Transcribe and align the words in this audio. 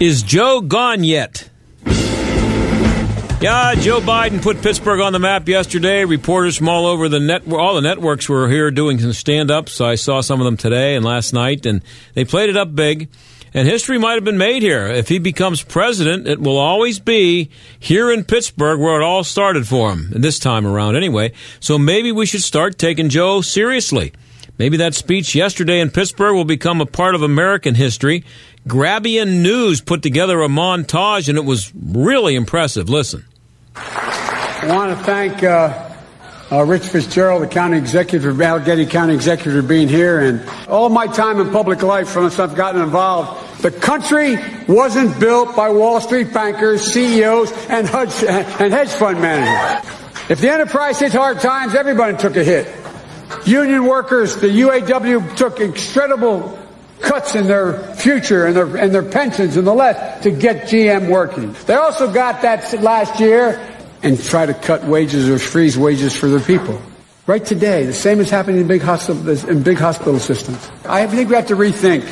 Is 0.00 0.22
Joe 0.22 0.60
gone 0.60 1.02
yet? 1.02 1.50
Yeah, 3.40 3.74
Joe 3.74 4.00
Biden 4.00 4.40
put 4.40 4.62
Pittsburgh 4.62 5.00
on 5.00 5.12
the 5.12 5.18
map 5.18 5.48
yesterday. 5.48 6.04
Reporters 6.04 6.56
from 6.56 6.68
all 6.68 6.86
over 6.86 7.08
the 7.08 7.18
net, 7.18 7.52
all 7.52 7.74
the 7.74 7.80
networks 7.80 8.28
were 8.28 8.48
here 8.48 8.70
doing 8.70 9.00
some 9.00 9.12
stand-ups. 9.12 9.80
I 9.80 9.96
saw 9.96 10.20
some 10.20 10.40
of 10.40 10.44
them 10.44 10.56
today 10.56 10.94
and 10.94 11.04
last 11.04 11.32
night, 11.32 11.66
and 11.66 11.82
they 12.14 12.24
played 12.24 12.48
it 12.48 12.56
up 12.56 12.76
big. 12.76 13.08
And 13.52 13.66
history 13.66 13.98
might 13.98 14.14
have 14.14 14.24
been 14.24 14.38
made 14.38 14.62
here. 14.62 14.86
If 14.86 15.08
he 15.08 15.18
becomes 15.18 15.64
president, 15.64 16.28
it 16.28 16.40
will 16.40 16.58
always 16.58 17.00
be 17.00 17.50
here 17.80 18.12
in 18.12 18.22
Pittsburgh 18.22 18.78
where 18.78 19.00
it 19.00 19.04
all 19.04 19.24
started 19.24 19.66
for 19.66 19.90
him, 19.90 20.10
this 20.12 20.38
time 20.38 20.64
around 20.64 20.94
anyway. 20.94 21.32
So 21.58 21.76
maybe 21.76 22.12
we 22.12 22.24
should 22.24 22.42
start 22.42 22.78
taking 22.78 23.08
Joe 23.08 23.40
seriously. 23.40 24.12
Maybe 24.58 24.76
that 24.78 24.94
speech 24.94 25.36
yesterday 25.36 25.80
in 25.80 25.90
Pittsburgh 25.90 26.34
will 26.34 26.44
become 26.44 26.80
a 26.80 26.86
part 26.86 27.14
of 27.14 27.22
American 27.22 27.76
history. 27.76 28.24
Grabien 28.66 29.42
News 29.42 29.80
put 29.80 30.02
together 30.02 30.42
a 30.42 30.48
montage, 30.48 31.28
and 31.28 31.38
it 31.38 31.44
was 31.44 31.72
really 31.74 32.34
impressive. 32.34 32.88
Listen. 32.88 33.24
I 33.76 34.64
want 34.68 34.98
to 34.98 35.04
thank 35.04 35.42
uh, 35.42 35.88
uh, 36.50 36.64
Rich 36.64 36.84
Fitzgerald, 36.84 37.42
the 37.42 37.46
county 37.46 37.78
executive, 37.78 38.40
Allegheny 38.40 38.86
County 38.86 39.14
executive, 39.14 39.62
for 39.62 39.68
being 39.68 39.88
here, 39.88 40.20
and 40.20 40.48
all 40.68 40.88
my 40.88 41.06
time 41.06 41.40
in 41.40 41.50
public 41.50 41.82
life, 41.82 42.08
from 42.08 42.28
since 42.28 42.38
I've 42.38 42.56
gotten 42.56 42.82
involved. 42.82 43.62
The 43.62 43.70
country 43.70 44.36
wasn't 44.66 45.18
built 45.20 45.54
by 45.56 45.70
Wall 45.70 46.00
Street 46.00 46.32
bankers, 46.32 46.82
CEOs, 46.92 47.52
and 47.68 47.86
hedge, 47.88 48.22
and 48.24 48.72
hedge 48.72 48.90
fund 48.90 49.20
managers. 49.20 49.90
If 50.30 50.40
the 50.40 50.50
enterprise 50.50 50.98
hit 50.98 51.12
hard 51.12 51.40
times, 51.40 51.74
everybody 51.74 52.16
took 52.16 52.36
a 52.36 52.44
hit. 52.44 52.66
Union 53.46 53.84
workers, 53.84 54.36
the 54.36 54.48
UAW 54.48 55.36
took 55.36 55.60
incredible 55.60 56.58
cuts 57.00 57.34
in 57.34 57.46
their 57.46 57.94
future 57.94 58.46
and 58.46 58.56
their, 58.56 58.76
and 58.76 58.92
their 58.92 59.02
pensions 59.02 59.56
and 59.56 59.66
the 59.66 59.74
less 59.74 60.22
to 60.22 60.30
get 60.30 60.68
GM 60.68 61.08
working. 61.08 61.54
They 61.66 61.74
also 61.74 62.12
got 62.12 62.42
that 62.42 62.80
last 62.82 63.20
year 63.20 63.60
and 64.02 64.22
try 64.22 64.46
to 64.46 64.54
cut 64.54 64.84
wages 64.84 65.28
or 65.28 65.38
freeze 65.38 65.76
wages 65.76 66.16
for 66.16 66.28
their 66.28 66.40
people. 66.40 66.80
Right 67.26 67.44
today, 67.44 67.84
the 67.84 67.92
same 67.92 68.20
is 68.20 68.30
happening 68.30 68.60
in 68.60 68.66
big 68.66 68.82
hospital, 68.82 69.28
in 69.50 69.62
big 69.62 69.78
hospital 69.78 70.18
systems. 70.18 70.70
I 70.84 71.06
think 71.06 71.28
we 71.28 71.36
have 71.36 71.48
to 71.48 71.56
rethink 71.56 72.04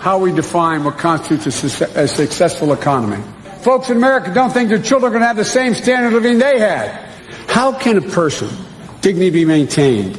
how 0.00 0.18
we 0.18 0.32
define 0.32 0.82
what 0.82 0.98
constitutes 0.98 1.80
a, 1.80 2.02
a 2.02 2.08
successful 2.08 2.72
economy. 2.72 3.22
Folks 3.60 3.90
in 3.90 3.96
America 3.96 4.32
don't 4.32 4.50
think 4.50 4.70
their 4.70 4.82
children 4.82 5.10
are 5.10 5.12
going 5.12 5.20
to 5.20 5.26
have 5.26 5.36
the 5.36 5.44
same 5.44 5.74
standard 5.74 6.08
of 6.08 6.14
living 6.14 6.38
they 6.38 6.58
had. 6.58 6.88
How 7.48 7.78
can 7.78 7.98
a 7.98 8.00
person 8.00 8.48
dignity 9.02 9.30
be 9.30 9.44
maintained 9.44 10.18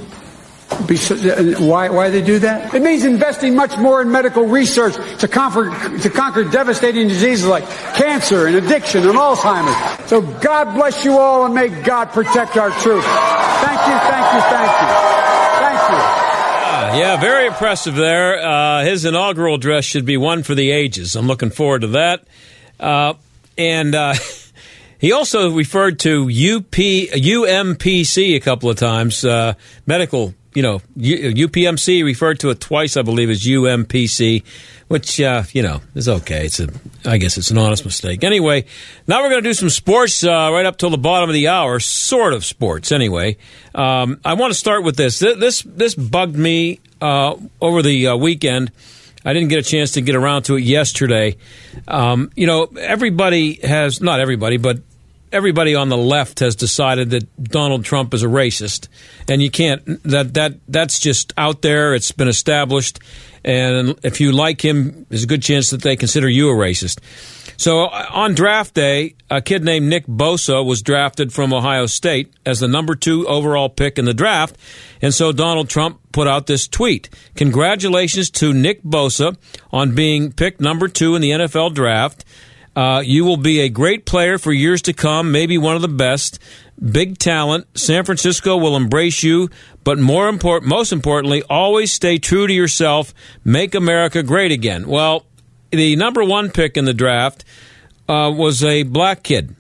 why, 0.82 1.90
why 1.90 2.10
they 2.10 2.22
do 2.22 2.40
that? 2.40 2.74
It 2.74 2.82
means 2.82 3.06
investing 3.06 3.56
much 3.56 3.78
more 3.78 4.02
in 4.02 4.12
medical 4.12 4.46
research 4.46 4.96
to 5.20 5.28
conquer, 5.28 5.70
to 6.00 6.10
conquer 6.10 6.44
devastating 6.44 7.08
diseases 7.08 7.46
like 7.46 7.68
cancer 7.96 8.48
and 8.48 8.56
addiction 8.56 9.08
and 9.08 9.18
Alzheimer's. 9.18 10.10
So 10.10 10.22
God 10.22 10.74
bless 10.76 11.06
you 11.06 11.18
all 11.18 11.46
and 11.46 11.54
may 11.54 11.70
God 11.70 12.10
protect 12.10 12.58
our 12.58 12.70
troops. 12.70 13.06
Thank 13.06 13.82
you, 13.88 13.98
thank 14.10 14.34
you, 14.34 14.42
thank 14.42 14.82
you. 14.82 14.88
Thank 15.62 15.92
you. 15.92 15.98
Uh, 15.98 16.96
yeah, 16.98 17.22
very 17.22 17.48
impressive 17.48 17.96
there. 17.96 18.42
Uh, 18.42 18.84
his 18.84 19.06
inaugural 19.06 19.56
address 19.56 19.86
should 19.86 20.06
be 20.06 20.18
one 20.18 20.44
for 20.44 20.56
the 20.56 20.72
ages. 20.72 21.16
I'm 21.16 21.28
looking 21.28 21.52
forward 21.52 21.82
to 21.82 21.88
that. 21.88 22.28
Uh, 22.80 23.14
and 23.58 23.96
uh, 23.96 24.16
he 25.00 25.12
also 25.12 25.52
referred 25.52 26.00
to 26.00 26.24
UP, 26.24 26.72
UMPC 26.72 28.36
a 28.36 28.40
couple 28.40 28.70
of 28.70 28.78
times, 28.78 29.24
uh, 29.24 29.54
medical 29.86 30.34
you 30.54 30.62
know, 30.62 30.80
UPMC 30.98 32.04
referred 32.04 32.40
to 32.42 32.50
it 32.50 32.60
twice, 32.60 32.98
I 32.98 33.04
believe, 33.04 33.30
as 33.30 33.42
UMPC, 33.42 34.44
which 34.88 35.22
uh, 35.22 35.44
you 35.54 35.62
know 35.62 35.82
is 35.96 36.10
okay. 36.10 36.46
It's 36.46 36.60
a, 36.60 36.68
I 37.06 37.18
guess 37.18 37.38
it's 37.38 37.52
an 37.52 37.58
honest 37.58 37.86
mistake. 37.86 38.24
Anyway, 38.24 38.66
now 39.08 39.22
we're 39.22 39.30
going 39.30 39.44
to 39.44 39.50
do 39.50 39.54
some 39.54 39.70
sports 39.70 40.24
uh, 40.24 40.50
right 40.52 40.66
up 40.66 40.78
till 40.78 40.90
the 40.90 40.98
bottom 40.98 41.30
of 41.30 41.34
the 41.34 41.48
hour, 41.48 41.80
sort 41.80 42.34
of 42.34 42.44
sports. 42.44 42.92
Anyway, 42.92 43.38
um, 43.74 44.20
I 44.26 44.34
want 44.34 44.52
to 44.52 44.60
start 44.60 44.84
with 44.84 44.98
this. 44.98 45.20
This 45.20 45.62
this 45.62 45.96
bugged 45.96 46.36
me 46.36 46.80
uh, 47.00 47.36
over 47.62 47.82
the 47.82 48.08
uh, 48.08 48.16
weekend. 48.18 48.72
I 49.24 49.34
didn't 49.34 49.50
get 49.50 49.60
a 49.60 49.70
chance 49.70 49.92
to 49.94 50.02
get 50.02 50.16
around 50.16 50.44
to 50.44 50.56
it 50.56 50.64
yesterday. 50.64 51.38
Um, 51.88 52.32
you 52.36 52.48
know, 52.48 52.66
everybody 52.78 53.60
has 53.64 54.02
not 54.02 54.20
everybody, 54.20 54.58
but 54.58 54.80
everybody 55.32 55.76
on 55.76 55.90
the 55.90 55.98
left 55.98 56.40
has 56.40 56.56
decided 56.56 57.12
that 57.12 57.44
Donald 57.44 57.86
Trump 57.86 58.14
is 58.14 58.24
a 58.24 58.28
racist, 58.28 58.88
and 59.28 59.42
you 59.42 59.50
can't. 59.50 59.84
That 60.04 60.34
that 60.36 60.56
that's 60.68 61.00
just 61.00 61.34
out 61.38 61.62
there. 61.62 61.94
It's 61.94 62.12
been 62.12 62.28
established, 62.28 63.00
and 63.44 64.00
if 64.04 64.22
you 64.22 64.32
like 64.32 64.64
him, 64.64 65.06
there's 65.10 65.24
a 65.24 65.28
good 65.28 65.44
chance 65.44 65.70
that 65.72 65.82
they 65.82 65.96
consider 65.96 66.30
you 66.30 66.50
a 66.50 66.54
racist. 66.54 67.00
So 67.58 67.86
uh, 67.86 68.08
on 68.12 68.34
draft 68.34 68.74
day, 68.74 69.16
a 69.30 69.42
kid 69.42 69.64
named 69.64 69.88
Nick 69.88 70.08
Bosa 70.08 70.66
was 70.66 70.82
drafted 70.82 71.32
from 71.32 71.54
Ohio 71.54 71.86
State 71.86 72.34
as 72.46 72.60
the 72.60 72.68
number 72.68 72.96
two 72.96 73.28
overall 73.28 73.70
pick 73.70 74.00
in 74.00 74.06
the 74.06 74.14
draft, 74.14 74.58
and 75.02 75.14
so 75.14 75.32
Donald 75.32 75.70
Trump 75.70 76.00
put 76.12 76.28
out 76.28 76.48
this 76.48 76.68
tweet: 76.68 77.10
"Congratulations 77.36 78.30
to 78.32 78.54
Nick 78.54 78.84
Bosa 78.84 79.38
on 79.72 79.96
being 79.96 80.32
picked 80.32 80.60
number 80.60 80.88
two 80.88 81.16
in 81.16 81.22
the 81.22 81.32
NFL 81.32 81.74
draft." 81.74 82.26
Uh, 82.76 83.02
you 83.06 83.26
will 83.26 83.38
be 83.38 83.60
a 83.60 83.70
great 83.70 84.06
player 84.06 84.38
for 84.38 84.52
years 84.52 84.82
to 84.84 84.94
come, 84.94 85.32
maybe 85.32 85.58
one 85.58 85.76
of 85.76 85.82
the 85.82 85.88
best. 85.88 86.40
Big 86.80 87.18
talent. 87.18 87.68
San 87.78 88.06
Francisco 88.06 88.58
will 88.58 88.76
embrace 88.76 89.24
you, 89.24 89.50
but 89.84 90.00
more 90.00 90.30
important, 90.30 90.70
most 90.70 90.92
importantly, 90.92 91.44
always 91.50 91.92
stay 91.92 92.18
true 92.18 92.48
to 92.48 92.54
yourself. 92.54 93.14
Make 93.44 93.76
America 93.76 94.24
great 94.24 94.52
again. 94.52 94.88
Well, 94.88 95.26
the 95.72 95.96
number 95.96 96.24
one 96.24 96.50
pick 96.50 96.78
in 96.78 96.86
the 96.86 96.94
draft 96.94 97.44
uh, 98.08 98.32
was 98.34 98.64
a 98.64 98.84
black 98.84 99.24
kid, 99.24 99.56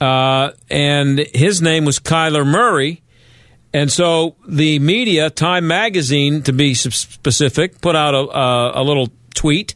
uh, 0.00 0.50
and 0.68 1.18
his 1.34 1.62
name 1.62 1.84
was 1.84 1.98
Kyler 1.98 2.46
Murray. 2.46 3.02
And 3.72 3.92
so 3.92 4.34
the 4.46 4.78
media, 4.78 5.30
Time 5.30 5.66
Magazine, 5.66 6.42
to 6.42 6.52
be 6.52 6.74
specific, 6.74 7.80
put 7.80 7.94
out 7.94 8.14
a, 8.14 8.18
a, 8.18 8.82
a 8.82 8.82
little 8.82 9.08
tweet 9.34 9.74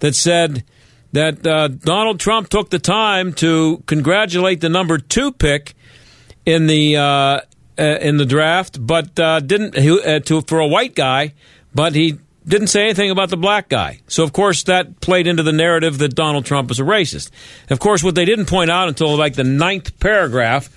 that 0.00 0.14
said 0.14 0.64
that 1.14 1.46
uh, 1.46 1.68
Donald 1.68 2.18
Trump 2.18 2.48
took 2.48 2.70
the 2.70 2.78
time 2.78 3.32
to 3.34 3.82
congratulate 3.86 4.60
the 4.60 4.68
number 4.68 4.98
two 4.98 5.32
pick 5.32 5.74
in 6.44 6.66
the 6.66 6.96
uh, 6.96 7.02
uh 7.02 7.40
in 7.78 8.16
the 8.16 8.26
draft, 8.26 8.84
but 8.84 9.18
uh, 9.18 9.40
didn't 9.40 9.78
uh, 9.78 10.20
to 10.20 10.40
for 10.42 10.58
a 10.58 10.66
white 10.66 10.94
guy, 10.94 11.32
but 11.74 11.94
he 11.94 12.18
didn't 12.46 12.66
say 12.66 12.82
anything 12.82 13.10
about 13.10 13.30
the 13.30 13.36
black 13.36 13.68
guy. 13.68 14.00
So 14.08 14.24
of 14.24 14.32
course 14.32 14.64
that 14.64 15.00
played 15.00 15.26
into 15.26 15.42
the 15.42 15.52
narrative 15.52 15.98
that 15.98 16.14
Donald 16.14 16.44
Trump 16.44 16.70
is 16.70 16.80
a 16.80 16.84
racist. 16.84 17.30
Of 17.70 17.78
course, 17.78 18.02
what 18.02 18.16
they 18.16 18.24
didn't 18.24 18.46
point 18.46 18.70
out 18.70 18.88
until 18.88 19.16
like 19.16 19.34
the 19.34 19.44
ninth 19.44 19.98
paragraph 20.00 20.68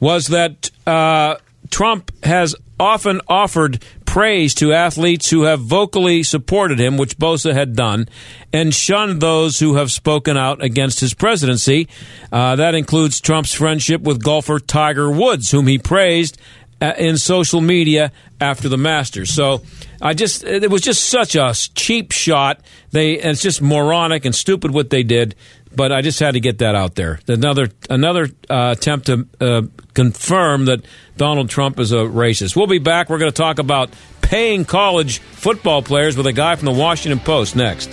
was 0.00 0.28
that 0.28 0.70
uh, 0.86 1.36
Trump 1.70 2.12
has 2.24 2.54
often 2.78 3.20
offered 3.28 3.82
praise 4.14 4.54
to 4.54 4.72
athletes 4.72 5.28
who 5.28 5.42
have 5.42 5.58
vocally 5.58 6.22
supported 6.22 6.78
him, 6.78 6.96
which 6.96 7.18
Bosa 7.18 7.52
had 7.52 7.74
done, 7.74 8.08
and 8.52 8.72
shunned 8.72 9.20
those 9.20 9.58
who 9.58 9.74
have 9.74 9.90
spoken 9.90 10.36
out 10.36 10.62
against 10.62 11.00
his 11.00 11.12
presidency. 11.12 11.88
Uh, 12.30 12.54
that 12.54 12.76
includes 12.76 13.20
Trump's 13.20 13.52
friendship 13.52 14.02
with 14.02 14.22
golfer 14.22 14.60
Tiger 14.60 15.10
Woods, 15.10 15.50
whom 15.50 15.66
he 15.66 15.78
praised 15.78 16.38
uh, 16.80 16.92
in 16.96 17.18
social 17.18 17.60
media 17.60 18.12
after 18.40 18.68
the 18.68 18.76
Masters. 18.76 19.34
So 19.34 19.62
I 20.00 20.14
just 20.14 20.44
it 20.44 20.70
was 20.70 20.82
just 20.82 21.08
such 21.08 21.34
a 21.34 21.52
cheap 21.74 22.12
shot. 22.12 22.60
They 22.92 23.14
it's 23.14 23.42
just 23.42 23.60
moronic 23.60 24.24
and 24.24 24.34
stupid 24.34 24.70
what 24.70 24.90
they 24.90 25.02
did. 25.02 25.34
But 25.76 25.92
I 25.92 26.02
just 26.02 26.20
had 26.20 26.32
to 26.32 26.40
get 26.40 26.58
that 26.58 26.74
out 26.74 26.94
there. 26.94 27.20
Another 27.26 27.68
another 27.90 28.28
uh, 28.48 28.74
attempt 28.76 29.06
to 29.06 29.26
uh, 29.40 29.62
confirm 29.94 30.66
that 30.66 30.84
Donald 31.16 31.50
Trump 31.50 31.78
is 31.80 31.92
a 31.92 31.96
racist. 31.96 32.56
We'll 32.56 32.66
be 32.66 32.78
back. 32.78 33.10
We're 33.10 33.18
going 33.18 33.32
to 33.32 33.36
talk 33.36 33.58
about 33.58 33.90
paying 34.20 34.64
college 34.64 35.18
football 35.18 35.82
players 35.82 36.16
with 36.16 36.26
a 36.26 36.32
guy 36.32 36.56
from 36.56 36.66
the 36.66 36.72
Washington 36.72 37.18
Post 37.20 37.56
next. 37.56 37.90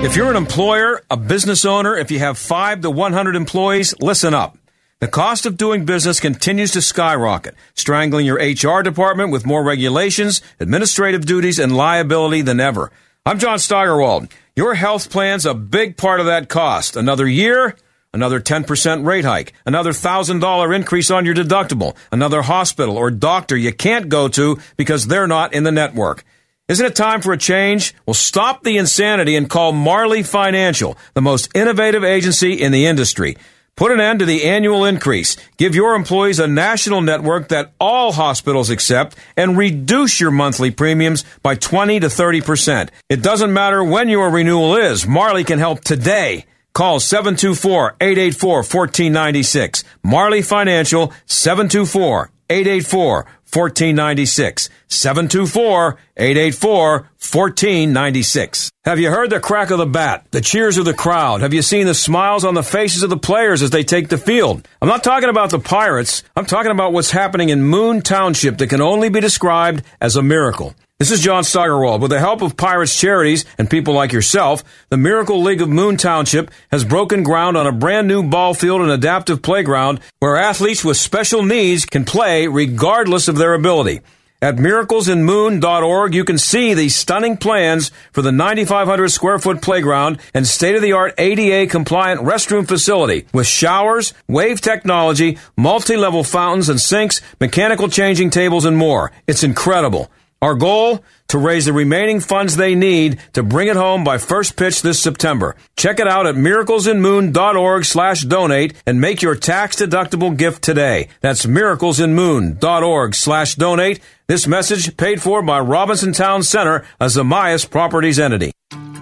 If 0.00 0.14
you're 0.14 0.30
an 0.30 0.36
employer, 0.36 1.02
a 1.10 1.16
business 1.16 1.64
owner, 1.64 1.96
if 1.96 2.12
you 2.12 2.20
have 2.20 2.38
5 2.38 2.82
to 2.82 2.90
100 2.90 3.34
employees, 3.34 3.94
listen 4.00 4.32
up. 4.32 4.56
The 5.00 5.06
cost 5.06 5.46
of 5.46 5.56
doing 5.56 5.84
business 5.84 6.18
continues 6.18 6.72
to 6.72 6.82
skyrocket, 6.82 7.54
strangling 7.74 8.26
your 8.26 8.34
HR 8.34 8.82
department 8.82 9.30
with 9.30 9.46
more 9.46 9.62
regulations, 9.62 10.42
administrative 10.58 11.24
duties, 11.24 11.60
and 11.60 11.76
liability 11.76 12.42
than 12.42 12.58
ever. 12.58 12.90
I'm 13.24 13.38
John 13.38 13.60
Steigerwald. 13.60 14.26
Your 14.56 14.74
health 14.74 15.08
plan's 15.08 15.46
a 15.46 15.54
big 15.54 15.96
part 15.96 16.18
of 16.18 16.26
that 16.26 16.48
cost. 16.48 16.96
Another 16.96 17.28
year, 17.28 17.76
another 18.12 18.40
10% 18.40 19.06
rate 19.06 19.24
hike, 19.24 19.52
another 19.64 19.92
$1,000 19.92 20.74
increase 20.74 21.12
on 21.12 21.24
your 21.24 21.34
deductible, 21.36 21.96
another 22.10 22.42
hospital 22.42 22.96
or 22.96 23.12
doctor 23.12 23.56
you 23.56 23.72
can't 23.72 24.08
go 24.08 24.26
to 24.26 24.58
because 24.76 25.06
they're 25.06 25.28
not 25.28 25.54
in 25.54 25.62
the 25.62 25.70
network. 25.70 26.24
Isn't 26.66 26.86
it 26.86 26.96
time 26.96 27.20
for 27.20 27.32
a 27.32 27.38
change? 27.38 27.94
Well, 28.04 28.14
stop 28.14 28.64
the 28.64 28.78
insanity 28.78 29.36
and 29.36 29.48
call 29.48 29.70
Marley 29.70 30.24
Financial, 30.24 30.98
the 31.14 31.22
most 31.22 31.54
innovative 31.54 32.02
agency 32.02 32.54
in 32.54 32.72
the 32.72 32.86
industry. 32.86 33.36
Put 33.78 33.92
an 33.92 34.00
end 34.00 34.18
to 34.18 34.24
the 34.24 34.42
annual 34.42 34.84
increase. 34.84 35.36
Give 35.56 35.72
your 35.72 35.94
employees 35.94 36.40
a 36.40 36.48
national 36.48 37.00
network 37.00 37.46
that 37.50 37.74
all 37.78 38.10
hospitals 38.10 38.70
accept 38.70 39.14
and 39.36 39.56
reduce 39.56 40.20
your 40.20 40.32
monthly 40.32 40.72
premiums 40.72 41.24
by 41.44 41.54
20 41.54 42.00
to 42.00 42.08
30%. 42.08 42.88
It 43.08 43.22
doesn't 43.22 43.52
matter 43.52 43.84
when 43.84 44.08
your 44.08 44.30
renewal 44.30 44.74
is. 44.74 45.06
Marley 45.06 45.44
can 45.44 45.60
help 45.60 45.84
today. 45.84 46.46
Call 46.74 46.98
724-884-1496. 46.98 49.84
Marley 50.02 50.42
Financial 50.42 51.12
724 51.26 52.32
884 52.50 53.26
1496. 53.52 54.68
724 54.88 55.98
884 56.16 56.90
1496. 56.90 58.70
Have 58.84 58.98
you 58.98 59.10
heard 59.10 59.30
the 59.30 59.40
crack 59.40 59.70
of 59.70 59.78
the 59.78 59.86
bat, 59.86 60.26
the 60.30 60.40
cheers 60.40 60.78
of 60.78 60.84
the 60.84 60.94
crowd? 60.94 61.40
Have 61.40 61.52
you 61.54 61.62
seen 61.62 61.86
the 61.86 61.94
smiles 61.94 62.44
on 62.44 62.54
the 62.54 62.62
faces 62.62 63.02
of 63.02 63.10
the 63.10 63.16
players 63.16 63.62
as 63.62 63.70
they 63.70 63.84
take 63.84 64.08
the 64.08 64.18
field? 64.18 64.66
I'm 64.80 64.88
not 64.88 65.04
talking 65.04 65.28
about 65.28 65.50
the 65.50 65.58
Pirates. 65.58 66.22
I'm 66.36 66.46
talking 66.46 66.70
about 66.70 66.92
what's 66.92 67.10
happening 67.10 67.48
in 67.48 67.62
Moon 67.62 68.02
Township 68.02 68.58
that 68.58 68.68
can 68.68 68.80
only 68.80 69.08
be 69.08 69.20
described 69.20 69.82
as 70.00 70.16
a 70.16 70.22
miracle. 70.22 70.74
This 70.98 71.12
is 71.12 71.20
John 71.20 71.44
Steigerwald. 71.44 72.02
With 72.02 72.10
the 72.10 72.18
help 72.18 72.42
of 72.42 72.56
Pirates 72.56 72.98
Charities 72.98 73.44
and 73.56 73.70
people 73.70 73.94
like 73.94 74.12
yourself, 74.12 74.64
the 74.88 74.96
Miracle 74.96 75.40
League 75.40 75.62
of 75.62 75.68
Moon 75.68 75.96
Township 75.96 76.50
has 76.72 76.84
broken 76.84 77.22
ground 77.22 77.56
on 77.56 77.68
a 77.68 77.72
brand 77.72 78.08
new 78.08 78.24
ball 78.24 78.52
field 78.52 78.80
and 78.80 78.90
adaptive 78.90 79.40
playground 79.40 80.00
where 80.18 80.36
athletes 80.36 80.84
with 80.84 80.96
special 80.96 81.44
needs 81.44 81.84
can 81.84 82.04
play 82.04 82.48
regardless 82.48 83.28
of 83.28 83.36
their 83.36 83.54
ability. 83.54 84.00
At 84.42 84.56
miraclesinmoon.org, 84.56 86.14
you 86.14 86.24
can 86.24 86.36
see 86.36 86.74
the 86.74 86.88
stunning 86.88 87.36
plans 87.36 87.92
for 88.10 88.22
the 88.22 88.32
9,500 88.32 89.08
square 89.10 89.38
foot 89.38 89.62
playground 89.62 90.18
and 90.34 90.48
state 90.48 90.74
of 90.74 90.82
the 90.82 90.94
art 90.94 91.14
ADA 91.16 91.70
compliant 91.70 92.22
restroom 92.22 92.66
facility 92.66 93.24
with 93.32 93.46
showers, 93.46 94.14
wave 94.26 94.60
technology, 94.60 95.38
multi 95.56 95.96
level 95.96 96.24
fountains 96.24 96.68
and 96.68 96.80
sinks, 96.80 97.20
mechanical 97.40 97.86
changing 97.88 98.30
tables, 98.30 98.64
and 98.64 98.76
more. 98.76 99.12
It's 99.28 99.44
incredible. 99.44 100.10
Our 100.40 100.54
goal? 100.54 101.02
To 101.28 101.38
raise 101.38 101.66
the 101.66 101.72
remaining 101.72 102.20
funds 102.20 102.56
they 102.56 102.74
need 102.74 103.18
to 103.32 103.42
bring 103.42 103.68
it 103.68 103.76
home 103.76 104.02
by 104.04 104.18
first 104.18 104.56
pitch 104.56 104.82
this 104.82 105.00
September. 105.00 105.56
Check 105.76 105.98
it 105.98 106.06
out 106.06 106.26
at 106.26 106.36
miraclesinmoon.org 106.36 107.84
slash 107.84 108.22
donate 108.22 108.74
and 108.86 109.00
make 109.00 109.20
your 109.20 109.34
tax 109.34 109.76
deductible 109.76 110.34
gift 110.34 110.62
today. 110.62 111.08
That's 111.20 111.44
miraclesinmoon.org 111.44 113.14
slash 113.14 113.56
donate. 113.56 114.00
This 114.28 114.46
message 114.46 114.96
paid 114.96 115.20
for 115.20 115.42
by 115.42 115.58
Robinson 115.60 116.12
Town 116.12 116.42
Center, 116.42 116.86
a 117.00 117.06
Zamias 117.06 117.68
Properties 117.68 118.18
entity. 118.18 118.52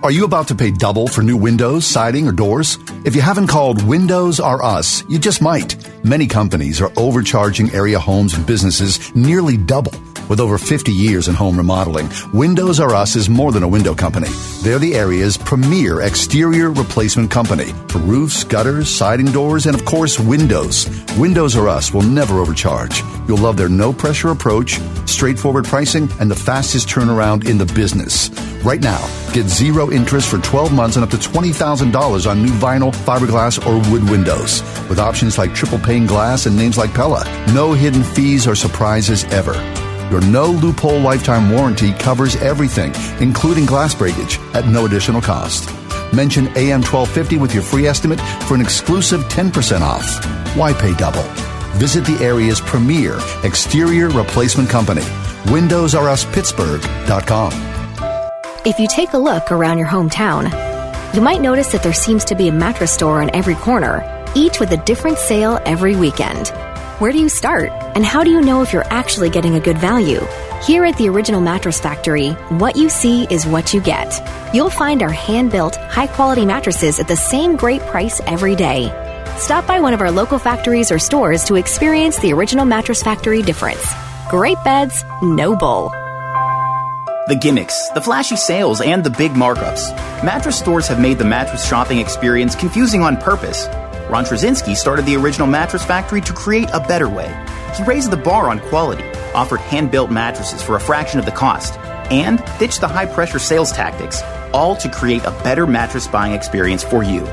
Are 0.02 0.10
you 0.10 0.24
about 0.24 0.48
to 0.48 0.54
pay 0.54 0.70
double 0.70 1.06
for 1.06 1.22
new 1.22 1.36
windows, 1.36 1.86
siding, 1.86 2.26
or 2.26 2.32
doors? 2.32 2.78
If 3.04 3.14
you 3.14 3.22
haven't 3.22 3.48
called 3.48 3.86
Windows 3.86 4.40
R 4.40 4.62
Us, 4.62 5.04
you 5.08 5.18
just 5.18 5.42
might. 5.42 5.76
Many 6.04 6.26
companies 6.26 6.80
are 6.80 6.92
overcharging 6.96 7.70
area 7.72 7.98
homes 7.98 8.34
and 8.34 8.46
businesses 8.46 9.14
nearly 9.14 9.56
double. 9.56 9.92
With 10.28 10.40
over 10.40 10.58
50 10.58 10.92
years 10.92 11.28
in 11.28 11.36
home 11.36 11.56
remodeling, 11.56 12.10
Windows 12.32 12.80
R 12.80 12.92
Us 12.94 13.14
is 13.14 13.28
more 13.28 13.52
than 13.52 13.62
a 13.62 13.68
window 13.68 13.94
company. 13.94 14.28
They're 14.62 14.80
the 14.80 14.96
area's 14.96 15.36
premier 15.36 16.00
exterior 16.00 16.70
replacement 16.70 17.30
company 17.30 17.72
for 17.86 17.98
roofs, 17.98 18.42
gutters, 18.42 18.92
siding 18.92 19.26
doors, 19.26 19.66
and 19.66 19.76
of 19.78 19.84
course, 19.84 20.18
windows. 20.18 20.88
Windows 21.16 21.56
R 21.56 21.68
Us 21.68 21.92
will 21.92 22.02
never 22.02 22.40
overcharge. 22.40 23.02
You'll 23.28 23.38
love 23.38 23.56
their 23.56 23.68
no 23.68 23.92
pressure 23.92 24.30
approach, 24.30 24.80
straightforward 25.06 25.64
pricing, 25.64 26.08
and 26.18 26.28
the 26.28 26.34
fastest 26.34 26.88
turnaround 26.88 27.48
in 27.48 27.56
the 27.56 27.66
business. 27.66 28.28
Right 28.64 28.82
now, 28.82 29.06
get 29.32 29.46
zero 29.46 29.92
interest 29.92 30.28
for 30.28 30.38
12 30.38 30.72
months 30.72 30.96
and 30.96 31.04
up 31.04 31.10
to 31.10 31.18
$20,000 31.18 32.28
on 32.28 32.42
new 32.42 32.52
vinyl, 32.52 32.92
fiberglass, 32.92 33.64
or 33.64 33.78
wood 33.92 34.10
windows. 34.10 34.62
With 34.88 34.98
options 34.98 35.38
like 35.38 35.54
triple 35.54 35.78
pane 35.78 36.06
glass 36.06 36.46
and 36.46 36.56
names 36.56 36.76
like 36.76 36.92
Pella. 36.92 37.22
No 37.52 37.74
hidden 37.74 38.02
fees 38.02 38.48
or 38.48 38.56
surprises 38.56 39.22
ever. 39.26 39.54
Your 40.10 40.20
no 40.26 40.46
loophole 40.46 41.00
lifetime 41.00 41.50
warranty 41.50 41.92
covers 41.92 42.36
everything, 42.36 42.94
including 43.20 43.66
glass 43.66 43.94
breakage, 43.94 44.38
at 44.54 44.66
no 44.66 44.86
additional 44.86 45.20
cost. 45.20 45.68
Mention 46.12 46.46
AM 46.56 46.82
1250 46.82 47.38
with 47.38 47.52
your 47.52 47.64
free 47.64 47.88
estimate 47.88 48.20
for 48.46 48.54
an 48.54 48.60
exclusive 48.60 49.22
10% 49.24 49.80
off. 49.80 50.24
Why 50.56 50.72
pay 50.72 50.94
double? 50.94 51.24
Visit 51.78 52.04
the 52.04 52.24
area's 52.24 52.60
premier 52.60 53.18
exterior 53.42 54.08
replacement 54.08 54.70
company, 54.70 55.02
WindowsRUsPittsburgh.com. 55.46 57.52
If 58.64 58.78
you 58.78 58.86
take 58.88 59.12
a 59.12 59.18
look 59.18 59.50
around 59.52 59.78
your 59.78 59.88
hometown, 59.88 60.50
you 61.14 61.20
might 61.20 61.40
notice 61.40 61.70
that 61.72 61.82
there 61.82 61.92
seems 61.92 62.24
to 62.26 62.34
be 62.34 62.48
a 62.48 62.52
mattress 62.52 62.92
store 62.92 63.22
on 63.22 63.30
every 63.34 63.54
corner, 63.56 64.04
each 64.34 64.60
with 64.60 64.70
a 64.72 64.76
different 64.78 65.18
sale 65.18 65.58
every 65.64 65.96
weekend. 65.96 66.52
Where 66.98 67.12
do 67.12 67.18
you 67.18 67.28
start? 67.28 67.68
And 67.94 68.06
how 68.06 68.24
do 68.24 68.30
you 68.30 68.40
know 68.40 68.62
if 68.62 68.72
you're 68.72 68.90
actually 68.90 69.28
getting 69.28 69.54
a 69.54 69.60
good 69.60 69.76
value? 69.76 70.26
Here 70.62 70.82
at 70.82 70.96
the 70.96 71.10
Original 71.10 71.42
Mattress 71.42 71.78
Factory, 71.78 72.30
what 72.48 72.74
you 72.74 72.88
see 72.88 73.24
is 73.24 73.46
what 73.46 73.74
you 73.74 73.82
get. 73.82 74.18
You'll 74.54 74.70
find 74.70 75.02
our 75.02 75.10
hand 75.10 75.50
built, 75.50 75.76
high 75.76 76.06
quality 76.06 76.46
mattresses 76.46 76.98
at 76.98 77.06
the 77.06 77.14
same 77.14 77.56
great 77.56 77.82
price 77.82 78.22
every 78.26 78.56
day. 78.56 78.86
Stop 79.36 79.66
by 79.66 79.78
one 79.78 79.92
of 79.92 80.00
our 80.00 80.10
local 80.10 80.38
factories 80.38 80.90
or 80.90 80.98
stores 80.98 81.44
to 81.44 81.56
experience 81.56 82.18
the 82.20 82.32
Original 82.32 82.64
Mattress 82.64 83.02
Factory 83.02 83.42
difference. 83.42 83.84
Great 84.30 84.56
beds, 84.64 85.04
no 85.22 85.54
bull. 85.54 85.90
The 87.28 87.38
gimmicks, 87.38 87.90
the 87.90 88.00
flashy 88.00 88.36
sales, 88.36 88.80
and 88.80 89.04
the 89.04 89.10
big 89.10 89.32
markups. 89.32 89.94
Mattress 90.24 90.58
stores 90.58 90.88
have 90.88 90.98
made 90.98 91.18
the 91.18 91.26
mattress 91.26 91.68
shopping 91.68 91.98
experience 91.98 92.54
confusing 92.54 93.02
on 93.02 93.18
purpose. 93.18 93.66
Ron 94.08 94.24
Trzcinski 94.24 94.76
started 94.76 95.04
the 95.04 95.16
original 95.16 95.48
mattress 95.48 95.84
factory 95.84 96.20
to 96.20 96.32
create 96.32 96.68
a 96.72 96.80
better 96.80 97.08
way. 97.08 97.28
He 97.76 97.82
raised 97.82 98.10
the 98.10 98.16
bar 98.16 98.48
on 98.50 98.60
quality, 98.60 99.04
offered 99.34 99.60
hand 99.60 99.90
built 99.90 100.10
mattresses 100.10 100.62
for 100.62 100.76
a 100.76 100.80
fraction 100.80 101.18
of 101.18 101.24
the 101.24 101.32
cost, 101.32 101.78
and 102.10 102.42
ditched 102.58 102.80
the 102.80 102.88
high 102.88 103.06
pressure 103.06 103.40
sales 103.40 103.72
tactics, 103.72 104.22
all 104.52 104.76
to 104.76 104.88
create 104.88 105.24
a 105.24 105.32
better 105.42 105.66
mattress 105.66 106.06
buying 106.06 106.32
experience 106.32 106.84
for 106.84 107.02
you. 107.02 107.26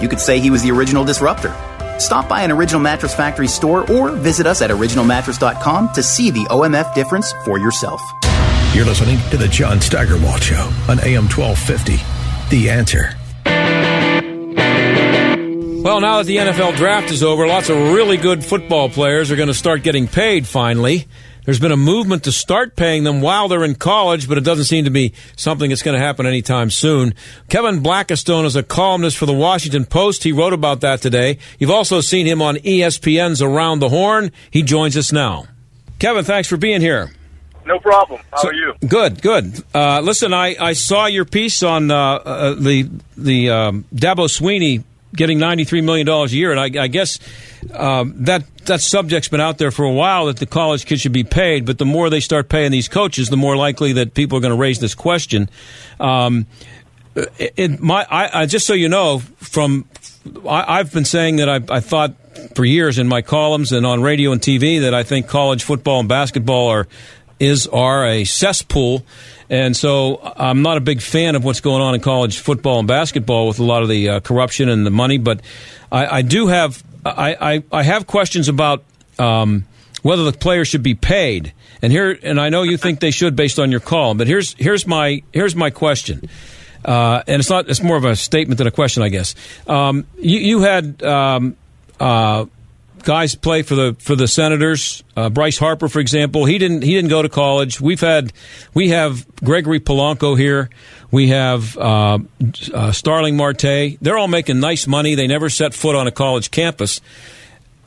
You 0.00 0.08
could 0.08 0.20
say 0.20 0.38
he 0.38 0.50
was 0.50 0.62
the 0.62 0.70
original 0.70 1.04
disruptor. 1.04 1.54
Stop 1.98 2.28
by 2.28 2.42
an 2.42 2.50
Original 2.50 2.80
Mattress 2.80 3.14
Factory 3.14 3.48
store 3.48 3.90
or 3.92 4.12
visit 4.12 4.46
us 4.46 4.62
at 4.62 4.70
originalmattress.com 4.70 5.92
to 5.92 6.02
see 6.02 6.30
the 6.30 6.44
OMF 6.44 6.94
difference 6.94 7.32
for 7.44 7.58
yourself. 7.58 8.00
You're 8.72 8.86
listening 8.86 9.18
to 9.30 9.36
The 9.36 9.48
John 9.48 9.80
Steigerwald 9.80 10.42
Show 10.42 10.70
on 10.88 11.00
AM 11.00 11.28
1250. 11.28 11.98
The 12.56 12.70
answer. 12.70 13.19
Well, 15.82 16.00
now 16.02 16.18
that 16.18 16.26
the 16.26 16.36
NFL 16.36 16.76
draft 16.76 17.10
is 17.10 17.22
over, 17.22 17.46
lots 17.46 17.70
of 17.70 17.76
really 17.94 18.16
good 18.18 18.44
football 18.44 18.90
players 18.90 19.30
are 19.30 19.36
going 19.36 19.48
to 19.48 19.54
start 19.54 19.82
getting 19.82 20.06
paid 20.08 20.46
finally. 20.46 21.06
There's 21.46 21.58
been 21.58 21.72
a 21.72 21.76
movement 21.76 22.24
to 22.24 22.32
start 22.32 22.76
paying 22.76 23.02
them 23.02 23.22
while 23.22 23.48
they're 23.48 23.64
in 23.64 23.74
college, 23.76 24.28
but 24.28 24.36
it 24.36 24.44
doesn't 24.44 24.66
seem 24.66 24.84
to 24.84 24.90
be 24.90 25.14
something 25.36 25.70
that's 25.70 25.82
going 25.82 25.98
to 25.98 26.04
happen 26.04 26.26
anytime 26.26 26.70
soon. 26.70 27.14
Kevin 27.48 27.82
Blackistone 27.82 28.44
is 28.44 28.56
a 28.56 28.62
columnist 28.62 29.16
for 29.16 29.24
the 29.24 29.32
Washington 29.32 29.86
Post. 29.86 30.22
He 30.22 30.32
wrote 30.32 30.52
about 30.52 30.82
that 30.82 31.00
today. 31.00 31.38
You've 31.58 31.70
also 31.70 32.02
seen 32.02 32.26
him 32.26 32.42
on 32.42 32.56
ESPN's 32.56 33.40
Around 33.40 33.78
the 33.78 33.88
Horn. 33.88 34.32
He 34.50 34.62
joins 34.62 34.98
us 34.98 35.12
now. 35.12 35.46
Kevin, 35.98 36.24
thanks 36.24 36.46
for 36.48 36.58
being 36.58 36.82
here. 36.82 37.10
No 37.64 37.78
problem. 37.78 38.20
How 38.32 38.38
So- 38.42 38.48
are 38.48 38.54
you? 38.54 38.74
Good, 38.86 39.22
good. 39.22 39.64
Uh, 39.74 40.00
listen, 40.00 40.34
I, 40.34 40.56
I 40.60 40.74
saw 40.74 41.06
your 41.06 41.24
piece 41.24 41.62
on 41.62 41.90
uh, 41.90 41.96
uh, 41.96 42.54
the 42.54 42.88
the 43.16 43.50
um, 43.50 43.84
Dabo 43.94 44.28
Swinney 44.28 44.82
getting 45.14 45.38
ninety 45.38 45.64
three 45.64 45.80
million 45.80 46.06
dollars 46.06 46.32
a 46.32 46.36
year, 46.36 46.52
and 46.52 46.60
I, 46.60 46.84
I 46.84 46.86
guess 46.88 47.18
um, 47.74 48.14
that 48.24 48.44
that 48.66 48.80
subject's 48.80 49.28
been 49.28 49.40
out 49.40 49.58
there 49.58 49.70
for 49.70 49.84
a 49.84 49.92
while 49.92 50.26
that 50.26 50.36
the 50.36 50.46
college 50.46 50.86
kids 50.86 51.00
should 51.00 51.12
be 51.12 51.24
paid. 51.24 51.66
But 51.66 51.78
the 51.78 51.86
more 51.86 52.10
they 52.10 52.20
start 52.20 52.48
paying 52.48 52.70
these 52.70 52.88
coaches, 52.88 53.28
the 53.28 53.36
more 53.36 53.56
likely 53.56 53.92
that 53.94 54.14
people 54.14 54.38
are 54.38 54.40
going 54.40 54.54
to 54.54 54.60
raise 54.60 54.78
this 54.78 54.94
question. 54.94 55.48
Um, 55.98 56.46
my, 57.80 58.06
I, 58.08 58.42
I, 58.42 58.46
just 58.46 58.66
so 58.66 58.72
you 58.72 58.88
know, 58.88 59.18
from 59.18 59.86
I, 60.48 60.78
I've 60.78 60.92
been 60.92 61.04
saying 61.04 61.36
that 61.36 61.48
I, 61.48 61.60
I 61.68 61.80
thought 61.80 62.14
for 62.54 62.64
years 62.64 62.98
in 62.98 63.08
my 63.08 63.22
columns 63.22 63.72
and 63.72 63.84
on 63.84 64.02
radio 64.02 64.32
and 64.32 64.40
TV 64.40 64.80
that 64.80 64.94
I 64.94 65.02
think 65.02 65.26
college 65.26 65.64
football 65.64 66.00
and 66.00 66.08
basketball 66.08 66.68
are 66.68 66.86
is 67.40 67.66
are 67.66 68.06
a 68.06 68.24
cesspool, 68.24 69.04
and 69.48 69.76
so 69.76 70.20
I'm 70.36 70.62
not 70.62 70.76
a 70.76 70.80
big 70.80 71.00
fan 71.00 71.34
of 71.34 71.42
what's 71.42 71.60
going 71.60 71.82
on 71.82 71.94
in 71.94 72.00
college 72.00 72.38
football 72.38 72.78
and 72.78 72.86
basketball 72.86 73.48
with 73.48 73.58
a 73.58 73.64
lot 73.64 73.82
of 73.82 73.88
the 73.88 74.08
uh, 74.08 74.20
corruption 74.20 74.68
and 74.68 74.86
the 74.86 74.90
money. 74.90 75.18
But 75.18 75.40
I, 75.90 76.18
I 76.18 76.22
do 76.22 76.46
have 76.46 76.84
I, 77.04 77.54
I, 77.54 77.62
I 77.72 77.82
have 77.82 78.06
questions 78.06 78.48
about 78.48 78.84
um, 79.18 79.64
whether 80.02 80.24
the 80.24 80.32
players 80.32 80.68
should 80.68 80.82
be 80.82 80.94
paid. 80.94 81.52
And 81.82 81.90
here, 81.90 82.16
and 82.22 82.38
I 82.38 82.50
know 82.50 82.62
you 82.62 82.76
think 82.76 83.00
they 83.00 83.10
should 83.10 83.34
based 83.36 83.58
on 83.58 83.70
your 83.70 83.80
call, 83.80 84.14
but 84.14 84.26
here's 84.26 84.54
here's 84.54 84.86
my 84.86 85.22
here's 85.32 85.56
my 85.56 85.70
question. 85.70 86.28
Uh, 86.84 87.22
and 87.26 87.40
it's 87.40 87.50
not 87.50 87.68
it's 87.68 87.82
more 87.82 87.96
of 87.96 88.04
a 88.04 88.16
statement 88.16 88.58
than 88.58 88.66
a 88.66 88.70
question, 88.70 89.02
I 89.02 89.08
guess. 89.08 89.34
Um, 89.66 90.06
you, 90.18 90.38
you, 90.38 90.60
had 90.60 91.02
um, 91.02 91.56
uh, 91.98 92.46
guys 93.02 93.34
play 93.34 93.62
for 93.62 93.74
the 93.74 93.96
for 93.98 94.16
the 94.16 94.28
Senators. 94.28 95.02
Uh, 95.16 95.28
Bryce 95.30 95.58
Harper, 95.58 95.88
for 95.88 96.00
example, 96.00 96.44
he 96.44 96.58
didn't 96.58 96.82
he 96.82 96.94
didn't 96.94 97.10
go 97.10 97.22
to 97.22 97.28
college. 97.28 97.80
We've 97.80 98.00
had 98.00 98.32
we 98.74 98.90
have 98.90 99.26
Gregory 99.36 99.80
Polanco 99.80 100.38
here. 100.38 100.70
We 101.10 101.28
have 101.28 101.76
uh, 101.76 102.18
uh, 102.72 102.92
Starling 102.92 103.36
Marte. 103.36 103.98
They're 104.00 104.18
all 104.18 104.28
making 104.28 104.60
nice 104.60 104.86
money. 104.86 105.14
They 105.14 105.26
never 105.26 105.50
set 105.50 105.74
foot 105.74 105.96
on 105.96 106.06
a 106.06 106.12
college 106.12 106.50
campus, 106.50 107.00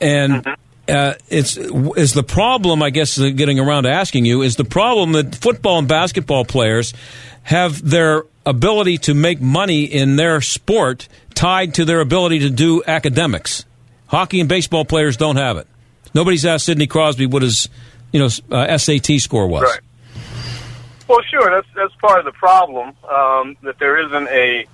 and. 0.00 0.46
Uh, 0.86 1.14
it's 1.30 1.56
is 1.56 2.12
the 2.12 2.22
problem. 2.22 2.82
I 2.82 2.90
guess 2.90 3.16
getting 3.16 3.58
around 3.58 3.84
to 3.84 3.90
asking 3.90 4.26
you 4.26 4.42
is 4.42 4.56
the 4.56 4.66
problem 4.66 5.12
that 5.12 5.34
football 5.34 5.78
and 5.78 5.88
basketball 5.88 6.44
players 6.44 6.92
have 7.42 7.82
their 7.88 8.24
ability 8.44 8.98
to 8.98 9.14
make 9.14 9.40
money 9.40 9.84
in 9.84 10.16
their 10.16 10.42
sport 10.42 11.08
tied 11.34 11.72
to 11.74 11.86
their 11.86 12.00
ability 12.00 12.40
to 12.40 12.50
do 12.50 12.82
academics. 12.86 13.64
Hockey 14.14 14.38
and 14.38 14.48
baseball 14.48 14.84
players 14.84 15.16
don't 15.16 15.36
have 15.36 15.56
it. 15.56 15.66
Nobody's 16.14 16.46
asked 16.46 16.66
Sidney 16.66 16.86
Crosby 16.86 17.26
what 17.26 17.42
his, 17.42 17.68
you 18.12 18.20
know, 18.20 18.28
uh, 18.50 18.78
SAT 18.78 19.18
score 19.18 19.48
was. 19.48 19.62
Right. 19.62 19.80
Well, 21.08 21.20
sure. 21.28 21.50
That's 21.50 21.66
that's 21.74 21.94
part 21.96 22.20
of 22.20 22.24
the 22.24 22.32
problem 22.32 22.94
um, 23.08 23.56
that 23.62 23.78
there 23.80 24.06
isn't 24.06 24.28
a 24.28 24.66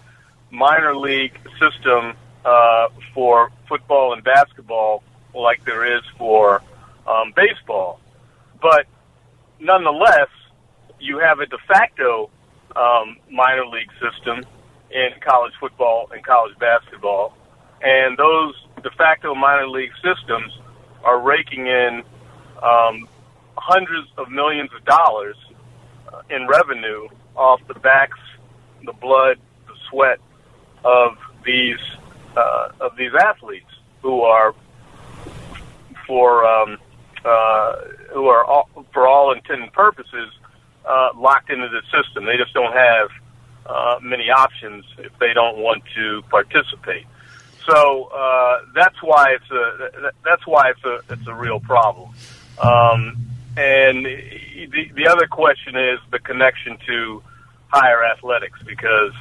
minor 0.50 0.94
league 0.94 1.32
system 1.58 2.14
uh, 2.44 2.88
for 3.14 3.50
football 3.66 4.12
and 4.12 4.22
basketball 4.22 5.02
like 5.34 5.64
there 5.64 5.96
is 5.96 6.02
for 6.18 6.62
um, 7.06 7.32
baseball. 7.34 7.98
But 8.60 8.86
nonetheless, 9.58 10.28
you 10.98 11.18
have 11.18 11.40
a 11.40 11.46
de 11.46 11.58
facto 11.66 12.28
um, 12.76 13.16
minor 13.30 13.66
league 13.66 13.90
system 14.00 14.44
in 14.90 15.10
college 15.20 15.52
football 15.58 16.10
and 16.12 16.22
college 16.22 16.58
basketball, 16.58 17.34
and 17.82 18.16
those 18.16 18.54
de 18.82 18.90
facto 18.90 19.34
minor 19.34 19.68
league 19.68 19.92
systems 20.02 20.52
are 21.04 21.20
raking 21.20 21.66
in 21.66 22.02
um, 22.62 23.08
hundreds 23.56 24.08
of 24.16 24.30
millions 24.30 24.70
of 24.76 24.84
dollars 24.84 25.36
uh, 26.12 26.22
in 26.30 26.46
revenue 26.46 27.08
off 27.36 27.60
the 27.68 27.74
backs, 27.74 28.18
the 28.84 28.92
blood, 28.92 29.38
the 29.66 29.74
sweat 29.88 30.18
of 30.84 31.16
these 31.44 31.78
uh, 32.36 32.68
of 32.80 32.96
these 32.96 33.12
athletes 33.14 33.70
who 34.02 34.22
are 34.22 34.54
for 36.06 36.44
um, 36.46 36.78
uh, 37.24 37.76
who 38.12 38.26
are 38.26 38.44
all, 38.44 38.68
for 38.92 39.06
all 39.06 39.32
intent 39.32 39.62
and 39.62 39.72
purposes 39.72 40.30
uh, 40.88 41.10
locked 41.16 41.50
into 41.50 41.68
the 41.68 41.82
system. 41.92 42.24
They 42.24 42.36
just 42.36 42.54
don't 42.54 42.72
have 42.72 43.08
uh, 43.66 43.98
many 44.02 44.30
options 44.30 44.84
if 44.98 45.12
they 45.18 45.32
don't 45.34 45.58
want 45.58 45.82
to 45.94 46.22
participate. 46.30 47.06
So 47.70 48.04
uh, 48.04 48.60
that's 48.74 49.00
why 49.02 49.34
it's 49.34 49.50
a 49.50 50.12
that's 50.24 50.46
why 50.46 50.70
it's 50.70 50.84
a 50.84 51.00
it's 51.12 51.26
a 51.28 51.34
real 51.34 51.60
problem. 51.60 52.10
Um, 52.60 53.16
and 53.56 54.04
the 54.04 54.90
the 54.94 55.06
other 55.06 55.26
question 55.26 55.76
is 55.76 55.98
the 56.10 56.18
connection 56.18 56.78
to 56.86 57.22
higher 57.68 58.04
athletics 58.04 58.60
because 58.66 59.14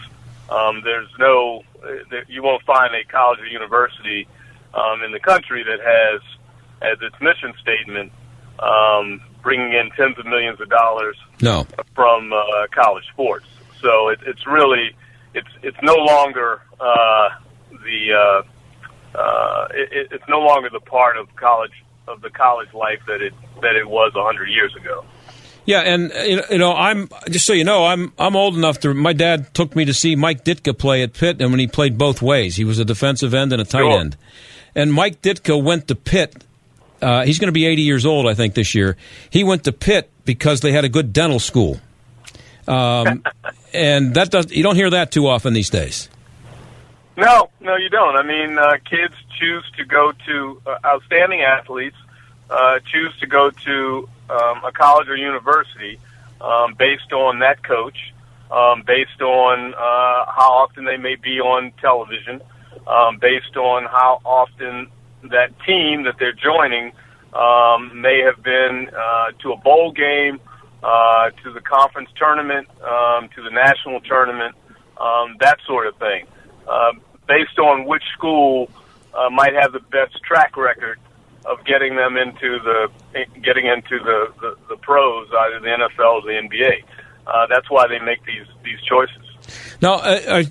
um, 0.50 0.82
there's 0.84 1.10
no 1.20 1.64
you 2.28 2.42
won't 2.42 2.64
find 2.64 2.96
a 2.96 3.04
college 3.04 3.40
or 3.40 3.46
university 3.46 4.28
um, 4.74 5.04
in 5.04 5.12
the 5.12 5.20
country 5.20 5.64
that 5.64 5.80
has 5.80 6.22
as 6.82 6.98
its 7.02 7.16
mission 7.22 7.54
statement 7.62 8.12
um, 8.60 9.22
bringing 9.44 9.74
in 9.74 9.92
tens 9.92 10.18
of 10.18 10.26
millions 10.26 10.60
of 10.60 10.70
dollars 10.70 11.16
no. 11.42 11.68
from 11.94 12.34
uh, 12.34 12.68
college 12.72 13.06
sports. 13.12 13.46
So 13.82 14.10
it, 14.10 14.20
it's 14.26 14.48
really 14.48 14.96
it's 15.36 15.50
it's 15.62 15.78
no 15.84 15.96
longer 15.96 16.62
uh, 16.80 17.30
the 17.84 18.14
uh, 18.14 19.18
uh, 19.18 19.68
it, 19.72 20.10
it's 20.12 20.24
no 20.28 20.40
longer 20.40 20.70
the 20.70 20.80
part 20.80 21.18
of 21.18 21.34
college 21.36 21.72
of 22.08 22.22
the 22.22 22.30
college 22.30 22.74
life 22.74 23.00
that 23.08 23.22
it 23.22 23.34
that 23.62 23.76
it 23.76 23.88
was 23.88 24.14
a 24.16 24.24
hundred 24.24 24.50
years 24.50 24.76
ago. 24.76 25.06
Yeah, 25.66 25.82
and 25.82 26.12
you 26.50 26.58
know, 26.58 26.74
I'm 26.74 27.10
just 27.30 27.46
so 27.46 27.54
you 27.54 27.64
know, 27.64 27.86
I'm 27.86 28.12
I'm 28.18 28.36
old 28.36 28.56
enough 28.56 28.80
to. 28.80 28.94
My 28.94 29.14
dad 29.14 29.54
took 29.54 29.76
me 29.76 29.86
to 29.86 29.94
see 29.94 30.16
Mike 30.16 30.44
Ditka 30.44 30.76
play 30.76 31.04
at 31.04 31.14
Pitt, 31.14 31.42
and 31.42 31.52
when 31.52 31.60
he 31.60 31.68
played 31.68 31.96
both 31.96 32.24
ways, 32.24 32.56
he 32.56 32.66
was 32.66 32.80
a 32.80 32.86
defensive 32.86 33.36
end 33.36 33.54
and 33.54 33.62
a 33.62 33.66
tight 33.66 33.82
sure. 33.82 34.00
end. 34.00 34.18
And 34.74 34.92
Mike 34.92 35.22
Ditka 35.22 35.62
went 35.62 35.88
to 35.90 35.96
Pitt. 35.96 36.44
Uh, 37.02 37.24
he's 37.24 37.38
going 37.38 37.48
to 37.48 37.54
be 37.54 37.66
80 37.66 37.82
years 37.84 38.06
old, 38.06 38.28
I 38.28 38.34
think, 38.34 38.56
this 38.56 38.76
year. 38.76 38.98
He 39.30 39.44
went 39.44 39.64
to 39.66 39.72
Pitt 39.72 40.10
because 40.26 40.62
they 40.62 40.72
had 40.72 40.86
a 40.86 40.90
good 40.90 41.14
dental 41.14 41.40
school, 41.40 41.80
um, 42.68 43.24
and 43.74 44.16
that 44.16 44.32
does 44.32 44.52
you 44.52 44.64
don't 44.64 44.76
hear 44.76 44.90
that 44.90 45.12
too 45.12 45.28
often 45.28 45.54
these 45.54 45.70
days. 45.70 46.10
No, 47.20 47.50
no, 47.60 47.76
you 47.76 47.90
don't. 47.90 48.16
I 48.16 48.24
mean, 48.24 48.58
uh, 48.58 48.78
kids 48.90 49.14
choose 49.38 49.70
to 49.76 49.84
go 49.84 50.14
to 50.26 50.62
uh, 50.66 50.78
outstanding 50.86 51.42
athletes, 51.42 51.98
uh, 52.50 52.80
choose 52.80 53.14
to 53.20 53.28
go 53.28 53.50
to 53.50 54.10
um, 54.30 54.64
a 54.64 54.72
college 54.72 55.10
or 55.10 55.18
university 55.18 56.00
um, 56.40 56.76
based 56.76 57.12
on 57.12 57.40
that 57.40 57.62
coach, 57.62 58.14
um, 58.50 58.84
based 58.88 59.22
on 59.22 59.74
uh, 59.74 60.32
how 60.32 60.64
often 60.64 60.86
they 60.86 60.96
may 60.96 61.16
be 61.16 61.42
on 61.42 61.74
television, 61.82 62.40
um, 62.88 63.18
based 63.18 63.58
on 63.58 63.84
how 63.84 64.22
often 64.24 64.88
that 65.24 65.52
team 65.66 66.04
that 66.04 66.16
they're 66.20 66.32
joining 66.32 66.94
um, 67.34 68.00
may 68.00 68.22
have 68.22 68.42
been 68.42 68.90
uh, 68.98 69.32
to 69.40 69.52
a 69.52 69.58
bowl 69.58 69.92
game, 69.92 70.40
uh, 70.84 71.32
to 71.44 71.52
the 71.52 71.60
conference 71.60 72.10
tournament, 72.16 72.66
um, 72.82 73.28
to 73.36 73.44
the 73.44 73.52
national 73.52 74.00
tournament, 74.00 74.56
um, 75.02 75.36
that 75.42 75.60
sort 75.68 75.86
of 75.86 75.98
thing. 75.98 76.26
Uh, 76.66 76.94
based 77.30 77.60
on 77.60 77.86
which 77.86 78.04
school 78.18 78.70
uh, 79.14 79.30
might 79.30 79.54
have 79.54 79.72
the 79.72 79.80
best 79.80 80.22
track 80.24 80.58
record 80.58 81.00
of 81.46 81.64
getting 81.64 81.96
them 81.96 82.18
into 82.18 82.60
the 82.60 82.90
getting 83.42 83.66
into 83.66 83.98
the, 84.04 84.34
the, 84.42 84.58
the 84.68 84.76
pros, 84.78 85.30
either 85.32 85.60
the 85.62 85.68
NFL 85.68 86.16
or 86.16 86.22
the 86.24 86.48
NBA. 86.48 86.84
Uh, 87.26 87.48
that's 87.48 87.70
why 87.70 87.88
they 87.88 88.00
make 88.00 88.26
these 88.26 88.46
these 88.64 88.82
choices. 88.82 89.78
Now, 89.82 89.94
uh, 89.94 90.44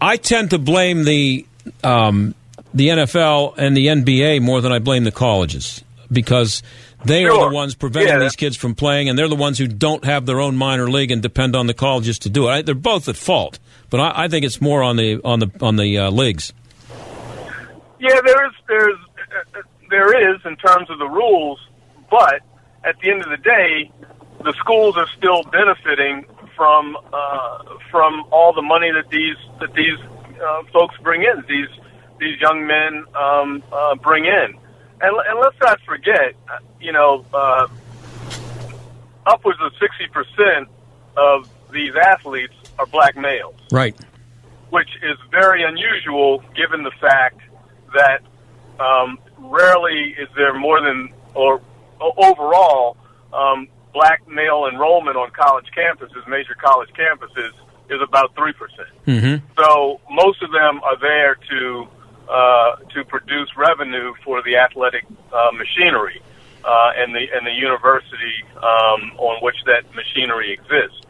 I 0.00 0.16
tend 0.16 0.50
to 0.50 0.58
blame 0.58 1.04
the 1.04 1.46
um, 1.82 2.34
the 2.74 2.88
NFL 2.88 3.54
and 3.56 3.76
the 3.76 3.86
NBA 3.86 4.42
more 4.42 4.60
than 4.60 4.72
I 4.72 4.80
blame 4.80 5.04
the 5.04 5.12
colleges 5.12 5.82
because 6.10 6.62
they 7.04 7.22
Sure. 7.24 7.32
are 7.40 7.48
the 7.50 7.54
ones 7.54 7.74
preventing 7.74 8.14
Yeah. 8.14 8.18
these 8.20 8.36
kids 8.36 8.56
from 8.56 8.74
playing, 8.74 9.08
and 9.08 9.18
they're 9.18 9.28
the 9.28 9.34
ones 9.36 9.58
who 9.58 9.66
don't 9.66 10.04
have 10.04 10.26
their 10.26 10.40
own 10.40 10.56
minor 10.56 10.88
league 10.90 11.10
and 11.10 11.20
depend 11.22 11.54
on 11.56 11.66
the 11.66 11.74
colleges 11.74 12.18
to 12.20 12.30
do 12.30 12.48
it. 12.48 12.52
I, 12.52 12.62
they're 12.62 12.74
both 12.74 13.08
at 13.08 13.16
fault, 13.16 13.58
but 13.90 14.00
I, 14.00 14.24
I 14.24 14.28
think 14.28 14.44
it's 14.44 14.60
more 14.60 14.82
on 14.82 14.96
the 14.96 15.20
on 15.24 15.40
the 15.40 15.50
on 15.60 15.76
the 15.76 15.98
uh, 15.98 16.10
leagues. 16.10 16.52
Yeah, 18.00 18.20
there 18.24 18.46
is 18.46 18.52
there's 18.68 18.98
uh, 19.56 19.60
there 19.90 20.34
is 20.34 20.40
in 20.44 20.56
terms 20.56 20.90
of 20.90 20.98
the 20.98 21.08
rules, 21.08 21.58
but 22.10 22.40
at 22.84 22.98
the 23.00 23.10
end 23.10 23.22
of 23.22 23.30
the 23.30 23.36
day, 23.38 23.90
the 24.42 24.52
schools 24.58 24.96
are 24.96 25.08
still 25.16 25.42
benefiting 25.44 26.24
from 26.56 26.96
uh, 27.12 27.58
from 27.90 28.24
all 28.30 28.52
the 28.52 28.62
money 28.62 28.90
that 28.92 29.08
these 29.10 29.36
that 29.60 29.72
these 29.74 29.98
uh, 30.44 30.62
folks 30.72 30.94
bring 31.02 31.22
in. 31.22 31.42
These 31.48 31.68
these 32.20 32.38
young 32.40 32.66
men 32.66 33.04
um, 33.14 33.62
uh, 33.72 33.94
bring 33.96 34.24
in, 34.26 34.54
and, 35.06 35.16
and 35.28 35.38
let's 35.40 35.56
not 35.60 35.80
forget, 35.82 36.34
you 36.80 36.92
know, 36.92 37.24
uh, 37.32 37.66
upwards 39.26 39.58
of 39.62 39.72
sixty 39.80 40.06
percent 40.08 40.68
of 41.16 41.48
these 41.72 41.92
athletes 41.96 42.54
are 42.78 42.86
black 42.86 43.16
males 43.16 43.54
Right. 43.72 43.96
which 44.70 44.88
is 45.02 45.16
very 45.30 45.62
unusual 45.64 46.42
given 46.54 46.82
the 46.82 46.90
fact 47.00 47.40
that 47.94 48.20
um, 48.80 49.18
rarely 49.38 50.14
is 50.18 50.28
there 50.36 50.54
more 50.58 50.80
than, 50.80 51.10
or 51.34 51.60
overall, 52.00 52.96
um, 53.32 53.68
black 53.92 54.26
male 54.28 54.66
enrollment 54.70 55.16
on 55.16 55.30
college 55.30 55.66
campuses, 55.76 56.26
major 56.28 56.54
college 56.60 56.90
campuses, 56.98 57.50
is 57.90 58.00
about 58.02 58.34
3%. 58.34 58.52
Mm-hmm. 59.06 59.46
So 59.56 60.00
most 60.10 60.42
of 60.42 60.50
them 60.50 60.80
are 60.82 60.98
there 61.00 61.36
to 61.50 61.86
uh, 62.28 62.76
to 62.94 63.04
produce 63.04 63.50
revenue 63.56 64.14
for 64.24 64.42
the 64.42 64.56
athletic 64.56 65.04
uh, 65.32 65.50
machinery 65.52 66.20
uh, 66.64 66.92
and 66.96 67.14
the 67.14 67.26
and 67.34 67.46
the 67.46 67.52
university 67.52 68.44
um, 68.56 69.12
on 69.18 69.42
which 69.42 69.56
that 69.66 69.82
machinery 69.94 70.52
exists. 70.52 71.00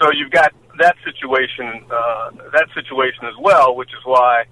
So 0.00 0.10
you've 0.12 0.30
got 0.30 0.52
that 0.78 0.96
situation 1.04 1.84
uh, 1.90 2.30
that 2.52 2.68
situation 2.74 3.24
as 3.26 3.36
well, 3.38 3.74
which 3.76 3.90
is 3.90 4.04
why 4.04 4.44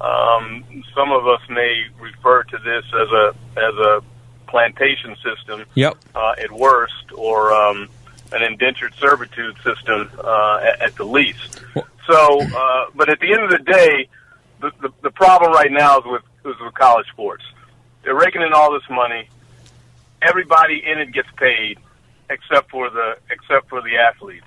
um, 0.00 0.64
some 0.94 1.12
of 1.12 1.26
us 1.26 1.40
may 1.48 1.86
refer 2.00 2.42
to 2.44 2.58
this 2.58 2.84
as 2.94 3.08
a 3.10 3.34
as 3.56 3.74
a 3.74 4.00
plantation 4.46 5.16
system 5.16 5.64
Yep. 5.74 5.96
uh, 6.14 6.34
at 6.38 6.52
worst, 6.52 7.12
or 7.16 7.52
um, 7.52 7.88
an 8.32 8.42
indentured 8.42 8.94
servitude 9.00 9.56
system 9.64 10.08
uh, 10.22 10.58
at, 10.62 10.82
at 10.82 10.96
the 10.96 11.04
least. 11.04 11.60
So, 12.06 12.40
uh, 12.40 12.84
but 12.94 13.08
at 13.08 13.18
the 13.20 13.32
end 13.32 13.42
of 13.42 13.50
the 13.50 13.58
day, 13.58 14.08
the, 14.64 14.88
the, 14.88 14.94
the 15.02 15.10
problem 15.10 15.52
right 15.52 15.70
now 15.70 15.98
is 15.98 16.04
with 16.06 16.22
is 16.44 16.60
with 16.60 16.74
college 16.74 17.06
sports. 17.12 17.44
They're 18.02 18.14
raking 18.14 18.42
in 18.42 18.52
all 18.52 18.72
this 18.72 18.88
money. 18.90 19.28
Everybody 20.22 20.82
in 20.84 20.98
it 20.98 21.12
gets 21.12 21.28
paid, 21.36 21.78
except 22.30 22.70
for 22.70 22.88
the 22.90 23.16
except 23.30 23.68
for 23.68 23.82
the 23.82 23.96
athletes. 23.96 24.46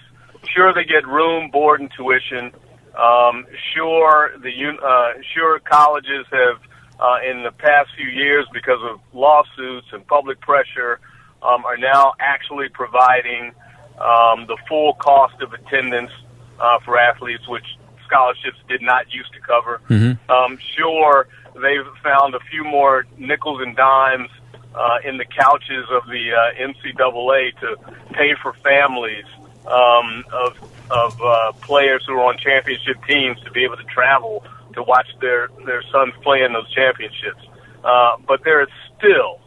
Sure, 0.56 0.74
they 0.74 0.86
get 0.86 1.06
room, 1.08 1.52
board, 1.52 1.82
and 1.82 1.92
tuition. 1.92 2.52
Um, 2.98 3.46
sure, 3.76 4.32
the 4.42 4.52
uh, 4.82 5.22
sure 5.34 5.60
colleges 5.60 6.26
have 6.32 6.62
uh, 7.00 7.18
in 7.30 7.44
the 7.44 7.52
past 7.52 7.90
few 7.96 8.10
years 8.10 8.48
because 8.54 8.80
of 8.82 9.00
lawsuits 9.14 9.88
and 9.92 10.06
public 10.08 10.40
pressure 10.42 11.00
um, 11.44 11.64
are 11.66 11.78
now 11.78 12.14
actually 12.20 12.70
providing 12.70 13.54
um, 14.00 14.48
the 14.48 14.58
full 14.68 14.94
cost 14.96 15.40
of 15.42 15.54
attendance 15.54 16.12
uh, 16.60 16.80
for 16.84 16.98
athletes, 16.98 17.48
which 17.48 17.66
scholarships 18.08 18.58
did 18.68 18.82
not 18.82 19.14
used 19.14 19.34
to 19.34 19.40
cover. 19.40 19.82
Mm-hmm. 19.90 20.32
Um, 20.32 20.58
sure, 20.76 21.28
they've 21.54 21.86
found 22.04 22.36
a 22.36 22.40
few 22.52 22.64
more 22.64 23.06
nickels 23.18 23.62
and 23.62 23.76
dimes 23.76 24.30
uh, 24.74 25.00
in 25.04 25.18
the 25.18 25.26
couches 25.26 25.86
of 25.92 26.06
the 26.08 26.34
uh, 26.34 26.68
NCAA 26.68 27.58
to 27.60 27.78
pay 28.14 28.36
for 28.42 28.54
families 28.54 29.26
um, 29.66 30.24
of 30.32 30.58
of 30.90 31.22
uh, 31.22 31.52
players 31.62 32.04
who 32.08 32.14
are 32.14 32.26
on 32.26 32.38
championship 32.38 32.98
teams 33.06 33.40
to 33.42 33.52
be 33.52 33.66
able 33.66 33.76
to 33.76 33.84
travel 33.84 34.44
to 34.74 34.84
watch 34.84 35.08
their 35.20 35.50
their 35.66 35.82
sons 35.92 36.14
play 36.22 36.44
in 36.44 36.54
those 36.54 36.72
championships. 36.72 37.44
Uh, 37.84 38.18
but 38.28 38.44
there 38.44 38.62
is 38.62 38.70
still 38.98 39.40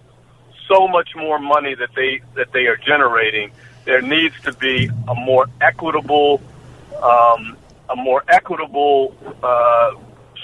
so 0.69 0.87
much 0.89 1.11
more 1.17 1.39
money 1.39 1.75
that 1.75 1.91
they 1.95 2.21
that 2.35 2.53
they 2.53 2.67
are 2.67 2.77
generating. 2.77 3.51
There 3.85 4.03
needs 4.03 4.39
to 4.43 4.53
be 4.53 4.91
a 5.09 5.15
more 5.15 5.47
equitable, 5.61 6.41
um, 7.03 7.57
a 7.93 7.97
more 7.97 8.25
equitable 8.29 9.15
uh, 9.43 9.91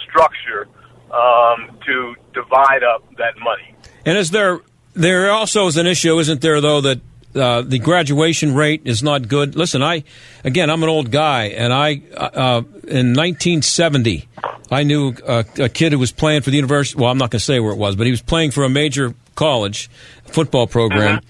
structure 0.09 0.69
um, 1.13 1.79
to 1.87 2.15
divide 2.35 2.83
up 2.83 3.05
that 3.17 3.39
money. 3.39 3.75
And 4.05 4.19
is 4.19 4.31
there 4.31 4.61
there 4.95 5.31
also 5.31 5.67
is 5.67 5.77
an 5.77 5.87
issue, 5.87 6.19
isn't 6.19 6.41
there, 6.41 6.61
though, 6.61 6.81
that 6.81 7.01
uh, 7.35 7.63
the 7.63 7.79
graduation 7.79 8.55
rate 8.55 8.83
is 8.85 9.03
not 9.03 9.29
good. 9.29 9.55
Listen, 9.57 9.83
I 9.83 10.05
again, 10.43 10.71
I'm 10.71 10.83
an 10.83 10.89
old 10.89 11.11
guy, 11.11 11.45
and 11.49 11.73
I 11.73 12.03
uh, 12.17 12.63
in 12.89 13.13
1970, 13.13 14.29
I 14.71 14.83
knew 14.85 15.15
a, 15.27 15.45
a, 15.59 15.69
kid 15.69 15.93
who 15.93 15.99
was 15.99 16.13
playing 16.13 16.43
for 16.43 16.51
the 16.51 16.57
university. 16.57 16.99
Well, 16.99 17.11
I'm 17.11 17.19
not 17.19 17.31
going 17.31 17.39
to 17.39 17.45
say 17.45 17.61
where 17.61 17.73
it 17.73 17.79
was, 17.79 17.95
but 17.95 18.07
he 18.07 18.11
was 18.11 18.23
playing 18.23 18.53
for 18.53 18.65
a 18.65 18.71
major 18.71 19.15
college 19.35 19.91
football 20.25 20.67
program, 20.67 21.17
uh-huh. 21.17 21.25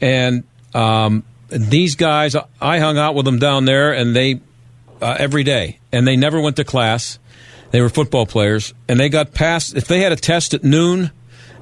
and 0.00 0.44
um, 0.74 1.24
these 1.48 1.96
guys, 1.96 2.36
I 2.60 2.78
hung 2.78 2.98
out 2.98 3.16
with 3.16 3.24
them 3.24 3.40
down 3.40 3.64
there, 3.64 3.92
and 3.92 4.14
they 4.14 4.40
uh, 5.00 5.16
every 5.18 5.44
day, 5.44 5.78
and 5.92 6.06
they 6.06 6.16
never 6.16 6.40
went 6.40 6.56
to 6.56 6.64
class. 6.64 7.18
They 7.70 7.80
were 7.80 7.88
football 7.88 8.26
players, 8.26 8.72
and 8.88 8.98
they 8.98 9.08
got 9.08 9.34
passed. 9.34 9.76
If 9.76 9.88
they 9.88 10.00
had 10.00 10.12
a 10.12 10.16
test 10.16 10.54
at 10.54 10.64
noon, 10.64 11.10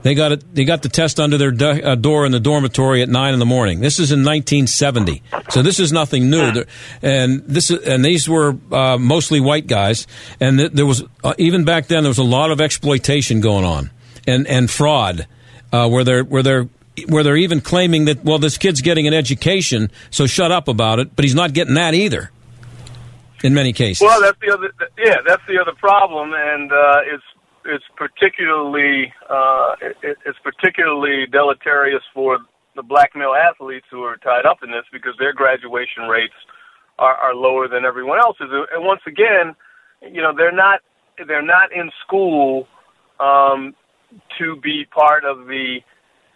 they 0.06 0.14
got 0.14 0.30
it. 0.30 0.54
They 0.54 0.64
got 0.64 0.82
the 0.82 0.88
test 0.88 1.18
under 1.18 1.36
their 1.36 1.50
do, 1.50 1.66
uh, 1.66 1.96
door 1.96 2.26
in 2.26 2.30
the 2.30 2.38
dormitory 2.38 3.02
at 3.02 3.08
nine 3.08 3.32
in 3.32 3.40
the 3.40 3.46
morning. 3.46 3.80
This 3.80 3.98
is 3.98 4.12
in 4.12 4.20
1970, 4.20 5.20
so 5.50 5.62
this 5.62 5.80
is 5.80 5.92
nothing 5.92 6.30
new. 6.30 6.64
And 7.02 7.42
this 7.44 7.70
and 7.70 8.04
these 8.04 8.28
were 8.28 8.56
uh, 8.70 8.98
mostly 8.98 9.40
white 9.40 9.66
guys, 9.66 10.06
and 10.38 10.58
th- 10.58 10.72
there 10.72 10.86
was 10.86 11.02
uh, 11.24 11.34
even 11.38 11.64
back 11.64 11.88
then 11.88 12.04
there 12.04 12.10
was 12.10 12.18
a 12.18 12.22
lot 12.24 12.52
of 12.52 12.60
exploitation 12.60 13.40
going 13.40 13.64
on 13.64 13.90
and 14.28 14.46
and 14.46 14.70
fraud, 14.70 15.26
uh, 15.72 15.88
where 15.88 16.04
they're 16.04 16.22
where 16.22 16.44
they're 16.44 16.68
where 17.08 17.24
they're 17.24 17.36
even 17.36 17.60
claiming 17.60 18.04
that 18.04 18.24
well 18.24 18.38
this 18.38 18.58
kid's 18.58 18.82
getting 18.82 19.08
an 19.08 19.14
education, 19.14 19.90
so 20.10 20.28
shut 20.28 20.52
up 20.52 20.68
about 20.68 21.00
it, 21.00 21.16
but 21.16 21.24
he's 21.24 21.34
not 21.34 21.52
getting 21.52 21.74
that 21.74 21.94
either. 21.94 22.30
In 23.46 23.54
many 23.54 23.72
cases. 23.72 24.02
Well, 24.02 24.20
that's 24.20 24.38
the 24.40 24.52
other. 24.52 24.72
Yeah, 24.98 25.18
that's 25.24 25.42
the 25.46 25.60
other 25.60 25.70
problem, 25.78 26.32
and 26.34 26.72
uh, 26.72 27.14
it's 27.14 27.22
it's 27.64 27.84
particularly 27.96 29.12
uh, 29.30 29.76
it, 30.02 30.18
it's 30.26 30.38
particularly 30.42 31.26
deleterious 31.30 32.02
for 32.12 32.38
the 32.74 32.82
black 32.82 33.12
male 33.14 33.34
athletes 33.34 33.86
who 33.88 34.02
are 34.02 34.16
tied 34.16 34.46
up 34.46 34.58
in 34.64 34.70
this 34.70 34.82
because 34.92 35.14
their 35.20 35.32
graduation 35.32 36.10
rates 36.10 36.34
are, 36.98 37.14
are 37.14 37.34
lower 37.36 37.68
than 37.68 37.84
everyone 37.84 38.18
else's. 38.18 38.48
And 38.50 38.84
once 38.84 39.02
again, 39.06 39.54
you 40.02 40.20
know 40.20 40.32
they're 40.36 40.50
not 40.50 40.80
they're 41.26 41.40
not 41.40 41.70
in 41.72 41.90
school 42.04 42.66
um, 43.20 43.76
to 44.38 44.56
be 44.60 44.86
part 44.92 45.24
of 45.24 45.46
the 45.46 45.78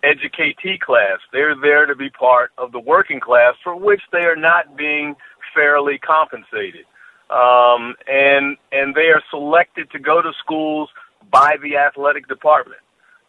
educatee 0.04 0.78
class. 0.78 1.18
They're 1.32 1.58
there 1.61 1.87
to 1.87 1.96
be 1.96 2.08
part 2.11 2.52
of 2.56 2.70
the 2.70 2.80
working 2.80 3.18
class 3.18 3.54
for 3.64 3.74
which 3.74 4.00
they 4.12 4.24
are 4.30 4.37
not 4.37 4.76
being 4.76 5.16
fairly 5.54 5.98
compensated. 5.98 6.87
Um, 7.30 7.94
and 8.08 8.56
and 8.72 8.94
they 8.94 9.08
are 9.14 9.22
selected 9.30 9.90
to 9.92 9.98
go 9.98 10.20
to 10.20 10.32
schools 10.42 10.88
by 11.30 11.56
the 11.62 11.76
athletic 11.76 12.26
department, 12.26 12.80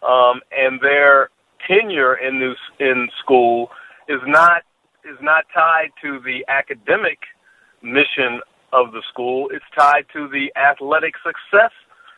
um, 0.01 0.41
and 0.51 0.79
their 0.81 1.29
tenure 1.67 2.15
in 2.15 2.39
this 2.39 2.57
in 2.79 3.09
school 3.23 3.69
is 4.07 4.19
not 4.25 4.63
is 5.05 5.17
not 5.21 5.45
tied 5.53 5.91
to 6.01 6.19
the 6.19 6.43
academic 6.47 7.19
mission 7.83 8.41
of 8.73 8.91
the 8.91 9.03
school. 9.09 9.49
It's 9.51 9.65
tied 9.77 10.05
to 10.13 10.27
the 10.27 10.51
athletic 10.59 11.13
success 11.17 11.71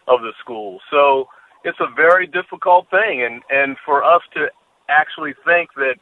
of 0.07 0.21
the 0.21 0.31
school. 0.39 0.79
So 0.89 1.27
it's 1.63 1.79
a 1.79 1.93
very 1.95 2.27
difficult 2.27 2.89
thing, 2.89 3.23
and 3.23 3.41
and 3.49 3.77
for 3.85 4.03
us 4.03 4.21
to 4.35 4.47
actually 4.89 5.33
think 5.45 5.73
that 5.75 5.95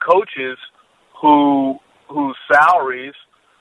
coaches 0.00 0.58
who 1.20 1.78
whose 2.08 2.36
salaries 2.50 3.14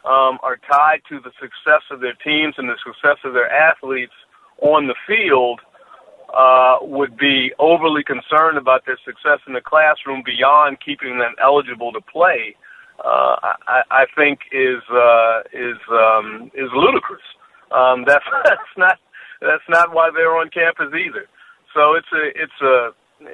um, 0.05 0.37
are 0.43 0.57
tied 0.69 1.01
to 1.09 1.19
the 1.19 1.31
success 1.41 1.81
of 1.91 1.99
their 1.99 2.13
teams 2.23 2.55
and 2.57 2.69
the 2.69 2.77
success 2.85 3.17
of 3.23 3.33
their 3.33 3.51
athletes 3.51 4.13
on 4.61 4.87
the 4.87 4.95
field 5.07 5.59
uh, 6.33 6.77
would 6.81 7.17
be 7.17 7.51
overly 7.59 8.03
concerned 8.03 8.57
about 8.57 8.85
their 8.85 8.97
success 9.05 9.39
in 9.47 9.53
the 9.53 9.61
classroom 9.61 10.21
beyond 10.25 10.77
keeping 10.83 11.17
them 11.19 11.33
eligible 11.41 11.91
to 11.91 12.01
play, 12.01 12.55
uh, 13.03 13.35
I, 13.67 13.81
I 13.91 14.05
think 14.15 14.39
is 14.51 14.81
uh, 14.91 15.41
is 15.53 15.77
um, 15.91 16.51
is 16.53 16.69
ludicrous. 16.73 17.23
Um, 17.71 18.03
that's 18.07 18.25
that's 18.45 18.75
not 18.77 18.97
that's 19.41 19.67
not 19.69 19.93
why 19.93 20.09
they're 20.13 20.35
on 20.37 20.49
campus 20.49 20.93
either. 20.93 21.27
So 21.73 21.93
it's 21.93 22.07
a 22.13 22.23
it's 22.35 22.61
a 22.61 22.89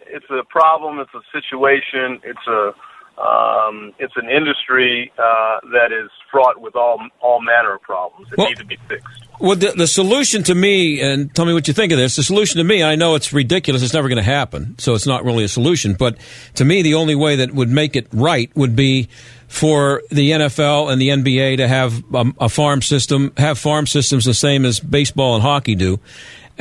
it's 0.07 0.29
a 0.29 0.43
problem. 0.49 0.99
It's 0.99 1.13
a 1.13 1.23
situation. 1.31 2.19
It's 2.23 2.47
a 2.47 2.71
um, 3.17 3.93
it's 3.99 4.13
an 4.15 4.29
industry 4.29 5.11
uh, 5.17 5.59
that 5.73 5.91
is 5.91 6.09
fraught 6.31 6.59
with 6.59 6.75
all 6.75 6.99
all 7.21 7.41
manner 7.41 7.75
of 7.75 7.81
problems 7.81 8.29
that 8.29 8.37
well, 8.37 8.47
need 8.47 8.57
to 8.57 8.65
be 8.65 8.77
fixed. 8.87 9.07
Well, 9.39 9.55
the, 9.55 9.71
the, 9.71 9.87
solution 9.87 10.43
to 10.43 10.55
me, 10.55 11.01
and 11.01 11.33
tell 11.33 11.45
me 11.45 11.53
what 11.53 11.67
you 11.67 11.73
think 11.73 11.91
of 11.91 11.97
this. 11.97 12.15
The 12.15 12.23
solution 12.23 12.57
to 12.57 12.63
me, 12.63 12.83
I 12.83 12.95
know 12.95 13.15
it's 13.15 13.33
ridiculous. 13.33 13.83
It's 13.83 13.93
never 13.93 14.07
going 14.07 14.17
to 14.17 14.23
happen, 14.23 14.75
so 14.77 14.93
it's 14.93 15.07
not 15.07 15.23
really 15.23 15.43
a 15.43 15.47
solution. 15.47 15.93
But 15.93 16.17
to 16.55 16.65
me, 16.65 16.81
the 16.81 16.93
only 16.93 17.15
way 17.15 17.35
that 17.37 17.53
would 17.53 17.69
make 17.69 17.95
it 17.95 18.07
right 18.11 18.55
would 18.55 18.75
be 18.75 19.09
for 19.47 20.01
the 20.09 20.31
NFL 20.31 20.91
and 20.91 21.01
the 21.01 21.09
NBA 21.09 21.57
to 21.57 21.67
have 21.67 22.15
um, 22.15 22.35
a 22.39 22.47
farm 22.47 22.81
system, 22.81 23.33
have 23.35 23.59
farm 23.59 23.85
systems 23.85 24.25
the 24.25 24.33
same 24.33 24.63
as 24.63 24.79
baseball 24.79 25.35
and 25.35 25.43
hockey 25.43 25.75
do, 25.75 25.99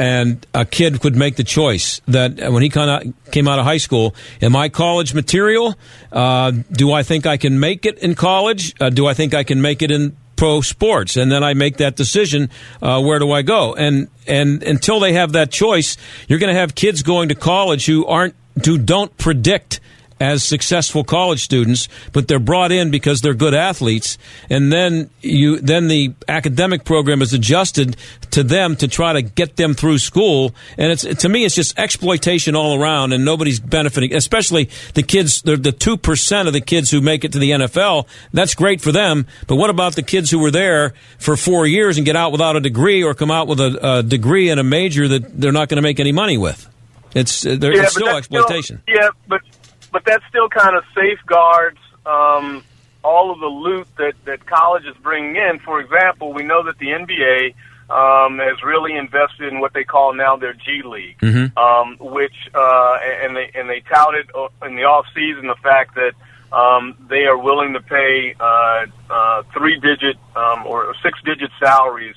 and 0.01 0.47
a 0.55 0.65
kid 0.65 1.03
could 1.03 1.15
make 1.15 1.37
the 1.37 1.45
choice 1.45 2.01
that 2.09 2.51
when 2.51 2.63
he 2.63 2.71
came 2.71 3.47
out 3.47 3.59
of 3.59 3.65
high 3.67 3.77
school, 3.77 4.15
am 4.41 4.57
I 4.57 4.71
college 4.71 5.13
material? 5.13 5.75
Uh, 6.11 6.53
do 6.73 6.91
I 6.91 7.03
think 7.03 7.27
I 7.27 7.37
can 7.37 7.61
make 7.61 7.85
it 7.85 7.99
in 7.99 8.15
college? 8.15 8.75
Uh, 8.81 8.89
do 8.89 9.07
I 9.07 9.13
think 9.13 9.35
I 9.35 9.45
can 9.45 9.61
make 9.61 9.83
it 9.83 9.91
in 9.91 10.17
pro 10.37 10.63
sports? 10.63 11.19
And 11.19 11.31
then 11.31 11.45
I 11.45 11.53
make 11.53 11.77
that 11.77 11.97
decision. 11.97 12.49
Uh, 12.81 13.03
where 13.03 13.19
do 13.19 13.31
I 13.31 13.43
go? 13.43 13.75
And 13.75 14.09
and 14.27 14.63
until 14.63 15.01
they 15.01 15.13
have 15.13 15.33
that 15.33 15.53
choice, 15.53 15.99
you're 16.29 16.39
going 16.39 16.55
to 16.55 16.59
have 16.59 16.75
kids 16.75 17.03
going 17.03 17.29
to 17.29 17.35
college 17.35 17.85
who 17.85 18.07
aren't 18.07 18.35
who 18.65 18.79
don't 18.79 19.15
predict 19.19 19.81
as 20.21 20.45
successful 20.45 21.03
college 21.03 21.43
students, 21.43 21.89
but 22.13 22.29
they're 22.29 22.39
brought 22.39 22.71
in 22.71 22.91
because 22.91 23.23
they're 23.23 23.35
good 23.35 23.55
athletes, 23.55 24.19
and 24.51 24.71
then 24.71 25.09
you 25.23 25.59
then 25.61 25.89
the 25.89 26.13
academic 26.29 26.85
program 26.85 27.23
is 27.23 27.33
adjusted 27.33 27.97
to 28.31 28.43
them 28.43 28.77
to 28.77 28.87
try 28.87 29.15
to 29.15 29.23
get 29.23 29.57
them 29.57 29.73
through 29.73 29.99
school, 29.99 30.55
and 30.77 30.93
it's 30.93 31.03
to 31.03 31.29
me 31.29 31.45
it's 31.45 31.55
just 31.55 31.79
exploitation 31.79 32.55
all 32.55 32.81
around, 32.81 33.13
and 33.13 33.25
nobody's 33.25 33.59
benefiting, 33.59 34.15
especially 34.15 34.69
the 34.95 35.03
kids, 35.03 35.41
the 35.43 35.75
two 35.77 35.97
percent 35.97 36.47
of 36.47 36.53
the 36.53 36.61
kids 36.61 36.91
who 36.91 37.01
make 37.01 37.25
it 37.25 37.33
to 37.33 37.39
the 37.39 37.53
NFL. 37.53 38.07
That's 38.33 38.55
great 38.55 38.83
for 38.83 38.93
them, 38.93 39.27
but 39.47 39.57
what 39.57 39.71
about 39.71 39.97
the 39.97 40.03
kids 40.03 40.31
who 40.31 40.39
were 40.39 40.51
there 40.51 40.93
for 41.19 41.37
four 41.37 41.67
years 41.67 41.97
and 41.97 42.05
get 42.05 42.17
out 42.17 42.31
without 42.31 42.57
a 42.57 42.61
degree 42.61 43.03
or 43.03 43.15
come 43.15 43.31
out 43.31 43.49
with 43.49 43.61
a, 43.61 43.99
a 43.99 44.03
degree 44.03 44.51
and 44.51 44.61
a 44.61 44.65
major 44.65 45.09
that 45.09 45.41
they're 45.41 45.53
not 45.53 45.69
going 45.69 45.77
to 45.77 45.83
make 45.83 45.99
any 45.99 46.13
money 46.13 46.37
with? 46.37 46.69
It's, 47.15 47.45
uh, 47.45 47.51
yeah, 47.51 47.83
it's 47.83 47.93
still 47.93 48.09
exploitation. 48.09 48.83
Still, 48.83 48.95
yeah, 48.95 49.09
but 49.27 49.41
but 49.93 50.05
that 50.05 50.23
still 50.29 50.49
kind 50.49 50.77
of 50.77 50.85
safeguards 50.95 51.79
um, 52.07 52.65
all 53.03 53.31
of 53.31 53.41
the 53.41 53.47
loot 53.47 53.87
that 53.97 54.15
that 54.25 54.47
college 54.47 54.85
is 54.85 54.97
bringing 55.03 55.37
in. 55.37 55.59
For 55.61 55.81
example, 55.81 56.33
we 56.33 56.43
know 56.43 56.63
that 56.65 56.79
the 56.79 56.87
NBA 56.87 57.55
um, 57.91 58.39
has 58.39 58.63
really 58.63 58.97
invested 58.97 59.53
in 59.53 59.61
what 59.61 59.73
they 59.73 59.85
call 59.85 60.15
now 60.15 60.37
their 60.37 60.53
G 60.53 60.83
League, 60.85 61.19
mm-hmm. 61.19 61.59
um, 61.59 61.97
which 61.99 62.35
uh, 62.55 62.99
and 63.23 63.37
they 63.37 63.51
and 63.55 63.69
they 63.69 63.81
touted 63.81 64.31
uh, 64.35 64.49
in 64.67 64.77
the 64.77 64.85
off 64.85 65.07
season 65.15 65.47
the 65.47 65.57
fact 65.63 65.97
that 65.97 66.13
um, 66.53 66.97
they 67.09 67.25
are 67.25 67.39
willing 67.39 67.73
to 67.75 67.81
pay 67.81 68.35
uh, 68.39 68.87
uh, 69.09 69.43
three 69.53 69.79
digit 69.81 70.17
um, 70.37 70.67
or 70.67 70.95
six 71.03 71.19
digit 71.25 71.51
salaries 71.59 72.17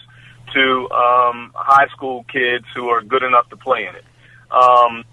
to 0.54 0.90
um, 0.92 1.52
high 1.56 1.88
school 1.88 2.26
kids 2.32 2.66
who 2.76 2.90
are 2.90 3.02
good 3.02 3.24
enough 3.24 3.50
to 3.50 3.58
play 3.58 3.88
in 3.88 3.96
it. 3.96 4.06
Um, 4.52 5.04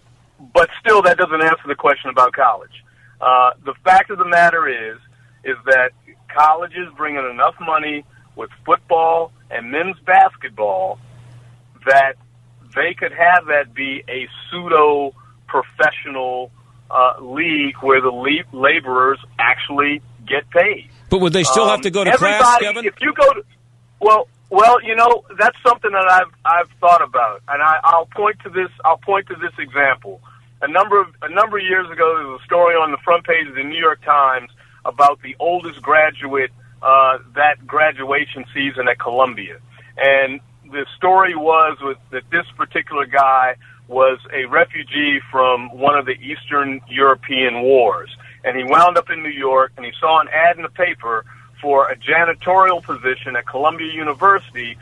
but 0.55 0.69
still, 0.81 1.03
that 1.03 1.19
doesn't 1.19 1.43
answer 1.43 1.67
the 1.67 1.75
question 1.75 2.11
about 2.11 2.33
college. 2.33 2.85
Uh, 3.21 3.51
the 3.65 3.75
fact 3.85 4.11
of 4.11 4.19
the 4.19 4.25
matter 4.25 4.69
is, 4.69 4.99
is 5.45 5.57
that 5.67 5.91
colleges 6.35 6.89
bring 6.97 7.17
in 7.17 7.25
enough 7.27 7.55
money 7.61 8.05
with 8.37 8.51
football 8.65 9.33
and 9.51 9.71
men's 9.71 9.99
basketball 10.07 10.99
that 11.87 12.15
they 12.75 12.95
could 12.95 13.13
have 13.13 13.47
that 13.47 13.75
be 13.75 14.03
a 14.09 14.29
pseudo 14.49 15.13
professional 15.47 16.51
uh, 16.91 17.21
league 17.21 17.77
where 17.81 18.01
the 18.01 18.09
le- 18.11 18.45
laborers 18.53 19.19
actually 19.39 20.01
get 20.27 20.49
paid. 20.51 20.89
But 21.09 21.21
would 21.21 21.33
they 21.33 21.45
still 21.45 21.65
um, 21.65 21.71
have 21.71 21.81
to 21.83 21.91
go 21.91 22.05
to 22.05 22.17
class, 22.17 22.59
Kevin? 22.59 22.85
If 22.85 23.01
you 23.01 23.13
go 23.13 23.33
to, 23.33 23.45
well, 24.01 24.29
well, 24.51 24.83
you 24.83 24.97
know 24.97 25.25
that's 25.39 25.57
something 25.67 25.91
that 25.91 26.09
I've 26.11 26.33
I've 26.45 26.71
thought 26.81 27.03
about, 27.03 27.43
and 27.49 27.63
I, 27.63 27.81
I'll 27.85 28.07
point 28.07 28.37
to 28.45 28.51
this. 28.51 28.69
I'll 28.85 28.99
point 28.99 29.29
to 29.29 29.35
this 29.35 29.53
example. 29.59 30.21
A 30.63 30.69
number 30.69 31.01
of 31.01 31.09
a 31.23 31.33
number 31.33 31.59
of 31.59 31.65
years 31.65 31.91
ago, 31.91 32.17
there 32.17 32.27
was 32.27 32.41
a 32.43 32.45
story 32.45 32.75
on 32.75 32.91
the 32.91 32.99
front 32.99 33.25
page 33.25 33.49
of 33.49 33.55
the 33.55 33.65
New 33.65 33.79
York 33.79 34.05
Times 34.05 34.51
about 34.85 35.21
the 35.23 35.35
oldest 35.39 35.81
graduate 35.81 36.51
uh, 36.83 37.19
that 37.35 37.67
graduation 37.67 38.45
season 38.53 38.87
at 38.89 38.99
Columbia, 38.99 39.59
and 39.97 40.41
the 40.71 40.87
story 40.97 41.35
was 41.35 41.79
with, 41.81 41.99
that 42.11 42.23
this 42.31 42.47
particular 42.57 43.07
guy 43.07 43.57
was 43.89 44.19
a 44.33 44.45
refugee 44.47 45.21
from 45.31 45.77
one 45.77 45.99
of 45.99 46.07
the 46.07 46.13
Eastern 46.13 46.81
European 46.89 47.63
wars, 47.63 48.15
and 48.45 48.57
he 48.57 48.63
wound 48.63 48.97
up 48.97 49.11
in 49.11 49.23
New 49.23 49.31
York, 49.31 49.73
and 49.77 49.85
he 49.85 49.93
saw 49.99 50.21
an 50.21 50.29
ad 50.29 50.57
in 50.57 50.63
the 50.63 50.69
paper 50.69 51.25
for 51.61 51.91
a 51.91 51.97
janitorial 51.97 52.83
position 52.83 53.35
at 53.37 53.47
Columbia 53.47 53.93
University, 53.93 54.77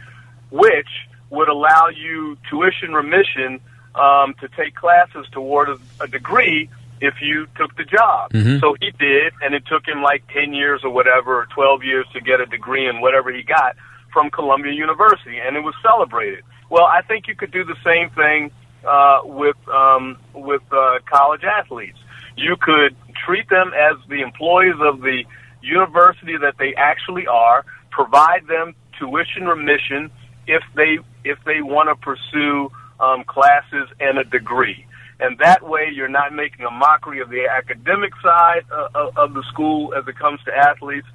which 0.51 0.89
would 1.31 1.49
allow 1.49 1.89
you 1.89 2.37
tuition 2.51 2.93
remission 2.93 3.61
um, 3.99 4.35
to 4.41 4.49
take 4.49 4.75
classes 4.75 5.27
toward 5.33 5.69
a, 5.69 5.79
a 6.01 6.09
degree 6.09 6.71
if 7.01 7.15
you 7.21 7.47
took 7.57 7.77
the 7.77 7.85
job. 7.85 8.33
Mm-hmm. 8.33 8.59
So 8.59 8.77
he 8.81 8.91
did, 8.99 9.33
and 9.43 9.55
it 9.55 9.65
took 9.67 9.87
him 9.87 10.03
like 10.03 10.25
10 10.33 10.53
years 10.53 10.83
or 10.85 10.91
whatever, 10.91 11.41
or 11.41 11.47
12 11.55 11.85
years 11.85 12.07
to 12.13 12.21
get 12.21 12.41
a 12.41 12.47
degree 12.47 12.89
in 12.89 13.01
whatever 13.01 13.33
he 13.33 13.43
got 13.43 13.77
from 14.13 14.31
Columbia 14.31 14.73
University, 14.73 15.39
and 15.39 15.57
it 15.57 15.61
was 15.61 15.75
celebrated. 15.83 16.45
Well, 16.71 16.85
I 16.85 17.03
think 17.03 17.29
you 17.29 17.37
could 17.37 17.51
do 17.51 17.65
the 17.65 17.77
same 17.85 18.11
thing 18.11 18.51
uh, 18.87 19.21
with 19.25 19.57
um, 19.69 20.19
with 20.35 20.63
uh, 20.73 20.99
college 21.07 21.45
athletes. 21.45 21.99
You 22.37 22.57
could 22.61 22.97
treat 23.27 23.49
them 23.49 23.73
as 23.75 23.97
the 24.09 24.23
employees 24.23 24.77
of 24.81 25.01
the 25.01 25.25
university 25.63 26.37
that 26.37 26.55
they 26.59 26.75
actually 26.75 27.27
are, 27.27 27.65
provide 27.91 28.47
them 28.47 28.75
tuition 28.99 29.47
remission 29.47 30.11
if 30.47 30.63
they 30.75 30.99
if 31.25 31.39
they 31.45 31.61
want 31.61 31.89
to 31.89 31.95
pursue 31.97 32.71
um, 33.01 33.25
classes 33.25 33.89
and 34.01 34.19
a 34.19 34.25
degree. 34.25 34.87
And 35.21 35.39
that 35.39 35.63
way, 35.69 35.91
you're 35.93 36.09
not 36.09 36.33
making 36.33 36.65
a 36.65 36.71
mockery 36.71 37.21
of 37.21 37.29
the 37.29 37.47
academic 37.49 38.13
side 38.23 38.65
uh, 38.71 39.11
of 39.17 39.35
the 39.35 39.43
school 39.49 39.93
as 39.95 40.07
it 40.07 40.17
comes 40.17 40.41
to 40.45 40.53
athletes. 40.55 41.09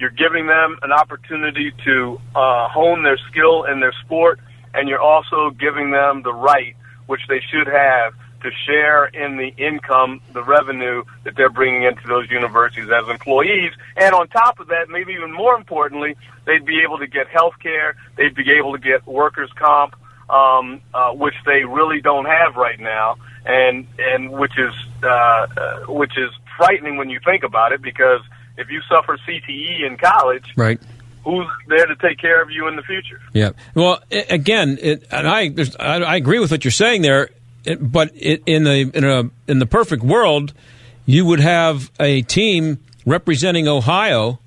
You're 0.00 0.10
giving 0.10 0.48
them 0.48 0.76
an 0.82 0.90
opportunity 0.90 1.72
to 1.84 2.20
uh, 2.34 2.68
hone 2.68 3.04
their 3.04 3.18
skill 3.30 3.64
in 3.64 3.78
their 3.78 3.94
sport, 4.04 4.40
and 4.74 4.88
you're 4.88 5.00
also 5.00 5.50
giving 5.50 5.92
them 5.92 6.22
the 6.22 6.32
right, 6.32 6.74
which 7.06 7.20
they 7.28 7.40
should 7.40 7.68
have, 7.68 8.14
to 8.42 8.50
share 8.66 9.06
in 9.06 9.36
the 9.36 9.54
income, 9.56 10.20
the 10.32 10.42
revenue 10.42 11.04
that 11.24 11.34
they're 11.36 11.48
bringing 11.48 11.84
into 11.84 12.06
those 12.08 12.30
universities 12.30 12.88
as 12.90 13.08
employees. 13.08 13.72
And 13.96 14.14
on 14.14 14.28
top 14.28 14.58
of 14.58 14.66
that, 14.66 14.88
maybe 14.90 15.12
even 15.12 15.32
more 15.32 15.54
importantly, 15.54 16.16
they'd 16.44 16.66
be 16.66 16.82
able 16.82 16.98
to 16.98 17.06
get 17.06 17.28
health 17.28 17.54
care, 17.62 17.96
they'd 18.16 18.34
be 18.34 18.50
able 18.58 18.72
to 18.72 18.78
get 18.78 19.06
workers' 19.06 19.50
comp, 19.56 19.94
um, 20.34 20.80
uh, 20.92 21.12
which 21.12 21.34
they 21.46 21.64
really 21.64 22.00
don't 22.00 22.26
have 22.26 22.56
right 22.56 22.80
now, 22.80 23.16
and 23.44 23.86
and 23.98 24.32
which 24.32 24.58
is 24.58 24.74
uh, 25.02 25.06
uh, 25.06 25.78
which 25.86 26.12
is 26.16 26.30
frightening 26.56 26.96
when 26.96 27.10
you 27.10 27.20
think 27.24 27.44
about 27.44 27.72
it, 27.72 27.82
because 27.82 28.20
if 28.56 28.70
you 28.70 28.80
suffer 28.88 29.18
CTE 29.26 29.86
in 29.86 29.96
college, 29.96 30.52
right 30.56 30.80
who's 31.24 31.46
there 31.68 31.86
to 31.86 31.96
take 31.96 32.18
care 32.18 32.42
of 32.42 32.50
you 32.50 32.68
in 32.68 32.76
the 32.76 32.82
future? 32.82 33.18
Yeah. 33.32 33.52
Well, 33.74 34.02
again, 34.10 34.78
it, 34.82 35.06
and 35.10 35.26
I, 35.26 35.54
I, 35.80 36.02
I 36.02 36.16
agree 36.16 36.38
with 36.38 36.50
what 36.50 36.66
you're 36.66 36.70
saying 36.70 37.00
there 37.00 37.30
but 37.80 38.10
it, 38.14 38.42
in 38.46 38.64
the 38.64 38.90
in 38.94 39.04
a 39.04 39.30
in 39.50 39.58
the 39.58 39.66
perfect 39.66 40.02
world, 40.02 40.52
you 41.06 41.24
would 41.24 41.40
have 41.40 41.90
a 41.98 42.22
team 42.22 42.78
representing 43.06 43.68
Ohio 43.68 44.38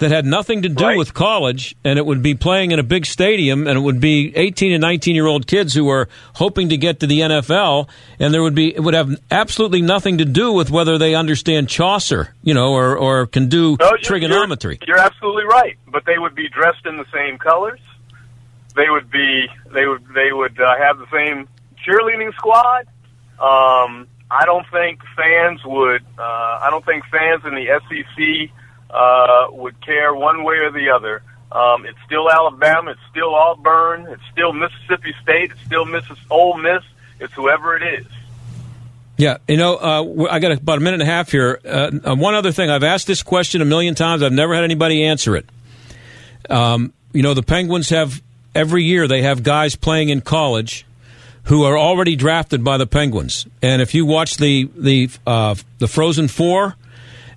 that 0.00 0.10
had 0.10 0.24
nothing 0.24 0.62
to 0.62 0.68
do 0.68 0.84
right. 0.84 0.98
with 0.98 1.12
college, 1.14 1.76
and 1.84 1.98
it 1.98 2.04
would 2.04 2.22
be 2.22 2.34
playing 2.34 2.70
in 2.72 2.78
a 2.78 2.82
big 2.82 3.04
stadium, 3.04 3.66
and 3.66 3.76
it 3.76 3.80
would 3.80 4.00
be 4.00 4.32
18 4.34 4.72
and 4.72 4.80
19 4.80 5.14
year 5.14 5.26
old 5.26 5.46
kids 5.46 5.74
who 5.74 5.88
are 5.90 6.08
hoping 6.34 6.70
to 6.70 6.78
get 6.78 7.00
to 7.00 7.06
the 7.06 7.20
NFL, 7.20 7.88
and 8.18 8.32
there 8.32 8.42
would 8.42 8.54
be 8.54 8.74
it 8.74 8.80
would 8.80 8.94
have 8.94 9.20
absolutely 9.30 9.82
nothing 9.82 10.18
to 10.18 10.24
do 10.24 10.52
with 10.52 10.70
whether 10.70 10.96
they 10.96 11.14
understand 11.14 11.68
Chaucer, 11.68 12.34
you 12.42 12.54
know, 12.54 12.72
or 12.72 12.96
or 12.96 13.26
can 13.26 13.48
do 13.48 13.76
no, 13.78 13.92
trigonometry. 14.02 14.78
You're, 14.86 14.96
you're 14.96 15.04
absolutely 15.04 15.44
right, 15.44 15.76
but 15.86 16.04
they 16.06 16.18
would 16.18 16.34
be 16.34 16.48
dressed 16.48 16.86
in 16.86 16.96
the 16.96 17.06
same 17.12 17.36
colors. 17.36 17.80
They 18.74 18.88
would 18.88 19.10
be 19.10 19.46
they 19.72 19.86
would 19.86 20.04
they 20.14 20.32
would 20.32 20.58
uh, 20.58 20.76
have 20.78 20.98
the 20.98 21.06
same 21.12 21.46
cheerleading 21.86 22.34
squad. 22.36 22.86
Um, 23.38 24.08
I 24.30 24.46
don't 24.46 24.66
think 24.72 25.00
fans 25.14 25.60
would. 25.66 26.02
Uh, 26.18 26.22
I 26.62 26.68
don't 26.70 26.86
think 26.86 27.04
fans 27.06 27.42
in 27.44 27.54
the 27.54 27.80
SEC 27.88 28.50
uh, 28.92 29.46
would 29.50 29.84
care 29.84 30.14
one 30.14 30.44
way 30.44 30.56
or 30.56 30.70
the 30.70 30.90
other. 30.90 31.22
Um, 31.52 31.84
it's 31.84 31.98
still 32.06 32.30
Alabama. 32.30 32.92
It's 32.92 33.00
still 33.10 33.34
Auburn. 33.34 34.06
It's 34.06 34.22
still 34.32 34.52
Mississippi 34.52 35.14
State. 35.22 35.50
It's 35.50 35.60
still 35.62 35.84
Missis 35.84 36.18
Ole 36.30 36.56
Miss. 36.58 36.82
It's 37.18 37.32
whoever 37.34 37.76
it 37.76 38.00
is. 38.00 38.06
Yeah, 39.16 39.36
you 39.48 39.58
know, 39.58 39.76
uh, 39.76 40.28
I 40.30 40.38
got 40.38 40.52
about 40.52 40.78
a 40.78 40.80
minute 40.80 41.00
and 41.00 41.08
a 41.08 41.12
half 41.12 41.30
here. 41.30 41.60
Uh, 41.62 41.90
uh, 42.04 42.14
one 42.14 42.34
other 42.34 42.52
thing, 42.52 42.70
I've 42.70 42.84
asked 42.84 43.06
this 43.06 43.22
question 43.22 43.60
a 43.60 43.66
million 43.66 43.94
times. 43.94 44.22
I've 44.22 44.32
never 44.32 44.54
had 44.54 44.64
anybody 44.64 45.04
answer 45.04 45.36
it. 45.36 45.46
Um, 46.48 46.94
you 47.12 47.22
know, 47.22 47.34
the 47.34 47.42
Penguins 47.42 47.90
have 47.90 48.22
every 48.54 48.84
year 48.84 49.06
they 49.06 49.22
have 49.22 49.42
guys 49.42 49.76
playing 49.76 50.08
in 50.08 50.22
college 50.22 50.86
who 51.44 51.64
are 51.64 51.76
already 51.76 52.16
drafted 52.16 52.64
by 52.64 52.78
the 52.78 52.86
Penguins. 52.86 53.46
And 53.60 53.82
if 53.82 53.94
you 53.94 54.06
watch 54.06 54.36
the 54.36 54.70
the 54.74 55.10
uh, 55.26 55.54
the 55.78 55.88
Frozen 55.88 56.28
Four, 56.28 56.76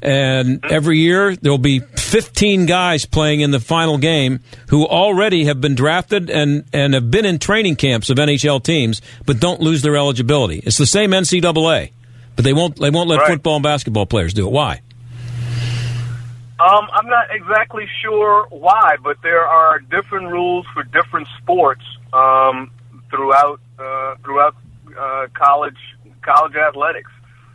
and 0.04 0.64
every 0.66 1.00
year 1.00 1.36
there'll 1.36 1.58
be 1.58 1.80
15 1.80 2.66
guys 2.66 3.06
playing 3.06 3.40
in 3.40 3.52
the 3.52 3.60
final 3.60 3.98
game 3.98 4.42
who 4.70 4.86
already 4.86 5.46
have 5.46 5.62
been 5.62 5.76
drafted 5.76 6.30
and 6.30 6.66
and 6.74 6.94
have 6.94 7.10
been 7.10 7.26
in 7.26 7.40
training 7.40 7.78
camps 7.78 8.10
of 8.10 8.18
NHL 8.18 8.62
teams, 8.62 9.02
but 9.26 9.40
don't 9.40 9.62
lose 9.62 9.82
their 9.82 9.96
eligibility. 9.96 10.60
It's 10.60 10.78
the 10.78 10.86
same 10.86 11.12
NCAA, 11.12 11.92
but 12.36 12.44
they 12.44 12.54
won't 12.54 12.76
they 12.76 12.90
won't 12.90 13.08
let 13.10 13.20
right. 13.20 13.30
football 13.30 13.56
and 13.56 13.64
basketball 13.64 14.06
players 14.06 14.34
do 14.34 14.46
it. 14.46 14.52
Why? 14.52 14.82
Um, 16.60 16.88
I'm 16.94 17.08
not 17.08 17.28
exactly 17.32 17.86
sure 18.02 18.48
why, 18.50 18.98
but 19.02 19.18
there 19.24 19.46
are 19.46 19.80
different 19.80 20.32
rules 20.32 20.66
for 20.74 20.84
different 20.84 21.28
sports 21.42 21.84
um, 22.12 22.72
throughout 23.10 23.60
uh, 23.80 24.16
throughout 24.24 24.56
uh, 25.00 25.28
college 25.34 25.78
college 26.22 26.56
athletics. 26.56 27.12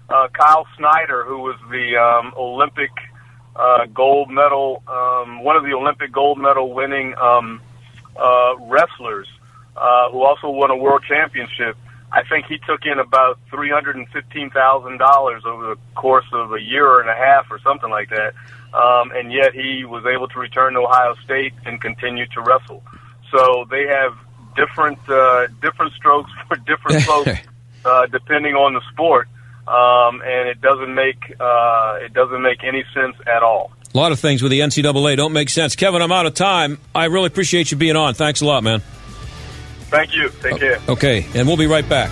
Uh, 0.08 0.28
Kyle 0.32 0.66
Snyder, 0.76 1.24
who 1.24 1.38
was 1.38 1.56
the 1.70 1.96
um, 1.96 2.32
Olympic 2.36 2.90
uh, 3.54 3.86
gold 3.86 4.30
medal, 4.30 4.82
um, 4.88 5.42
one 5.44 5.56
of 5.56 5.64
the 5.64 5.72
Olympic 5.74 6.12
gold 6.12 6.38
medal 6.38 6.72
winning 6.72 7.14
um, 7.18 7.60
uh, 8.16 8.54
wrestlers, 8.60 9.28
uh, 9.76 10.10
who 10.10 10.22
also 10.22 10.48
won 10.48 10.70
a 10.70 10.76
world 10.76 11.02
championship. 11.06 11.76
I 12.10 12.22
think 12.24 12.46
he 12.46 12.58
took 12.66 12.86
in 12.86 12.98
about 12.98 13.38
three 13.50 13.68
hundred 13.68 13.96
and 13.96 14.08
fifteen 14.08 14.48
thousand 14.50 14.96
dollars 14.96 15.42
over 15.44 15.74
the 15.74 15.80
course 15.94 16.24
of 16.32 16.54
a 16.54 16.60
year 16.60 17.00
and 17.00 17.10
a 17.10 17.14
half, 17.14 17.50
or 17.50 17.58
something 17.58 17.90
like 17.90 18.08
that. 18.08 18.32
Um, 18.72 19.12
and 19.12 19.30
yet 19.30 19.52
he 19.52 19.84
was 19.84 20.04
able 20.06 20.28
to 20.28 20.38
return 20.38 20.72
to 20.74 20.80
Ohio 20.80 21.14
State 21.24 21.52
and 21.66 21.80
continue 21.80 22.26
to 22.28 22.40
wrestle. 22.40 22.82
So 23.30 23.66
they 23.70 23.86
have 23.86 24.16
different 24.56 24.98
uh, 25.08 25.48
different 25.60 25.92
strokes 25.94 26.30
for 26.48 26.56
different 26.56 27.02
folks, 27.04 27.38
uh, 27.84 28.06
depending 28.06 28.54
on 28.54 28.74
the 28.74 28.80
sport, 28.92 29.28
um, 29.68 30.22
and 30.22 30.48
it 30.48 30.60
doesn't 30.60 30.94
make 30.94 31.34
uh, 31.38 31.98
it 32.00 32.12
doesn't 32.12 32.42
make 32.42 32.64
any 32.64 32.84
sense 32.94 33.16
at 33.26 33.42
all. 33.42 33.70
A 33.94 33.96
lot 33.96 34.12
of 34.12 34.20
things 34.20 34.42
with 34.42 34.50
the 34.50 34.60
NCAA 34.60 35.16
don't 35.16 35.32
make 35.32 35.48
sense. 35.48 35.76
Kevin, 35.76 36.02
I'm 36.02 36.12
out 36.12 36.26
of 36.26 36.34
time. 36.34 36.78
I 36.94 37.06
really 37.06 37.26
appreciate 37.26 37.70
you 37.70 37.76
being 37.76 37.96
on. 37.96 38.14
Thanks 38.14 38.40
a 38.40 38.46
lot, 38.46 38.62
man. 38.62 38.80
Thank 39.90 40.14
you. 40.14 40.28
Take 40.42 40.58
care. 40.58 40.78
Okay, 40.88 41.26
and 41.34 41.48
we'll 41.48 41.56
be 41.56 41.66
right 41.66 41.88
back. 41.88 42.10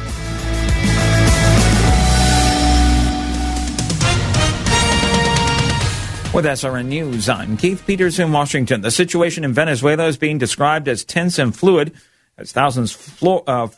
With 6.35 6.45
SRN 6.45 6.87
News, 6.89 7.31
I'm 7.31 7.57
Keith 7.57 7.87
Peters 7.87 8.19
in 8.19 8.31
Washington. 8.31 8.83
The 8.83 8.91
situation 8.91 9.43
in 9.43 9.55
Venezuela 9.55 10.07
is 10.07 10.19
being 10.19 10.37
described 10.37 10.87
as 10.87 11.03
tense 11.03 11.39
and 11.39 11.57
fluid 11.57 11.95
as 12.37 12.53
thousands 12.53 12.93
flo- 12.93 13.43
uh, 13.47 13.69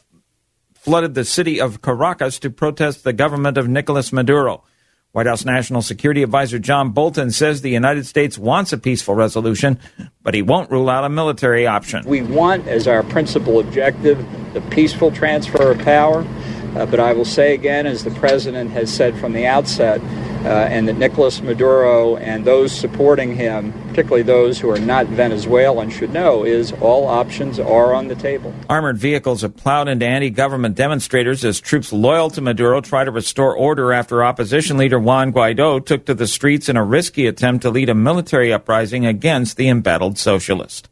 flooded 0.88 1.12
the 1.12 1.22
city 1.22 1.60
of 1.60 1.82
Caracas 1.82 2.38
to 2.38 2.48
protest 2.48 3.04
the 3.04 3.12
government 3.12 3.58
of 3.58 3.68
Nicolas 3.68 4.10
Maduro. 4.10 4.64
White 5.12 5.26
House 5.26 5.44
National 5.44 5.82
Security 5.82 6.22
Advisor 6.22 6.58
John 6.58 6.92
Bolton 6.92 7.30
says 7.30 7.60
the 7.60 7.68
United 7.68 8.06
States 8.06 8.38
wants 8.38 8.72
a 8.72 8.78
peaceful 8.78 9.14
resolution, 9.14 9.78
but 10.22 10.32
he 10.32 10.40
won't 10.40 10.70
rule 10.70 10.88
out 10.88 11.04
a 11.04 11.10
military 11.10 11.66
option. 11.66 12.06
We 12.06 12.22
want, 12.22 12.66
as 12.68 12.88
our 12.88 13.02
principal 13.02 13.60
objective, 13.60 14.16
the 14.54 14.62
peaceful 14.70 15.10
transfer 15.12 15.72
of 15.72 15.78
power. 15.80 16.26
Uh, 16.74 16.86
but 16.86 17.00
I 17.00 17.12
will 17.12 17.26
say 17.26 17.52
again, 17.52 17.86
as 17.86 18.04
the 18.04 18.10
president 18.12 18.70
has 18.70 18.90
said 18.90 19.14
from 19.18 19.34
the 19.34 19.46
outset, 19.46 20.00
uh, 20.44 20.48
and 20.48 20.88
that 20.88 20.96
Nicolas 20.96 21.42
Maduro 21.42 22.16
and 22.16 22.44
those 22.44 22.72
supporting 22.72 23.34
him, 23.34 23.72
particularly 23.88 24.22
those 24.22 24.58
who 24.58 24.70
are 24.70 24.78
not 24.78 25.06
Venezuelan, 25.06 25.90
should 25.90 26.12
know 26.12 26.44
is 26.44 26.72
all 26.80 27.06
options 27.06 27.58
are 27.58 27.94
on 27.94 28.08
the 28.08 28.14
table. 28.14 28.54
Armored 28.68 28.98
vehicles 28.98 29.42
have 29.42 29.56
plowed 29.56 29.88
into 29.88 30.06
anti 30.06 30.30
government 30.30 30.74
demonstrators 30.74 31.44
as 31.44 31.60
troops 31.60 31.92
loyal 31.92 32.30
to 32.30 32.40
Maduro 32.40 32.80
try 32.80 33.04
to 33.04 33.10
restore 33.10 33.56
order 33.56 33.92
after 33.92 34.24
opposition 34.24 34.76
leader 34.76 34.98
Juan 34.98 35.32
Guaido 35.32 35.84
took 35.84 36.06
to 36.06 36.14
the 36.14 36.26
streets 36.26 36.68
in 36.68 36.76
a 36.76 36.84
risky 36.84 37.26
attempt 37.26 37.62
to 37.62 37.70
lead 37.70 37.88
a 37.88 37.94
military 37.94 38.52
uprising 38.52 39.06
against 39.06 39.56
the 39.56 39.68
embattled 39.68 40.18
socialist. 40.18 40.88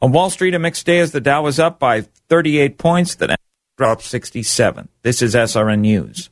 On 0.00 0.10
Wall 0.10 0.30
Street, 0.30 0.54
a 0.54 0.58
mixed 0.58 0.84
day 0.84 0.98
as 0.98 1.12
the 1.12 1.20
Dow 1.20 1.42
was 1.42 1.60
up 1.60 1.78
by 1.78 2.00
38 2.28 2.76
points, 2.76 3.14
the 3.14 3.36
dropped 3.76 4.02
67. 4.02 4.88
This 5.02 5.22
is 5.22 5.34
SRN 5.34 5.80
News. 5.80 6.28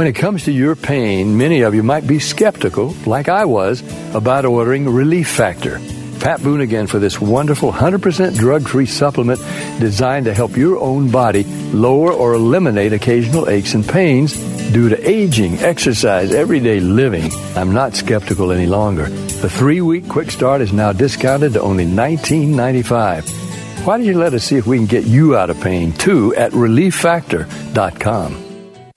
When 0.00 0.06
it 0.06 0.14
comes 0.14 0.44
to 0.44 0.50
your 0.50 0.76
pain, 0.76 1.36
many 1.36 1.60
of 1.60 1.74
you 1.74 1.82
might 1.82 2.06
be 2.06 2.20
skeptical, 2.20 2.94
like 3.06 3.28
I 3.28 3.44
was, 3.44 3.82
about 4.14 4.44
ordering 4.44 4.88
Relief 4.88 5.28
Factor. 5.28 5.78
Pat 6.20 6.42
Boone 6.42 6.62
again 6.62 6.86
for 6.86 6.98
this 6.98 7.20
wonderful 7.20 7.70
100% 7.70 8.38
drug 8.38 8.66
free 8.66 8.86
supplement 8.86 9.40
designed 9.78 10.24
to 10.24 10.34
help 10.34 10.56
your 10.56 10.78
own 10.78 11.10
body 11.10 11.44
lower 11.72 12.12
or 12.12 12.32
eliminate 12.32 12.92
occasional 12.92 13.48
aches 13.48 13.74
and 13.74 13.86
pains 13.86 14.36
due 14.72 14.88
to 14.88 15.08
aging, 15.08 15.58
exercise, 15.58 16.32
everyday 16.32 16.80
living. 16.80 17.30
I'm 17.54 17.72
not 17.72 17.94
skeptical 17.94 18.52
any 18.52 18.66
longer. 18.66 19.04
The 19.04 19.50
three 19.50 19.82
week 19.82 20.08
quick 20.08 20.30
start 20.30 20.62
is 20.62 20.72
now 20.72 20.92
discounted 20.92 21.52
to 21.52 21.60
only 21.60 21.86
$19.95. 21.86 23.86
Why 23.86 23.98
don't 23.98 24.06
you 24.06 24.18
let 24.18 24.34
us 24.34 24.44
see 24.44 24.56
if 24.56 24.66
we 24.66 24.78
can 24.78 24.86
get 24.86 25.04
you 25.04 25.36
out 25.36 25.50
of 25.50 25.60
pain 25.60 25.92
too 25.92 26.34
at 26.34 26.52
relieffactor.com. 26.52 28.49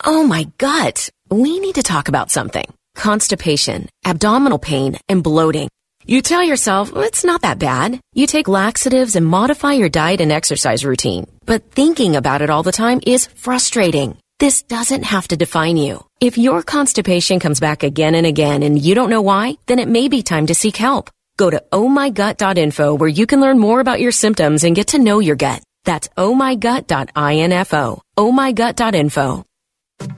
Oh 0.06 0.24
my 0.28 0.52
gut. 0.58 1.10
We 1.30 1.60
need 1.60 1.76
to 1.76 1.84
talk 1.84 2.10
about 2.10 2.30
something. 2.30 2.66
Constipation, 2.96 3.88
abdominal 4.06 4.60
pain, 4.60 4.98
and 5.08 5.24
bloating. 5.24 5.70
You 6.06 6.22
tell 6.22 6.44
yourself, 6.44 6.92
it's 6.94 7.24
not 7.24 7.44
that 7.44 7.60
bad. 7.60 8.02
You 8.14 8.28
take 8.28 8.50
laxatives 8.50 9.16
and 9.16 9.26
modify 9.26 9.74
your 9.74 9.88
diet 9.88 10.20
and 10.20 10.32
exercise 10.32 10.84
routine. 10.84 11.28
But 11.46 11.72
thinking 11.72 12.18
about 12.18 12.42
it 12.42 12.50
all 12.50 12.64
the 12.64 12.74
time 12.74 13.00
is 13.08 13.28
frustrating. 13.28 14.18
This 14.40 14.64
doesn't 14.64 15.04
have 15.04 15.30
to 15.30 15.38
define 15.38 15.78
you. 15.78 16.04
If 16.20 16.38
your 16.38 16.64
constipation 16.64 17.40
comes 17.40 17.62
back 17.62 17.84
again 17.84 18.16
and 18.16 18.28
again 18.28 18.62
and 18.62 18.78
you 18.80 18.96
don't 18.96 19.10
know 19.10 19.22
why, 19.22 19.56
then 19.68 19.80
it 19.80 19.88
may 19.88 20.10
be 20.10 20.22
time 20.22 20.48
to 20.48 20.56
seek 20.56 20.76
help. 20.76 21.10
Go 21.38 21.50
to 21.50 21.64
ohmygut.info 21.72 22.96
where 22.96 23.10
you 23.10 23.26
can 23.26 23.40
learn 23.40 23.58
more 23.58 23.80
about 23.80 24.02
your 24.02 24.12
symptoms 24.12 24.66
and 24.66 24.76
get 24.76 24.88
to 24.88 25.00
know 25.00 25.20
your 25.20 25.38
gut. 25.38 25.64
That's 25.86 26.10
ohmygut.info. 26.10 28.02
ohmygut.info. 28.18 29.46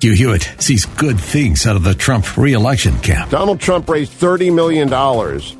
Hugh 0.05 0.13
Hewitt 0.13 0.53
sees 0.59 0.85
good 0.85 1.19
things 1.19 1.65
out 1.65 1.75
of 1.75 1.83
the 1.83 1.95
Trump 1.95 2.37
reelection 2.37 2.95
camp. 2.99 3.31
Donald 3.31 3.59
Trump 3.59 3.89
raised 3.89 4.11
$30 4.11 4.53
million 4.53 4.87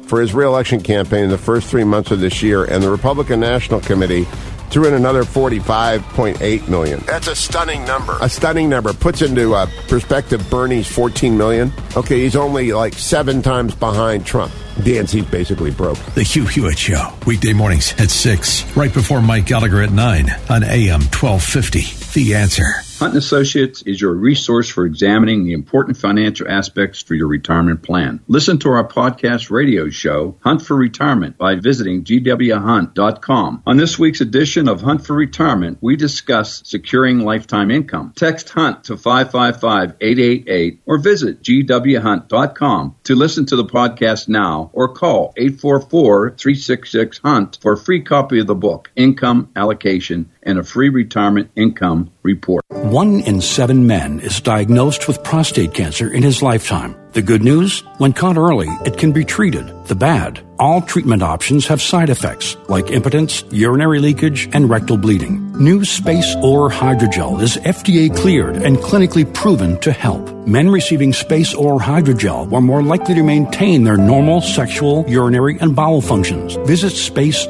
for 0.08 0.22
his 0.22 0.36
reelection 0.36 0.82
campaign 0.82 1.24
in 1.24 1.30
the 1.32 1.38
first 1.38 1.68
three 1.68 1.84
months 1.84 2.12
of 2.12 2.20
this 2.20 2.44
year, 2.44 2.64
and 2.64 2.84
the 2.84 2.90
Republican 2.92 3.40
National 3.40 3.80
Committee 3.80 4.26
threw 4.70 4.88
in 4.88 4.94
another 4.94 5.24
45.8 5.24 6.68
million. 6.68 7.00
That's 7.08 7.28
a 7.28 7.36
stunning 7.36 7.86
number. 7.86 8.18
A 8.22 8.30
stunning 8.30 8.70
number. 8.70 8.94
Puts 8.94 9.24
into 9.24 9.56
uh, 9.56 9.66
perspective 9.88 10.48
Bernie's 10.50 10.88
14 10.88 11.36
million. 11.36 11.72
Okay, 11.98 12.22
he's 12.22 12.36
only 12.36 12.72
like 12.72 12.94
seven 12.94 13.42
times 13.42 13.74
behind 13.74 14.28
Trump. 14.28 14.52
DNC's 14.76 15.26
basically 15.32 15.72
broke. 15.72 15.98
The 16.14 16.22
Hugh 16.24 16.46
Hewitt 16.46 16.78
Show, 16.78 17.14
weekday 17.26 17.54
mornings 17.54 17.94
at 18.00 18.12
6, 18.12 18.76
right 18.78 18.94
before 18.94 19.22
Mike 19.24 19.48
Gallagher 19.48 19.82
at 19.82 19.92
9 19.92 20.30
on 20.52 20.64
AM 20.64 21.02
1250. 21.02 22.20
The 22.20 22.36
answer. 22.36 22.66
Hunt 22.98 23.14
& 23.16 23.18
Associates 23.18 23.82
is 23.82 24.00
your 24.00 24.14
resource 24.14 24.70
for 24.70 24.86
examining 24.86 25.44
the 25.44 25.52
important 25.52 25.98
financial 25.98 26.50
aspects 26.50 27.02
for 27.02 27.14
your 27.14 27.28
retirement 27.28 27.84
plan. 27.84 28.22
Listen 28.30 28.58
to 28.60 28.70
our 28.70 28.88
podcast 28.88 29.52
radio 29.52 29.90
show, 29.90 30.38
Hunt 30.40 30.62
for 30.62 30.78
Retirement, 30.78 31.38
by 31.38 31.56
visiting 31.56 32.06
gwhunt.com. 32.06 33.64
On 33.68 33.76
this 33.76 34.00
week's 34.00 34.22
edition 34.22 34.70
of 34.70 34.80
Hunt 34.80 35.06
for 35.06 35.14
Retirement, 35.14 35.80
we 35.82 35.98
discuss 35.98 36.62
securing 36.64 37.20
lifetime 37.20 37.70
income. 37.70 38.14
Text 38.16 38.48
HUNT 38.50 38.86
to 38.86 38.96
555-888 38.96 40.78
or 40.86 40.98
visit 40.98 41.44
gwhunt.com 41.44 42.96
to 43.04 43.16
listen 43.16 43.46
to 43.48 43.58
the 43.58 43.66
podcast 43.66 44.30
now 44.30 44.70
or 44.72 44.94
call 44.94 45.34
844-366-HUNT 45.38 47.58
for 47.62 47.74
a 47.74 47.78
free 47.78 48.04
copy 48.04 48.40
of 48.40 48.48
the 48.48 48.56
book, 48.56 48.90
Income 48.96 49.50
Allocation, 49.54 50.32
and 50.46 50.60
a 50.60 50.64
free 50.64 50.90
retirement 50.90 51.50
income 51.56 52.12
report. 52.24 52.64
One 52.70 53.22
in 53.22 53.42
seven 53.42 53.88
men 53.88 54.20
is 54.20 54.40
diagnosed 54.40 55.08
with 55.08 55.24
prostate 55.24 55.74
cancer 55.74 56.12
in 56.12 56.24
his 56.24 56.42
lifetime. 56.42 56.96
The 57.16 57.22
good 57.22 57.44
news? 57.46 57.80
When 57.98 58.12
caught 58.12 58.36
early, 58.36 58.68
it 58.86 58.98
can 58.98 59.14
be 59.14 59.24
treated. 59.24 59.72
The 59.86 59.96
bad? 59.96 60.42
All 60.60 60.82
treatment 60.82 61.22
options 61.22 61.66
have 61.68 61.82
side 61.82 62.10
effects 62.10 62.58
like 62.68 62.92
impotence, 62.92 63.46
urinary 63.52 64.00
leakage, 64.00 64.50
and 64.54 64.70
rectal 64.70 64.98
bleeding. 64.98 65.42
New 65.58 65.82
SpaceOAR 65.82 66.70
Hydrogel 66.72 67.42
is 67.42 67.56
FDA 67.58 68.14
cleared 68.14 68.58
and 68.58 68.78
clinically 68.78 69.34
proven 69.34 69.80
to 69.82 69.94
help. 69.94 70.34
Men 70.46 70.70
receiving 70.70 71.12
SpaceOAR 71.12 71.80
Hydrogel 71.80 72.50
were 72.50 72.62
more 72.62 72.84
likely 72.84 73.16
to 73.16 73.24
maintain 73.24 73.84
their 73.84 73.98
normal 73.98 74.42
sexual, 74.42 75.06
urinary, 75.08 75.58
and 75.60 75.76
bowel 75.76 76.02
functions. 76.02 76.56
Visit 76.68 76.94
spaceoar.org 76.94 77.48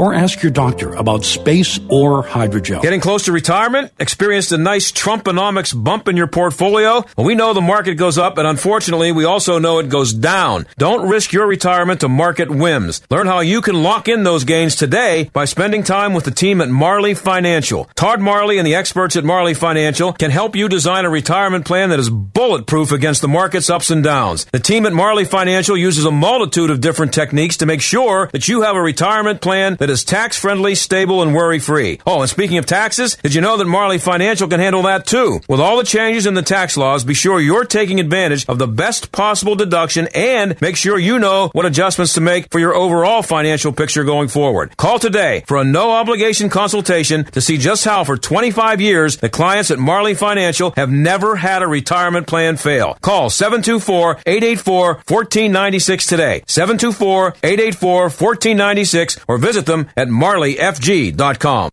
or 0.00 0.14
ask 0.14 0.42
your 0.42 0.52
doctor 0.52 0.94
about 0.94 1.24
Space 1.24 1.78
Ore 1.88 2.24
Hydrogel. 2.24 2.82
Getting 2.82 3.00
close 3.00 3.24
to 3.26 3.32
retirement? 3.32 3.92
Experienced 3.98 4.52
a 4.52 4.58
nice 4.58 4.90
Trumponomics 4.92 5.74
bump 5.82 6.08
in 6.08 6.16
your 6.16 6.26
portfolio? 6.28 7.04
Well, 7.16 7.26
we 7.26 7.34
know 7.34 7.52
the 7.52 7.60
market 7.60 7.97
goes 7.98 8.16
up, 8.16 8.38
and 8.38 8.46
unfortunately, 8.46 9.12
we 9.12 9.24
also 9.24 9.58
know 9.58 9.78
it 9.78 9.88
goes 9.88 10.12
down. 10.12 10.66
Don't 10.78 11.08
risk 11.08 11.32
your 11.32 11.46
retirement 11.46 12.00
to 12.00 12.08
market 12.08 12.50
whims. 12.50 13.02
Learn 13.10 13.26
how 13.26 13.40
you 13.40 13.60
can 13.60 13.82
lock 13.82 14.08
in 14.08 14.22
those 14.22 14.44
gains 14.44 14.74
today 14.76 15.28
by 15.32 15.44
spending 15.44 15.82
time 15.82 16.14
with 16.14 16.24
the 16.24 16.30
team 16.30 16.60
at 16.60 16.68
Marley 16.68 17.14
Financial. 17.14 17.84
Todd 17.96 18.20
Marley 18.20 18.58
and 18.58 18.66
the 18.66 18.74
experts 18.74 19.16
at 19.16 19.24
Marley 19.24 19.54
Financial 19.54 20.12
can 20.12 20.30
help 20.30 20.56
you 20.56 20.68
design 20.68 21.04
a 21.04 21.10
retirement 21.10 21.66
plan 21.66 21.90
that 21.90 21.98
is 21.98 22.08
bulletproof 22.10 22.92
against 22.92 23.20
the 23.20 23.28
market's 23.28 23.68
ups 23.68 23.90
and 23.90 24.04
downs. 24.04 24.46
The 24.46 24.60
team 24.60 24.86
at 24.86 24.92
Marley 24.92 25.24
Financial 25.24 25.76
uses 25.76 26.04
a 26.04 26.10
multitude 26.10 26.70
of 26.70 26.80
different 26.80 27.12
techniques 27.12 27.58
to 27.58 27.66
make 27.66 27.82
sure 27.82 28.30
that 28.32 28.48
you 28.48 28.62
have 28.62 28.76
a 28.76 28.80
retirement 28.80 29.40
plan 29.40 29.76
that 29.76 29.90
is 29.90 30.04
tax 30.04 30.38
friendly, 30.38 30.74
stable, 30.74 31.22
and 31.22 31.34
worry 31.34 31.58
free. 31.58 32.00
Oh, 32.06 32.20
and 32.20 32.30
speaking 32.30 32.58
of 32.58 32.66
taxes, 32.66 33.16
did 33.16 33.34
you 33.34 33.40
know 33.40 33.56
that 33.56 33.64
Marley 33.66 33.98
Financial 33.98 34.48
can 34.48 34.60
handle 34.60 34.82
that 34.82 35.06
too? 35.06 35.40
With 35.48 35.60
all 35.60 35.76
the 35.76 35.84
changes 35.84 36.26
in 36.26 36.34
the 36.34 36.42
tax 36.42 36.76
laws, 36.76 37.04
be 37.04 37.14
sure 37.14 37.40
you're 37.40 37.64
taking 37.78 38.00
advantage 38.00 38.44
of 38.48 38.58
the 38.58 38.66
best 38.66 39.12
possible 39.12 39.54
deduction 39.54 40.08
and 40.12 40.60
make 40.60 40.74
sure 40.74 40.98
you 40.98 41.20
know 41.20 41.48
what 41.52 41.64
adjustments 41.64 42.14
to 42.14 42.20
make 42.20 42.50
for 42.50 42.58
your 42.58 42.74
overall 42.74 43.22
financial 43.22 43.72
picture 43.72 44.02
going 44.02 44.26
forward. 44.26 44.76
Call 44.76 44.98
today 44.98 45.44
for 45.46 45.58
a 45.58 45.64
no 45.64 45.92
obligation 45.92 46.48
consultation 46.48 47.22
to 47.26 47.40
see 47.40 47.56
just 47.56 47.84
how 47.84 48.02
for 48.02 48.16
25 48.16 48.80
years 48.80 49.18
the 49.18 49.28
clients 49.28 49.70
at 49.70 49.78
Marley 49.78 50.14
Financial 50.14 50.72
have 50.72 50.90
never 50.90 51.36
had 51.36 51.62
a 51.62 51.68
retirement 51.68 52.26
plan 52.26 52.56
fail. 52.56 52.94
Call 53.00 53.30
724-884-1496 53.30 56.08
today. 56.08 56.42
724-884-1496 56.48 59.24
or 59.28 59.38
visit 59.38 59.66
them 59.66 59.88
at 59.96 60.08
marleyfg.com. 60.08 61.70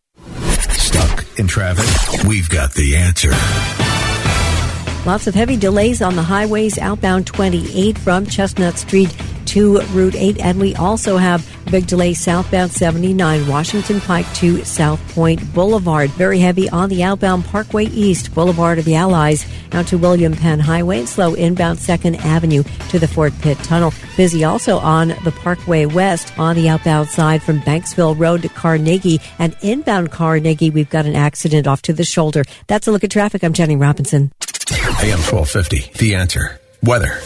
Stuck 0.69 1.39
in 1.39 1.47
traffic? 1.47 1.87
We've 2.27 2.47
got 2.47 2.73
the 2.73 2.97
answer. 2.97 3.31
Lots 5.05 5.27
of 5.27 5.35
heavy 5.35 5.55
delays 5.55 6.01
on 6.01 6.15
the 6.15 6.23
highways 6.23 6.79
outbound 6.79 7.27
28 7.27 7.95
from 7.95 8.25
Chestnut 8.25 8.75
Street 8.75 9.15
to 9.55 9.79
Route 9.93 10.15
8. 10.15 10.39
And 10.39 10.59
we 10.59 10.75
also 10.75 11.15
have 11.15 11.49
big 11.71 11.87
delay 11.87 12.13
southbound 12.13 12.73
79 12.73 13.47
Washington 13.47 14.01
Pike 14.01 14.31
to 14.33 14.65
South 14.65 14.99
Point 15.13 15.53
Boulevard. 15.53 16.09
Very 16.11 16.39
heavy 16.39 16.69
on 16.69 16.89
the 16.89 17.03
outbound 17.03 17.45
Parkway 17.45 17.85
East 17.85 18.35
Boulevard 18.35 18.79
of 18.79 18.85
the 18.85 18.95
Allies 18.95 19.45
out 19.71 19.87
to 19.87 19.97
William 19.97 20.35
Penn 20.35 20.59
Highway 20.59 20.99
and 20.99 21.09
slow 21.09 21.35
inbound 21.35 21.79
2nd 21.79 22.17
Avenue 22.25 22.63
to 22.89 22.99
the 22.99 23.07
Fort 23.07 23.31
Pitt 23.41 23.57
Tunnel. 23.59 23.93
Busy 24.17 24.43
also 24.43 24.77
on 24.77 25.09
the 25.23 25.33
Parkway 25.41 25.85
West 25.85 26.37
on 26.37 26.57
the 26.57 26.67
outbound 26.67 27.07
side 27.07 27.41
from 27.41 27.61
Banksville 27.61 28.19
Road 28.19 28.41
to 28.41 28.49
Carnegie 28.49 29.21
and 29.39 29.55
inbound 29.61 30.11
Carnegie. 30.11 30.69
We've 30.69 30.89
got 30.89 31.05
an 31.05 31.15
accident 31.15 31.65
off 31.65 31.81
to 31.83 31.93
the 31.93 32.03
shoulder. 32.03 32.43
That's 32.67 32.87
a 32.87 32.91
look 32.91 33.05
at 33.05 33.11
traffic. 33.11 33.41
I'm 33.41 33.53
Jenny 33.53 33.77
Robinson. 33.77 34.33
AM 34.99 35.19
1250, 35.19 35.97
The 35.97 36.15
Answer. 36.15 36.59
Weather. 36.83 37.19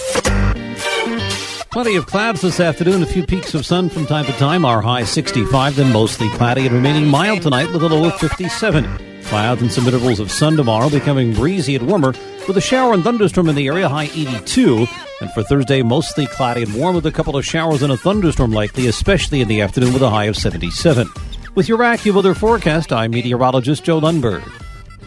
Plenty 1.71 1.97
of 1.97 2.07
clouds 2.07 2.41
this 2.41 2.59
afternoon, 2.59 3.03
a 3.03 3.05
few 3.05 3.23
peeks 3.23 3.53
of 3.53 3.63
sun 3.63 3.89
from 3.89 4.07
time 4.07 4.25
to 4.25 4.31
time. 4.33 4.65
Our 4.65 4.81
high 4.81 5.03
65, 5.03 5.75
then 5.75 5.93
mostly 5.93 6.27
cloudy 6.29 6.65
and 6.65 6.73
remaining 6.73 7.07
mild 7.07 7.43
tonight 7.43 7.71
with 7.71 7.83
a 7.83 7.87
low 7.87 8.05
of 8.05 8.15
57. 8.19 9.21
Clouds 9.25 9.61
and 9.61 9.71
some 9.71 9.85
intervals 9.85 10.19
of 10.19 10.31
sun 10.31 10.57
tomorrow, 10.57 10.89
becoming 10.89 11.31
breezy 11.31 11.75
and 11.75 11.87
warmer 11.87 12.15
with 12.47 12.57
a 12.57 12.61
shower 12.61 12.95
and 12.95 13.03
thunderstorm 13.03 13.49
in 13.49 13.55
the 13.55 13.67
area, 13.67 13.87
high 13.87 14.05
82. 14.05 14.87
And 15.21 15.31
for 15.31 15.43
Thursday, 15.43 15.83
mostly 15.83 16.25
cloudy 16.25 16.63
and 16.63 16.73
warm 16.73 16.95
with 16.95 17.05
a 17.05 17.11
couple 17.11 17.37
of 17.37 17.45
showers 17.45 17.83
and 17.83 17.93
a 17.93 17.97
thunderstorm 17.97 18.51
likely, 18.51 18.87
especially 18.87 19.41
in 19.41 19.47
the 19.47 19.61
afternoon 19.61 19.93
with 19.93 20.01
a 20.01 20.09
high 20.09 20.25
of 20.25 20.37
77. 20.37 21.07
With 21.53 21.69
your 21.69 21.77
AccuWeather 21.79 22.35
forecast, 22.35 22.91
I'm 22.91 23.11
meteorologist 23.11 23.83
Joe 23.83 24.01
Lundberg. 24.01 24.43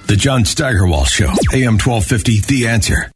The 0.07 0.14
John 0.14 0.44
Steigerwald 0.44 1.09
Show, 1.09 1.33
AM 1.53 1.79
1250, 1.79 2.40
The 2.42 2.68
Answer. 2.68 3.11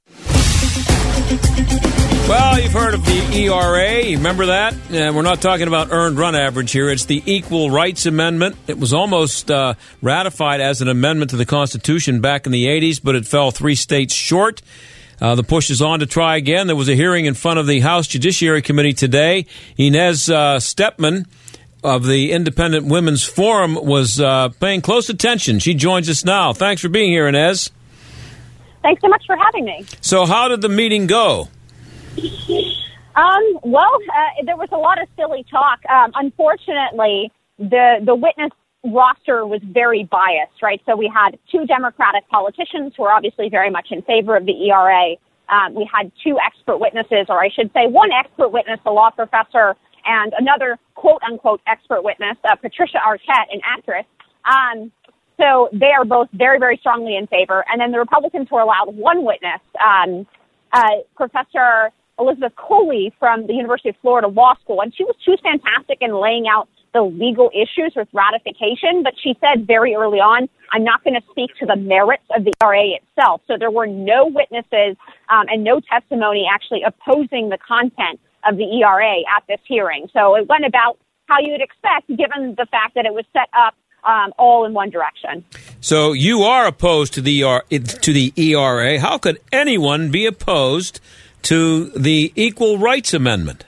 Well, 2.28 2.60
you've 2.60 2.72
heard 2.72 2.92
of 2.92 3.04
the 3.06 3.36
ERA. 3.36 4.16
Remember 4.16 4.46
that? 4.46 4.74
And 4.90 5.14
we're 5.14 5.22
not 5.22 5.40
talking 5.40 5.68
about 5.68 5.92
earned 5.92 6.18
run 6.18 6.34
average 6.34 6.72
here. 6.72 6.90
It's 6.90 7.04
the 7.04 7.22
Equal 7.24 7.70
Rights 7.70 8.04
Amendment. 8.04 8.56
It 8.66 8.78
was 8.78 8.92
almost 8.92 9.48
uh, 9.48 9.74
ratified 10.02 10.60
as 10.60 10.82
an 10.82 10.88
amendment 10.88 11.30
to 11.30 11.36
the 11.36 11.46
Constitution 11.46 12.20
back 12.20 12.44
in 12.44 12.50
the 12.50 12.66
80s, 12.66 13.00
but 13.00 13.14
it 13.14 13.28
fell 13.28 13.52
three 13.52 13.76
states 13.76 14.12
short. 14.12 14.60
Uh, 15.20 15.36
the 15.36 15.44
push 15.44 15.70
is 15.70 15.80
on 15.80 16.00
to 16.00 16.06
try 16.06 16.36
again. 16.36 16.66
There 16.66 16.74
was 16.74 16.88
a 16.88 16.96
hearing 16.96 17.26
in 17.26 17.34
front 17.34 17.60
of 17.60 17.68
the 17.68 17.78
House 17.78 18.08
Judiciary 18.08 18.60
Committee 18.60 18.92
today. 18.92 19.46
Inez 19.76 20.28
uh, 20.28 20.56
Stepman 20.56 21.26
of 21.84 22.04
the 22.04 22.32
Independent 22.32 22.86
Women's 22.86 23.22
Forum 23.22 23.76
was 23.76 24.20
uh, 24.20 24.48
paying 24.58 24.80
close 24.80 25.08
attention. 25.08 25.60
She 25.60 25.74
joins 25.74 26.10
us 26.10 26.24
now. 26.24 26.52
Thanks 26.52 26.82
for 26.82 26.88
being 26.88 27.12
here, 27.12 27.28
Inez. 27.28 27.70
Thanks 28.82 29.00
so 29.00 29.06
much 29.06 29.24
for 29.26 29.36
having 29.36 29.64
me. 29.64 29.86
So, 30.00 30.26
how 30.26 30.48
did 30.48 30.60
the 30.60 30.68
meeting 30.68 31.06
go? 31.06 31.50
Um, 33.16 33.58
well, 33.62 33.96
uh, 34.12 34.44
there 34.44 34.56
was 34.56 34.68
a 34.72 34.76
lot 34.76 35.00
of 35.00 35.08
silly 35.16 35.44
talk. 35.50 35.80
Um, 35.88 36.12
unfortunately, 36.14 37.32
the 37.58 38.00
the 38.04 38.14
witness 38.14 38.50
roster 38.84 39.46
was 39.46 39.60
very 39.64 40.04
biased, 40.04 40.62
right? 40.62 40.80
So 40.86 40.96
we 40.96 41.10
had 41.12 41.38
two 41.50 41.66
Democratic 41.66 42.28
politicians 42.28 42.92
who 42.96 43.04
are 43.04 43.12
obviously 43.12 43.48
very 43.48 43.70
much 43.70 43.88
in 43.90 44.02
favor 44.02 44.36
of 44.36 44.46
the 44.46 44.68
ERA. 44.68 45.16
Um, 45.48 45.74
we 45.74 45.88
had 45.92 46.12
two 46.22 46.38
expert 46.44 46.78
witnesses, 46.78 47.26
or 47.28 47.42
I 47.42 47.48
should 47.48 47.72
say, 47.72 47.86
one 47.86 48.10
expert 48.12 48.50
witness, 48.50 48.80
a 48.84 48.90
law 48.90 49.10
professor, 49.10 49.76
and 50.04 50.32
another 50.38 50.78
quote 50.94 51.22
unquote 51.26 51.60
expert 51.66 52.02
witness, 52.02 52.36
uh, 52.44 52.56
Patricia 52.56 52.98
Arquette, 52.98 53.48
an 53.50 53.60
actress. 53.64 54.04
Um, 54.44 54.92
so 55.38 55.68
they 55.72 55.92
are 55.96 56.04
both 56.04 56.28
very, 56.32 56.58
very 56.58 56.76
strongly 56.78 57.16
in 57.16 57.26
favor. 57.26 57.64
And 57.70 57.80
then 57.80 57.92
the 57.92 57.98
Republicans 57.98 58.50
were 58.50 58.60
allowed 58.60 58.94
one 58.96 59.24
witness, 59.24 59.60
um, 59.80 60.26
uh, 60.72 61.02
Professor 61.16 61.90
Elizabeth 62.18 62.52
Foley 62.56 63.12
from 63.18 63.46
the 63.46 63.54
University 63.54 63.90
of 63.90 63.96
Florida 64.02 64.28
Law 64.28 64.54
School, 64.62 64.80
and 64.80 64.94
she 64.94 65.04
was 65.04 65.14
she 65.24 65.30
was 65.30 65.40
fantastic 65.42 65.98
in 66.00 66.14
laying 66.14 66.46
out 66.48 66.68
the 66.94 67.02
legal 67.02 67.50
issues 67.52 67.92
with 67.94 68.08
ratification. 68.12 69.02
But 69.02 69.14
she 69.22 69.36
said 69.40 69.66
very 69.66 69.94
early 69.94 70.18
on, 70.18 70.48
I'm 70.72 70.84
not 70.84 71.04
going 71.04 71.14
to 71.14 71.26
speak 71.30 71.50
to 71.60 71.66
the 71.66 71.76
merits 71.76 72.24
of 72.34 72.44
the 72.44 72.52
RA 72.62 72.96
itself. 72.96 73.42
So 73.46 73.56
there 73.58 73.70
were 73.70 73.86
no 73.86 74.26
witnesses 74.26 74.96
um, 75.28 75.46
and 75.48 75.62
no 75.62 75.80
testimony 75.80 76.46
actually 76.50 76.82
opposing 76.82 77.50
the 77.50 77.58
content 77.58 78.18
of 78.48 78.56
the 78.56 78.64
ERA 78.80 79.20
at 79.36 79.44
this 79.48 79.60
hearing. 79.66 80.08
So 80.12 80.36
it 80.36 80.48
went 80.48 80.64
about 80.64 80.98
how 81.26 81.40
you 81.40 81.52
would 81.52 81.60
expect, 81.60 82.08
given 82.08 82.54
the 82.56 82.66
fact 82.70 82.94
that 82.94 83.04
it 83.04 83.12
was 83.12 83.24
set 83.32 83.48
up 83.52 83.74
um, 84.04 84.32
all 84.38 84.64
in 84.64 84.72
one 84.72 84.88
direction. 84.88 85.44
So 85.80 86.12
you 86.12 86.42
are 86.42 86.66
opposed 86.66 87.12
to 87.14 87.20
the 87.20 87.40
to 87.70 88.12
the 88.12 88.32
ERA. 88.36 89.00
How 89.00 89.18
could 89.18 89.40
anyone 89.52 90.10
be 90.10 90.26
opposed 90.26 91.00
to 91.46 91.90
the 91.90 92.32
Equal 92.34 92.78
Rights 92.78 93.14
Amendment? 93.14 93.64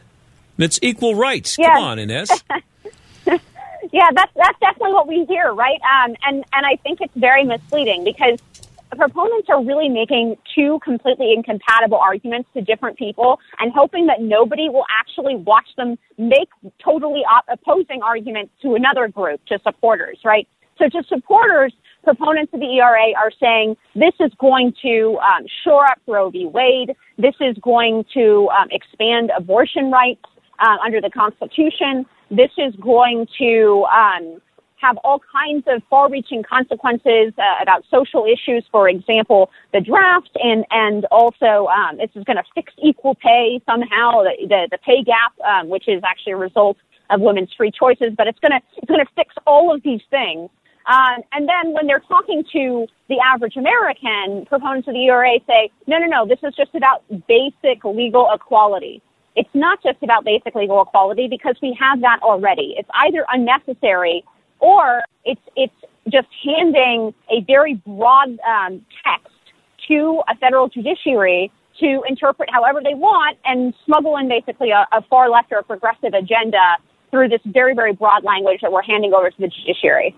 It's 0.58 0.78
equal 0.82 1.14
rights. 1.14 1.56
Yes. 1.56 1.76
Come 1.76 1.84
on, 1.84 1.98
Inez. 2.00 2.28
yeah, 3.26 4.08
that's 4.12 4.32
that's 4.34 4.58
definitely 4.58 4.92
what 4.92 5.06
we 5.06 5.24
hear, 5.26 5.52
right? 5.52 5.80
Um, 5.82 6.16
and 6.26 6.44
and 6.52 6.66
I 6.66 6.76
think 6.82 7.00
it's 7.00 7.14
very 7.14 7.44
misleading 7.44 8.02
because 8.02 8.40
proponents 8.96 9.48
are 9.48 9.62
really 9.62 9.88
making 9.88 10.36
two 10.54 10.80
completely 10.82 11.32
incompatible 11.32 11.98
arguments 11.98 12.48
to 12.54 12.60
different 12.62 12.98
people 12.98 13.38
and 13.60 13.72
hoping 13.72 14.06
that 14.06 14.20
nobody 14.20 14.68
will 14.68 14.86
actually 14.90 15.36
watch 15.36 15.68
them 15.76 15.96
make 16.16 16.48
totally 16.82 17.22
op- 17.30 17.44
opposing 17.48 18.02
arguments 18.02 18.52
to 18.62 18.74
another 18.74 19.06
group, 19.06 19.44
to 19.46 19.58
supporters, 19.62 20.18
right? 20.24 20.48
So 20.78 20.88
to 20.88 21.02
supporters, 21.06 21.72
proponents 22.08 22.54
of 22.54 22.60
the 22.60 22.78
ERA 22.78 23.12
are 23.18 23.30
saying 23.38 23.76
this 23.94 24.14
is 24.18 24.32
going 24.38 24.72
to 24.80 25.18
um, 25.18 25.44
shore 25.62 25.84
up 25.84 26.00
Roe 26.06 26.30
v. 26.30 26.46
Wade. 26.46 26.96
This 27.18 27.34
is 27.38 27.54
going 27.60 28.06
to 28.14 28.48
um, 28.58 28.68
expand 28.70 29.30
abortion 29.36 29.90
rights 29.90 30.24
uh, 30.58 30.76
under 30.82 31.02
the 31.02 31.10
Constitution. 31.10 32.06
This 32.30 32.50
is 32.56 32.74
going 32.76 33.26
to 33.38 33.84
um, 33.92 34.40
have 34.80 34.96
all 35.04 35.20
kinds 35.30 35.64
of 35.66 35.82
far-reaching 35.90 36.42
consequences 36.42 37.34
uh, 37.36 37.42
about 37.60 37.84
social 37.90 38.24
issues. 38.24 38.64
For 38.72 38.88
example, 38.88 39.50
the 39.74 39.82
draft, 39.82 40.30
and 40.36 40.64
and 40.70 41.04
also 41.10 41.66
um, 41.66 41.98
this 41.98 42.08
is 42.14 42.24
going 42.24 42.38
to 42.38 42.44
fix 42.54 42.72
equal 42.82 43.16
pay 43.16 43.60
somehow, 43.66 44.22
the 44.22 44.32
the, 44.48 44.68
the 44.70 44.78
pay 44.78 45.02
gap, 45.02 45.32
um, 45.46 45.68
which 45.68 45.88
is 45.88 46.02
actually 46.06 46.32
a 46.32 46.38
result 46.38 46.78
of 47.10 47.20
women's 47.20 47.52
free 47.52 47.70
choices. 47.70 48.14
But 48.16 48.28
it's 48.28 48.38
going 48.38 48.52
to 48.52 48.66
it's 48.78 48.88
going 48.88 49.04
to 49.04 49.12
fix 49.14 49.34
all 49.46 49.74
of 49.74 49.82
these 49.82 50.02
things. 50.08 50.48
Um, 50.88 51.22
and 51.32 51.46
then 51.46 51.74
when 51.74 51.86
they're 51.86 52.02
talking 52.08 52.42
to 52.52 52.86
the 53.08 53.16
average 53.20 53.56
American, 53.56 54.46
proponents 54.46 54.88
of 54.88 54.94
the 54.94 55.04
ERA 55.04 55.38
say, 55.46 55.70
no, 55.86 55.98
no, 55.98 56.06
no, 56.06 56.26
this 56.26 56.38
is 56.42 56.54
just 56.56 56.74
about 56.74 57.04
basic 57.28 57.84
legal 57.84 58.28
equality. 58.34 59.02
It's 59.36 59.50
not 59.54 59.82
just 59.82 60.02
about 60.02 60.24
basic 60.24 60.54
legal 60.54 60.80
equality 60.80 61.28
because 61.28 61.56
we 61.62 61.76
have 61.78 62.00
that 62.00 62.20
already. 62.22 62.74
It's 62.78 62.88
either 62.94 63.26
unnecessary 63.30 64.24
or 64.60 65.02
it's 65.24 65.40
it's 65.54 65.74
just 66.08 66.26
handing 66.42 67.14
a 67.30 67.42
very 67.46 67.74
broad 67.86 68.38
um, 68.40 68.84
text 69.04 69.28
to 69.88 70.22
a 70.26 70.34
federal 70.36 70.68
judiciary 70.68 71.52
to 71.80 72.02
interpret 72.08 72.48
however 72.50 72.80
they 72.82 72.94
want 72.94 73.38
and 73.44 73.74
smuggle 73.84 74.16
in 74.16 74.28
basically 74.28 74.70
a, 74.70 74.88
a 74.90 75.02
far 75.02 75.30
left 75.30 75.52
or 75.52 75.58
a 75.58 75.62
progressive 75.62 76.14
agenda 76.14 76.76
through 77.10 77.28
this 77.28 77.40
very 77.44 77.74
very 77.74 77.92
broad 77.92 78.24
language 78.24 78.60
that 78.62 78.72
we're 78.72 78.82
handing 78.82 79.12
over 79.12 79.30
to 79.30 79.36
the 79.38 79.48
judiciary. 79.48 80.16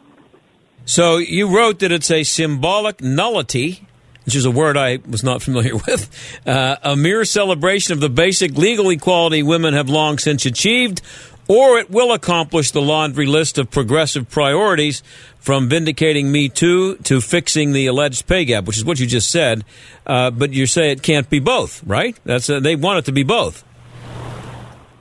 So 0.90 1.18
you 1.18 1.56
wrote 1.56 1.78
that 1.78 1.92
it's 1.92 2.10
a 2.10 2.24
symbolic 2.24 3.00
nullity, 3.00 3.86
which 4.24 4.34
is 4.34 4.44
a 4.44 4.50
word 4.50 4.76
I 4.76 4.98
was 5.08 5.22
not 5.22 5.40
familiar 5.40 5.76
with, 5.86 6.10
uh, 6.44 6.78
a 6.82 6.96
mere 6.96 7.24
celebration 7.24 7.92
of 7.92 8.00
the 8.00 8.08
basic 8.08 8.58
legal 8.58 8.90
equality 8.90 9.44
women 9.44 9.74
have 9.74 9.88
long 9.88 10.18
since 10.18 10.46
achieved, 10.46 11.00
or 11.46 11.78
it 11.78 11.90
will 11.90 12.12
accomplish 12.12 12.72
the 12.72 12.82
laundry 12.82 13.26
list 13.26 13.56
of 13.56 13.70
progressive 13.70 14.28
priorities 14.28 15.04
from 15.38 15.68
vindicating 15.68 16.32
Me 16.32 16.48
Too 16.48 16.96
to 17.04 17.20
fixing 17.20 17.70
the 17.70 17.86
alleged 17.86 18.26
pay 18.26 18.44
gap, 18.44 18.64
which 18.64 18.76
is 18.76 18.84
what 18.84 18.98
you 18.98 19.06
just 19.06 19.30
said. 19.30 19.64
Uh, 20.04 20.32
but 20.32 20.52
you 20.52 20.66
say 20.66 20.90
it 20.90 21.04
can't 21.04 21.30
be 21.30 21.38
both, 21.38 21.84
right? 21.84 22.18
That's 22.24 22.50
uh, 22.50 22.58
they 22.58 22.74
want 22.74 22.98
it 22.98 23.04
to 23.04 23.12
be 23.12 23.22
both. 23.22 23.62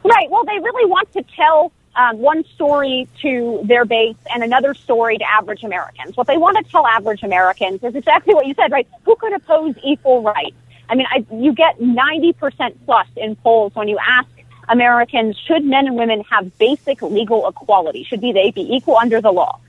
Right. 0.04 0.30
Well, 0.30 0.45
they 0.45 0.60
really 0.60 0.86
want 0.88 1.12
to 1.13 1.23
tell 1.36 1.71
um, 1.95 2.19
one 2.19 2.43
story 2.45 3.08
to 3.21 3.62
their 3.65 3.86
base 3.86 4.17
and 4.34 4.43
another 4.43 4.73
story 4.73 5.17
to 5.17 5.30
average 5.30 5.63
Americans. 5.63 6.15
What 6.15 6.28
they 6.28 6.38
want 6.38 6.63
to 6.63 6.71
tell 6.71 6.86
average 6.86 7.23
Americans 7.23 7.84
is 7.84 7.95
exactly 7.95 8.34
what 8.34 8.45
you 8.45 8.54
said, 8.54 8.71
right? 8.71 8.88
Who 9.04 9.15
could 9.15 9.34
oppose 9.34 9.75
equal 9.84 10.21
rights? 10.21 10.56
I 10.89 10.95
mean, 10.95 11.08
I, 11.10 11.25
you 11.34 11.54
get 11.54 11.80
90% 11.80 12.75
plus 12.86 13.08
in 13.15 13.36
polls 13.38 13.75
when 13.75 13.88
you 13.88 13.97
ask 13.99 14.28
Americans, 14.69 15.38
should 15.47 15.65
men 15.65 15.88
and 15.88 15.95
women 15.95 16.23
have 16.30 16.58
basic 16.58 17.02
legal 17.02 17.47
equality? 17.47 18.04
Should 18.04 18.21
be 18.21 18.32
they 18.32 18.52
be 18.52 18.62
equal 18.62 18.97
under 18.97 19.21
the 19.21 19.32
law? 19.32 19.60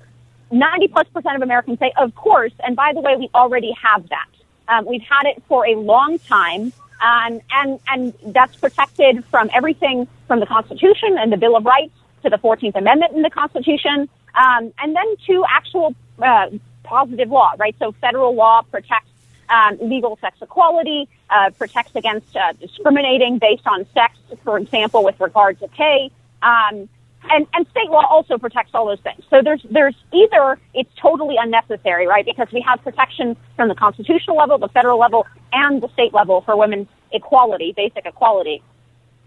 90 0.51 0.89
plus 0.89 1.07
percent 1.09 1.37
of 1.37 1.43
Americans 1.43 1.79
say, 1.79 1.93
of 1.97 2.15
course. 2.15 2.53
And 2.61 2.77
by 2.77 2.93
the 2.93 3.01
way, 3.01 3.17
we 3.17 3.31
already 3.35 3.73
have 3.83 4.09
that. 4.09 4.29
Um, 4.69 4.87
we've 4.87 5.03
had 5.03 5.25
it 5.25 5.43
for 5.49 5.67
a 5.67 5.75
long 5.75 6.19
time. 6.19 6.73
Um, 7.03 7.41
and, 7.51 7.81
and 7.89 8.15
that's 8.27 8.57
protected 8.57 9.25
from 9.27 9.49
everything 9.55 10.07
from 10.27 10.39
the 10.41 10.47
Constitution 10.47 11.17
and 11.19 11.33
the 11.33 11.39
Bill 11.39 11.57
of 11.57 11.65
Rights 11.65 11.95
to 12.23 12.31
the 12.31 12.37
14th 12.37 12.77
Amendment 12.77 13.13
in 13.15 13.23
the 13.23 13.31
Constitution, 13.31 14.09
um, 14.35 14.73
and 14.79 14.97
then 14.97 15.17
to 15.27 15.45
actual 15.49 15.95
uh, 16.23 16.49
positive 16.83 17.31
law, 17.31 17.53
right? 17.59 17.75
So 17.79 17.93
federal 17.93 18.35
law 18.35 18.63
protects 18.63 19.09
um, 19.49 19.79
legal 19.81 20.17
sex 20.21 20.37
equality, 20.41 21.09
uh, 21.29 21.51
protects 21.59 21.95
against 21.97 22.37
uh, 22.37 22.53
discriminating 22.61 23.39
based 23.39 23.67
on 23.67 23.87
sex, 23.93 24.17
for 24.45 24.59
example, 24.59 25.03
with 25.05 25.19
regard 25.21 25.59
to 25.61 25.69
pay. 25.69 26.11
Um, 26.43 26.89
and, 27.25 27.47
and 27.53 27.67
state 27.69 27.91
law 27.91 28.07
also 28.09 28.39
protects 28.39 28.71
all 28.75 28.87
those 28.87 29.01
things. 29.01 29.23
So 29.29 29.43
there's 29.43 29.62
there's 29.71 29.95
either 30.12 30.59
it's 30.73 30.91
totally 30.97 31.37
unnecessary, 31.39 32.07
right? 32.07 32.25
Because 32.25 32.49
we 32.53 32.62
have 32.62 32.83
protection 32.83 33.37
from 33.57 33.68
the 33.68 33.75
constitutional 33.75 34.37
level, 34.37 34.57
the 34.59 34.68
federal 34.68 34.99
level, 34.99 35.27
and 35.53 35.83
the 35.83 35.89
state 35.93 36.14
level 36.14 36.41
for 36.41 36.57
women's 36.57 36.89
equality, 37.12 37.73
basic 37.77 38.07
equality. 38.07 38.62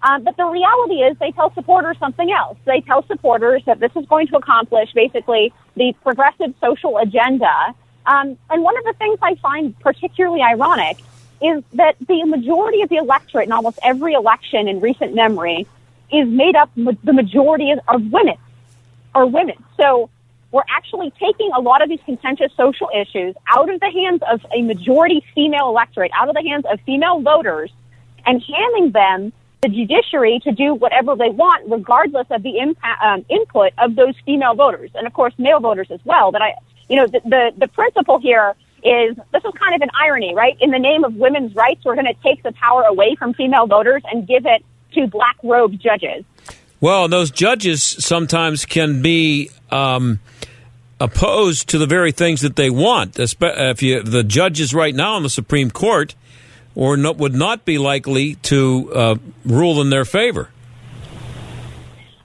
Um, 0.03 0.23
but 0.23 0.35
the 0.35 0.45
reality 0.45 0.95
is 0.95 1.17
they 1.17 1.31
tell 1.31 1.53
supporters 1.53 1.97
something 1.97 2.29
else. 2.29 2.57
They 2.65 2.81
tell 2.81 3.05
supporters 3.07 3.63
that 3.65 3.79
this 3.79 3.91
is 3.95 4.05
going 4.05 4.27
to 4.27 4.37
accomplish 4.37 4.91
basically 4.93 5.53
the 5.75 5.95
progressive 6.03 6.53
social 6.59 6.97
agenda 6.97 7.73
um, 8.05 8.37
and 8.49 8.63
one 8.63 8.77
of 8.77 8.83
the 8.83 8.93
things 8.93 9.17
I 9.21 9.35
find 9.35 9.77
particularly 9.79 10.41
ironic 10.41 10.97
is 11.41 11.63
that 11.73 11.95
the 12.07 12.23
majority 12.25 12.81
of 12.81 12.89
the 12.89 12.97
electorate 12.97 13.47
in 13.47 13.51
almost 13.51 13.79
every 13.83 14.13
election 14.13 14.67
in 14.67 14.81
recent 14.81 15.13
memory 15.13 15.67
is 16.11 16.27
made 16.27 16.55
up, 16.55 16.69
the 16.75 17.13
majority 17.13 17.71
of 17.71 18.11
women, 18.11 18.35
or 19.15 19.25
women. 19.25 19.55
So 19.77 20.09
we're 20.51 20.63
actually 20.69 21.11
taking 21.11 21.51
a 21.55 21.59
lot 21.59 21.81
of 21.81 21.89
these 21.89 21.99
contentious 22.05 22.51
social 22.55 22.89
issues 22.95 23.35
out 23.47 23.73
of 23.73 23.79
the 23.79 23.89
hands 23.89 24.21
of 24.29 24.45
a 24.55 24.61
majority 24.61 25.23
female 25.33 25.69
electorate, 25.69 26.11
out 26.13 26.29
of 26.29 26.35
the 26.35 26.47
hands 26.47 26.65
of 26.71 26.79
female 26.81 27.21
voters, 27.21 27.71
and 28.25 28.41
handing 28.41 28.91
them 28.91 29.33
the 29.63 29.69
judiciary 29.69 30.39
to 30.43 30.51
do 30.51 30.75
whatever 30.75 31.15
they 31.15 31.29
want, 31.29 31.69
regardless 31.69 32.27
of 32.29 32.43
the 32.43 32.59
impact, 32.59 33.01
um, 33.01 33.25
input 33.29 33.71
of 33.77 33.95
those 33.95 34.13
female 34.25 34.53
voters, 34.53 34.91
and 34.93 35.07
of 35.07 35.13
course 35.13 35.33
male 35.37 35.59
voters 35.59 35.87
as 35.89 36.01
well. 36.03 36.31
But 36.31 36.41
I, 36.41 36.53
you 36.89 36.97
know, 36.97 37.07
the, 37.07 37.21
the, 37.23 37.51
the 37.57 37.67
principle 37.69 38.19
here 38.19 38.53
is 38.83 39.15
this 39.31 39.43
is 39.45 39.53
kind 39.57 39.73
of 39.73 39.81
an 39.81 39.89
irony, 39.99 40.35
right? 40.35 40.57
In 40.59 40.71
the 40.71 40.79
name 40.79 41.05
of 41.05 41.15
women's 41.15 41.55
rights, 41.55 41.85
we're 41.85 41.95
going 41.95 42.13
to 42.13 42.21
take 42.21 42.43
the 42.43 42.51
power 42.51 42.83
away 42.83 43.15
from 43.15 43.33
female 43.33 43.65
voters 43.65 44.03
and 44.11 44.27
give 44.27 44.45
it 44.45 44.63
to 44.95 45.07
black 45.07 45.37
robed 45.41 45.81
judges. 45.81 46.25
Well, 46.81 47.07
those 47.07 47.31
judges 47.31 47.81
sometimes 47.81 48.65
can 48.65 49.01
be 49.01 49.49
um, 49.71 50.19
opposed 50.99 51.69
to 51.69 51.77
the 51.77 51.87
very 51.87 52.11
things 52.11 52.41
that 52.41 52.57
they 52.57 52.69
want. 52.69 53.17
If 53.17 53.81
you, 53.81 54.03
the 54.03 54.23
judges 54.25 54.73
right 54.73 54.93
now 54.93 55.15
in 55.15 55.23
the 55.23 55.29
Supreme 55.29 55.71
Court 55.71 56.15
or 56.75 56.97
not, 56.97 57.17
would 57.17 57.35
not 57.35 57.65
be 57.65 57.77
likely 57.77 58.35
to 58.35 58.91
uh, 58.93 59.15
rule 59.45 59.81
in 59.81 59.89
their 59.89 60.05
favor. 60.05 60.49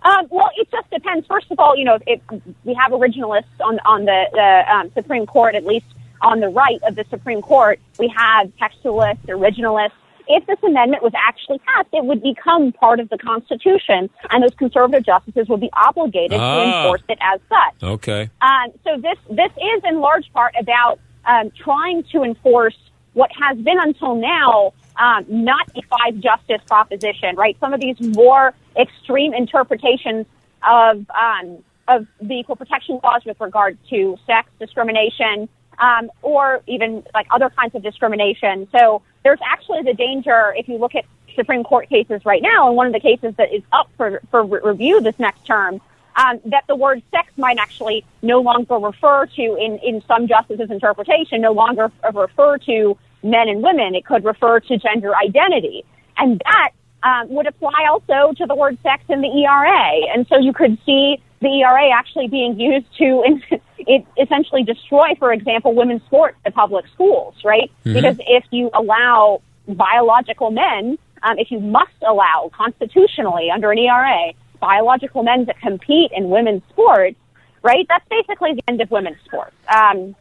Um, 0.03 0.27
well, 0.31 0.51
it 0.57 0.69
just 0.71 0.89
depends. 0.91 1.27
First 1.27 1.51
of 1.51 1.59
all, 1.59 1.77
you 1.77 1.85
know, 1.85 1.99
if 2.07 2.21
we 2.65 2.75
have 2.75 2.93
originalists 2.93 3.45
on 3.61 3.79
on 3.85 4.05
the, 4.05 4.25
the 4.33 4.73
um, 4.73 4.91
Supreme 4.95 5.27
Court, 5.27 5.55
at 5.55 5.67
least 5.67 5.87
on 6.23 6.41
the 6.41 6.49
right 6.49 6.81
of 6.85 6.95
the 6.95 7.05
Supreme 7.11 7.43
Court, 7.43 7.79
we 7.99 8.13
have 8.17 8.51
textualists, 8.57 9.25
originalists. 9.27 9.93
If 10.31 10.47
this 10.47 10.59
amendment 10.63 11.03
was 11.03 11.13
actually 11.17 11.59
passed, 11.61 11.89
it 11.93 12.05
would 12.05 12.23
become 12.23 12.73
part 12.73 13.01
of 13.01 13.09
the 13.09 13.17
Constitution, 13.19 14.11
and 14.31 14.43
those 14.43 14.55
conservative 14.55 15.05
justices 15.05 15.49
would 15.49 15.61
be 15.61 15.71
obligated 15.73 16.39
ah, 16.39 16.57
to 16.57 16.63
enforce 16.63 17.03
it 17.09 17.19
as 17.21 17.41
such. 17.49 17.83
Okay. 17.83 18.31
Um, 18.41 18.73
so 18.85 18.97
this 19.01 19.19
this 19.31 19.51
is 19.53 19.83
in 19.85 20.01
large 20.01 20.31
part 20.33 20.55
about 20.59 21.01
um, 21.25 21.51
trying 21.51 22.03
to 22.13 22.23
enforce 22.23 22.77
what 23.19 23.31
has 23.33 23.59
been 23.59 23.81
until 23.81 24.15
now 24.15 24.73
um, 24.99 25.25
not 25.29 25.69
a 25.77 25.83
five 25.83 26.21
justice 26.21 26.61
proposition, 26.67 27.37
right? 27.37 27.57
Some 27.61 27.73
of 27.73 27.81
these 27.81 28.01
more 28.01 28.55
extreme 28.77 29.33
interpretations 29.35 30.27
of 30.67 31.07
um, 31.11 31.59
of 31.87 32.07
the 32.21 32.35
equal 32.35 32.57
protection 32.57 33.01
laws 33.03 33.23
with 33.25 33.41
regard 33.41 33.79
to 33.91 34.17
sex 34.27 34.51
discrimination, 34.59 35.49
um, 35.79 36.11
or 36.23 36.63
even 36.67 37.03
like 37.15 37.27
other 37.31 37.51
kinds 37.51 37.75
of 37.75 37.83
discrimination. 37.83 38.69
So 38.73 39.03
there's 39.23 39.41
actually 39.45 39.83
the 39.83 39.95
danger 39.95 40.55
if 40.57 40.69
you 40.69 40.77
look 40.79 40.95
at 40.95 41.05
Supreme 41.35 41.65
Court 41.65 41.89
cases 41.89 42.25
right 42.25 42.43
now, 42.43 42.69
and 42.69 42.77
one 42.77 42.87
of 42.89 42.93
the 42.93 43.01
cases 43.01 43.35
that 43.37 43.53
is 43.53 43.63
up 43.73 43.89
for 43.97 44.21
for 44.31 44.45
re- 44.45 44.61
review 44.63 45.01
this 45.01 45.19
next 45.19 45.45
term. 45.45 45.81
Um, 46.17 46.41
that 46.47 46.65
the 46.67 46.75
word 46.75 47.01
sex 47.13 47.29
might 47.37 47.59
actually 47.59 48.05
no 48.23 48.41
longer 48.41 48.75
refer 48.75 49.27
to, 49.27 49.43
in, 49.55 49.79
in 49.79 50.03
some 50.09 50.27
justices' 50.27 50.69
interpretation, 50.69 51.41
no 51.41 51.53
longer 51.53 51.93
refer 52.13 52.59
to 52.59 52.99
men 53.23 53.49
and 53.49 53.63
women. 53.63 53.95
It 53.95 54.05
could 54.05 54.25
refer 54.25 54.61
to 54.61 54.79
gender 54.79 55.15
identity. 55.17 55.85
And 56.17 56.41
that 56.45 56.71
um, 57.03 57.29
would 57.31 57.47
apply 57.47 57.87
also 57.91 58.33
to 58.35 58.47
the 58.47 58.55
word 58.55 58.79
sex 58.83 59.03
in 59.09 59.21
the 59.21 59.29
ERA. 59.29 60.15
And 60.15 60.27
so 60.29 60.39
you 60.39 60.53
could 60.53 60.79
see 60.85 61.23
the 61.41 61.61
ERA 61.61 61.91
actually 61.91 62.29
being 62.29 62.59
used 62.59 62.87
to 62.99 63.41
it 63.79 64.05
essentially 64.21 64.65
destroy, 64.65 65.15
for 65.19 65.33
example, 65.33 65.75
women's 65.75 66.03
sports 66.05 66.37
at 66.45 66.55
public 66.55 66.85
schools, 66.95 67.35
right? 67.45 67.71
Mm-hmm. 67.85 67.95
Because 67.95 68.17
if 68.27 68.45
you 68.51 68.71
allow 68.75 69.43
biological 69.69 70.51
men, 70.51 70.99
um, 71.23 71.39
if 71.39 71.51
you 71.51 71.61
must 71.61 71.93
allow 72.07 72.51
constitutionally 72.55 73.51
under 73.51 73.71
an 73.73 73.79
ERA 73.79 74.33
biological 74.61 75.23
men 75.23 75.47
to 75.47 75.55
compete 75.55 76.11
in 76.13 76.31
women's 76.31 76.63
sports, 76.71 77.17
right? 77.63 77.87
That's 77.89 78.05
basically 78.09 78.55
the 78.55 78.63
end 78.69 78.81
of 78.81 78.91
women's 78.91 79.19
sports. 79.25 79.55
Um, 79.73 80.17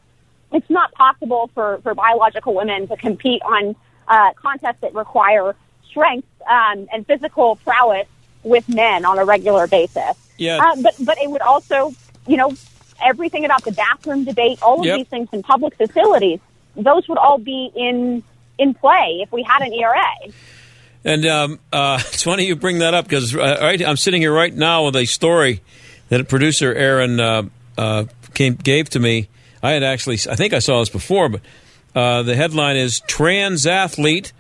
it's 0.52 0.70
not 0.70 0.92
possible 0.94 1.50
for, 1.54 1.80
for 1.84 1.94
biological 1.94 2.54
women 2.54 2.88
to 2.88 2.98
compete 2.98 3.42
on 3.44 3.76
uh, 4.08 4.34
contests 4.36 4.82
that 4.82 4.94
require 4.94 5.56
strength 5.90 6.28
um, 6.50 6.88
and 6.94 7.06
physical 7.06 7.58
prowess 7.58 8.08
with 8.44 8.68
men 8.70 9.06
on 9.06 9.20
a 9.20 9.26
regular 9.26 9.68
basis. 9.68 10.16
Yeah. 10.38 10.58
Uh, 10.58 10.82
but 10.82 10.96
but 11.02 11.18
it 11.18 11.30
would 11.30 11.42
also, 11.42 11.94
you 12.28 12.38
know, 12.38 12.54
everything 13.04 13.46
about 13.46 13.64
the 13.64 13.72
bathroom 13.72 14.24
debate, 14.24 14.62
all 14.62 14.80
of 14.80 14.86
yep. 14.86 14.98
these 14.98 15.08
things 15.08 15.30
in 15.32 15.44
public 15.44 15.76
facilities, 15.76 16.40
those 16.76 17.08
would 17.08 17.18
all 17.18 17.38
be 17.38 17.72
in 17.76 18.24
in 18.58 18.74
play 18.74 19.20
if 19.22 19.32
we 19.32 19.44
had 19.44 19.62
an 19.62 19.74
ERA. 19.74 20.32
And 21.04 21.26
um, 21.26 21.60
uh, 21.72 22.00
it's 22.08 22.24
funny 22.24 22.46
you 22.46 22.56
bring 22.56 22.80
that 22.80 22.94
up 22.94 23.06
because 23.06 23.36
uh, 23.36 23.58
right, 23.62 23.82
I'm 23.82 23.98
sitting 23.98 24.22
here 24.22 24.34
right 24.34 24.54
now 24.54 24.86
with 24.86 24.96
a 24.96 25.06
story 25.06 25.62
that 26.10 26.22
a 26.22 26.24
producer 26.24 26.74
Aaron 26.74 27.20
uh, 27.20 27.44
uh, 27.78 28.06
came 28.34 28.56
gave 28.56 28.90
to 28.92 29.00
me 29.00 29.30
I 29.62 29.72
had 29.72 29.84
actually, 29.84 30.20
I 30.30 30.36
think 30.36 30.54
I 30.54 30.60
saw 30.60 30.80
this 30.80 30.90
before, 30.90 31.30
but 31.30 31.42
uh, 31.96 32.24
the 32.24 32.36
headline 32.36 32.78
is 32.78 33.02
Trans 33.02 33.66
Athlete 33.66 34.34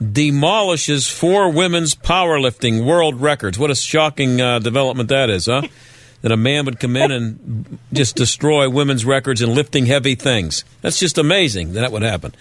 Demolishes 0.00 1.08
Four 1.08 1.50
Women's 1.50 1.94
Powerlifting 1.94 2.84
World 2.84 3.20
Records. 3.20 3.58
What 3.58 3.70
a 3.70 3.74
shocking 3.74 4.40
uh, 4.40 4.60
development 4.60 5.08
that 5.08 5.28
is, 5.30 5.46
huh? 5.46 5.62
that 6.22 6.32
a 6.32 6.36
man 6.36 6.64
would 6.64 6.80
come 6.80 6.96
in 6.96 7.10
and 7.10 7.78
just 7.92 8.16
destroy 8.16 8.68
women's 8.68 9.04
records 9.04 9.42
in 9.42 9.54
lifting 9.54 9.86
heavy 9.86 10.14
things. 10.14 10.64
That's 10.80 10.98
just 10.98 11.18
amazing 11.18 11.72
that, 11.72 11.80
that 11.80 11.92
would 11.92 12.02
happen. 12.02 12.34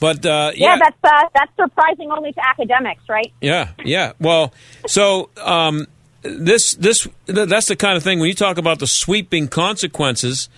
But 0.00 0.26
uh, 0.26 0.52
yeah, 0.54 0.70
yeah, 0.70 0.76
that's 0.76 0.96
uh, 1.04 1.28
that's 1.34 1.52
surprising 1.56 2.10
only 2.10 2.32
to 2.32 2.48
academics, 2.48 3.08
right? 3.08 3.32
Yeah, 3.40 3.70
yeah. 3.84 4.12
Well, 4.18 4.52
so 4.86 5.30
um, 5.40 5.86
this 6.22 6.74
this 6.74 7.06
that's 7.26 7.66
the 7.66 7.76
kind 7.76 7.96
of 7.96 8.02
thing 8.02 8.18
when 8.18 8.28
you 8.28 8.34
talk 8.34 8.58
about 8.58 8.80
the 8.80 8.88
sweeping 8.88 9.46
consequences 9.46 10.48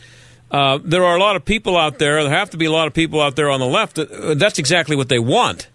uh, 0.51 0.79
there 0.83 1.05
are 1.05 1.17
a 1.17 1.21
lot 1.21 1.37
of 1.37 1.45
people 1.45 1.77
out 1.77 1.99
there. 1.99 2.23
There 2.23 2.33
have 2.33 2.51
to 2.51 2.57
be 2.57 2.67
a 2.67 2.73
lot 2.73 2.87
of 2.87 2.95
people 2.95 3.21
out 3.21 3.37
there 3.37 3.51
on 3.51 3.61
the 3.61 3.67
left. 3.67 3.99
Uh, 3.99 4.35
that's 4.35 4.59
exactly 4.59 4.97
what 4.97 5.09
they 5.09 5.19
want: 5.19 5.69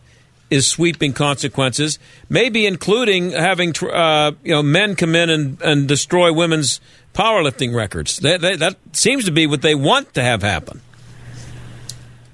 is 0.50 0.68
sweeping 0.68 1.14
consequences, 1.14 2.00
maybe 2.30 2.66
including 2.66 3.32
having 3.32 3.74
uh, 3.84 4.32
you 4.44 4.54
know 4.54 4.64
men 4.64 4.96
come 4.96 5.16
in 5.16 5.30
and, 5.30 5.62
and 5.62 5.88
destroy 5.88 6.32
women's 6.32 6.80
powerlifting 7.14 7.76
records. 7.76 8.18
That, 8.18 8.42
that, 8.42 8.60
that 8.60 8.78
seems 8.94 9.26
to 9.26 9.32
be 9.32 9.48
what 9.48 9.62
they 9.62 9.76
want 9.76 10.14
to 10.14 10.24
have 10.24 10.42
happen. 10.42 10.82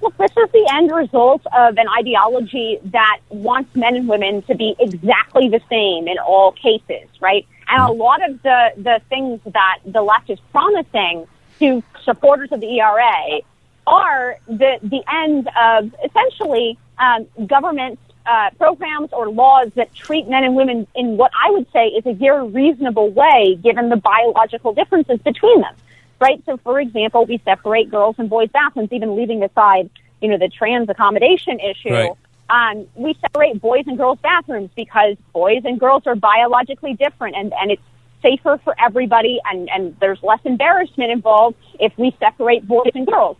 Look, 0.01 0.15
this 0.17 0.31
is 0.31 0.51
the 0.51 0.71
end 0.75 0.91
result 0.91 1.41
of 1.47 1.77
an 1.77 1.87
ideology 1.99 2.79
that 2.85 3.19
wants 3.29 3.75
men 3.75 3.95
and 3.95 4.07
women 4.07 4.43
to 4.43 4.55
be 4.55 4.75
exactly 4.79 5.49
the 5.49 5.59
same 5.69 6.07
in 6.07 6.19
all 6.19 6.51
cases, 6.51 7.09
right? 7.19 7.47
And 7.67 7.81
a 7.81 7.91
lot 7.91 8.27
of 8.29 8.41
the, 8.43 8.69
the 8.77 9.01
things 9.09 9.41
that 9.45 9.79
the 9.85 10.01
left 10.01 10.29
is 10.29 10.39
promising 10.51 11.27
to 11.59 11.83
supporters 12.03 12.51
of 12.51 12.61
the 12.61 12.79
ERA 12.79 13.41
are 13.85 14.37
the, 14.47 14.79
the 14.83 15.01
end 15.11 15.49
of 15.59 15.95
essentially 16.03 16.77
um, 16.99 17.27
government 17.47 17.99
uh, 18.25 18.49
programs 18.57 19.09
or 19.13 19.29
laws 19.29 19.71
that 19.75 19.93
treat 19.95 20.27
men 20.27 20.43
and 20.43 20.55
women 20.55 20.85
in 20.95 21.15
what 21.15 21.31
I 21.41 21.49
would 21.51 21.65
say 21.71 21.87
is 21.87 22.05
a 22.05 22.13
very 22.13 22.47
reasonable 22.47 23.09
way 23.09 23.57
given 23.63 23.89
the 23.89 23.95
biological 23.95 24.73
differences 24.73 25.19
between 25.19 25.61
them. 25.61 25.73
Right? 26.19 26.43
So, 26.45 26.57
for 26.57 26.79
example, 26.79 27.25
we 27.25 27.39
separate 27.45 27.89
girls 27.89 28.15
and 28.17 28.29
boys' 28.29 28.49
bathrooms, 28.49 28.91
even 28.91 29.15
leaving 29.15 29.43
aside, 29.43 29.89
you 30.19 30.29
know, 30.29 30.37
the 30.37 30.49
trans 30.49 30.89
accommodation 30.89 31.59
issue. 31.59 31.93
Right. 31.93 32.11
Um, 32.49 32.87
we 32.95 33.13
separate 33.21 33.61
boys 33.61 33.83
and 33.87 33.97
girls' 33.97 34.19
bathrooms 34.19 34.71
because 34.75 35.15
boys 35.31 35.61
and 35.63 35.79
girls 35.79 36.07
are 36.07 36.15
biologically 36.15 36.95
different, 36.95 37.35
and, 37.35 37.53
and 37.53 37.71
it's 37.71 37.81
safer 38.27 38.59
for 38.63 38.75
everybody 38.83 39.39
and, 39.45 39.69
and 39.69 39.95
there's 39.99 40.21
less 40.23 40.39
embarrassment 40.43 41.11
involved 41.11 41.55
if 41.79 41.93
we 41.97 42.15
separate 42.19 42.67
boys 42.67 42.91
and 42.93 43.07
girls. 43.07 43.37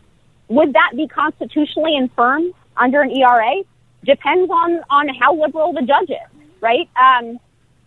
Would 0.50 0.74
that 0.74 0.92
be 0.96 1.08
constitutionally 1.08 1.96
infirm 1.96 2.52
under 2.78 3.02
an 3.02 3.12
ERA? 3.12 3.64
Depends 4.06 4.50
on, 4.50 4.82
on 4.90 5.10
how 5.10 5.36
liberal 5.36 5.74
the 5.74 5.82
judge 5.82 6.10
is, 6.10 6.42
right? 6.62 6.90
Um, 6.96 7.40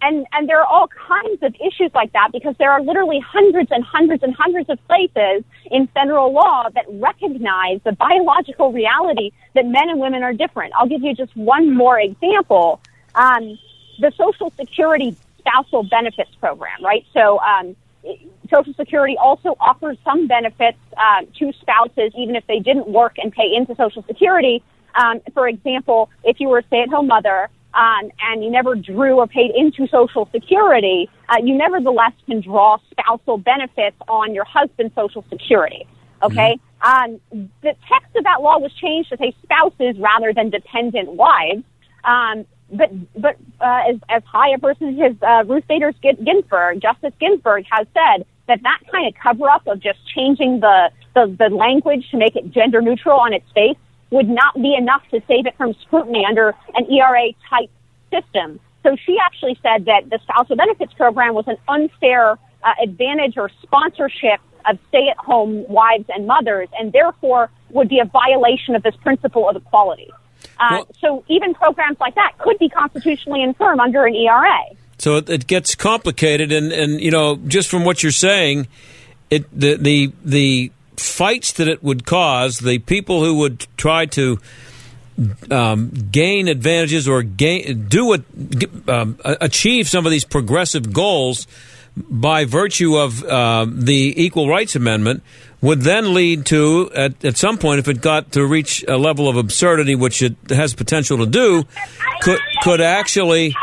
and, 0.03 0.27
and 0.33 0.49
there 0.49 0.61
are 0.61 0.67
all 0.67 0.89
kinds 0.89 1.43
of 1.43 1.55
issues 1.55 1.91
like 1.95 2.13
that 2.13 2.31
because 2.33 2.55
there 2.59 2.71
are 2.71 2.83
literally 2.83 3.21
hundreds 3.21 3.71
and 3.71 3.85
hundreds 3.85 4.23
and 4.23 4.35
hundreds 4.35 4.69
of 4.71 4.79
places 4.87 5.45
in 5.71 5.87
federal 5.89 6.33
law 6.33 6.69
that 6.75 6.85
recognize 6.89 7.81
the 7.85 7.93
biological 7.93 8.73
reality 8.73 9.31
that 9.55 9.67
men 9.67 9.89
and 9.91 10.01
women 10.01 10.23
are 10.23 10.33
different. 10.33 10.73
I'll 10.75 10.89
give 10.89 11.03
you 11.03 11.15
just 11.15 11.37
one 11.37 11.75
more 11.75 12.01
example. 12.01 12.81
Um, 13.15 13.59
the 13.99 14.11
Social 14.17 14.51
Security 14.59 15.17
spousal 15.41 15.83
benefits 15.83 16.35
program, 16.41 16.85
right? 16.85 17.05
So, 17.13 17.41
um, 17.41 17.77
Social 18.51 18.75
Security 18.75 19.17
also 19.21 19.57
offers 19.61 19.97
some 20.05 20.27
benefits 20.27 20.79
uh, 20.97 21.23
to 21.39 21.53
spouses, 21.61 22.13
even 22.17 22.35
if 22.35 22.45
they 22.47 22.59
didn't 22.59 22.89
work 22.89 23.15
and 23.19 23.31
pay 23.31 23.55
into 23.55 23.75
Social 23.77 24.03
Security. 24.07 24.63
Um, 25.01 25.21
for 25.35 25.47
example, 25.49 26.09
if 26.25 26.41
you 26.41 26.49
were 26.49 26.59
a 26.59 26.67
stay-at-home 26.67 27.07
mother 27.07 27.49
um, 27.75 28.11
and 28.23 28.43
you 28.43 28.51
never 28.51 28.75
drew 28.75 29.19
or 29.21 29.27
paid 29.27 29.53
into 29.55 29.87
Social 29.89 30.29
Security, 30.33 31.09
uh, 31.29 31.37
you 31.43 31.55
nevertheless 31.57 32.13
can 32.27 32.41
draw 32.41 32.79
spousal 32.91 33.39
benefits 33.39 33.97
on 34.09 34.35
your 34.35 34.45
husband's 34.45 34.95
Social 34.95 35.25
Security. 35.29 35.87
Okay. 36.23 36.59
Mm-hmm. 36.83 37.13
Um, 37.13 37.21
the 37.63 37.75
text 37.89 38.17
of 38.17 38.25
that 38.25 38.41
law 38.41 38.59
was 38.59 38.73
changed 38.73 39.11
to 39.11 39.19
say 39.19 39.37
spouses 39.43 39.97
rather 39.99 40.33
than 40.33 40.51
dependent 40.51 41.13
wives. 41.13 41.63
But 42.73 42.91
but 43.21 43.37
uh, 43.61 43.83
as 43.91 43.97
as 44.09 44.23
high 44.25 44.51
a 44.55 44.59
person 44.59 45.01
as 45.03 45.17
uh, 45.23 45.45
Ruth 45.47 45.67
Bader 45.69 45.93
Ginsburg, 46.03 46.81
Justice 46.81 47.13
Ginsburg 47.19 47.65
has 47.71 47.87
said 47.95 48.25
that 48.47 48.63
that 48.63 48.81
kind 48.93 49.07
of 49.07 49.15
cover 49.21 49.49
up 49.49 49.67
of 49.67 49.81
just 49.81 49.99
changing 50.15 50.61
the, 50.61 50.91
the 51.15 51.35
the 51.39 51.55
language 51.55 52.09
to 52.11 52.17
make 52.17 52.37
it 52.37 52.51
gender 52.51 52.81
neutral 52.81 53.19
on 53.19 53.33
its 53.33 53.47
face 53.53 53.77
would 54.11 54.29
not 54.29 54.55
be 54.55 54.75
enough 54.75 55.03
to 55.11 55.21
save 55.27 55.47
it 55.47 55.57
from 55.57 55.75
scrutiny 55.83 56.25
under 56.27 56.55
an 56.75 56.91
ERA 56.91 57.33
type 57.49 57.71
system. 58.11 58.61
So 58.83 58.97
she 59.05 59.19
actually 59.25 59.59
said 59.63 59.85
that 59.87 60.11
the 60.11 60.19
spousal 60.23 60.57
benefits 60.57 60.93
program 60.95 61.35
was 61.35 61.47
an 61.47 61.57
unfair 61.69 62.39
uh, 62.63 62.73
advantage 62.83 63.37
or 63.37 63.51
sponsorship 63.63 64.41
of 64.69 64.79
stay-at-home 64.89 65.67
wives 65.69 66.05
and 66.09 66.27
mothers, 66.27 66.69
and 66.79 66.93
therefore 66.93 67.51
would 67.71 67.89
be 67.89 67.99
a 68.01 68.05
violation 68.05 68.75
of 68.75 68.83
this 68.83 68.95
principle 68.97 69.49
of 69.49 69.57
equality. 69.57 70.11
Uh, 70.59 70.85
so 71.01 71.25
even 71.29 71.55
programs 71.55 71.99
like 72.01 72.15
that 72.15 72.33
could 72.39 72.59
be 72.59 72.69
constitutionally 72.69 73.43
infirm 73.43 73.81
under 73.81 74.05
an 74.05 74.15
ERA. 74.15 74.61
So 74.99 75.17
it, 75.17 75.31
it 75.31 75.47
gets 75.47 75.75
complicated, 75.75 76.53
and, 76.53 76.73
and 76.73 77.01
you 77.01 77.11
know, 77.11 77.37
just 77.37 77.71
from 77.71 77.85
what 77.85 78.03
you're 78.03 78.13
saying, 78.13 78.69
it 79.31 79.47
the 79.59 79.77
the 79.77 80.13
the 80.23 80.73
fights 80.97 81.53
that 81.53 81.69
it 81.69 81.83
would 81.83 82.05
cause, 82.05 82.59
the 82.59 82.79
people 82.81 83.25
who 83.25 83.39
would 83.39 83.67
try 83.79 84.05
to 84.07 84.39
um, 85.51 85.91
gain 86.11 86.49
advantages 86.49 87.09
or 87.09 87.23
gain 87.23 87.87
do 87.89 88.07
what 88.07 88.23
um, 88.89 89.19
achieve 89.25 89.89
some 89.89 90.05
of 90.05 90.13
these 90.13 90.25
progressive 90.25 90.93
goals 90.93 91.47
by 91.97 92.45
virtue 92.45 92.97
of 92.97 93.25
uh, 93.25 93.67
the 93.69 94.15
Equal 94.23 94.49
Rights 94.49 94.77
Amendment 94.77 95.23
would 95.63 95.83
then 95.83 96.15
lead 96.15 96.47
to, 96.47 96.91
at, 96.95 97.25
at 97.25 97.37
some 97.37 97.59
point, 97.59 97.81
if 97.81 97.89
it 97.89 98.01
got 98.01 98.33
to 98.33 98.47
reach 98.47 98.85
a 98.89 98.97
level 98.97 99.29
of 99.29 99.37
absurdity, 99.37 99.95
which 99.95 100.23
it 100.23 100.37
has 100.49 100.75
potential 100.75 101.19
to 101.19 101.27
do, 101.27 101.65
could 102.23 102.39
could 102.63 102.81
actually 102.81 103.55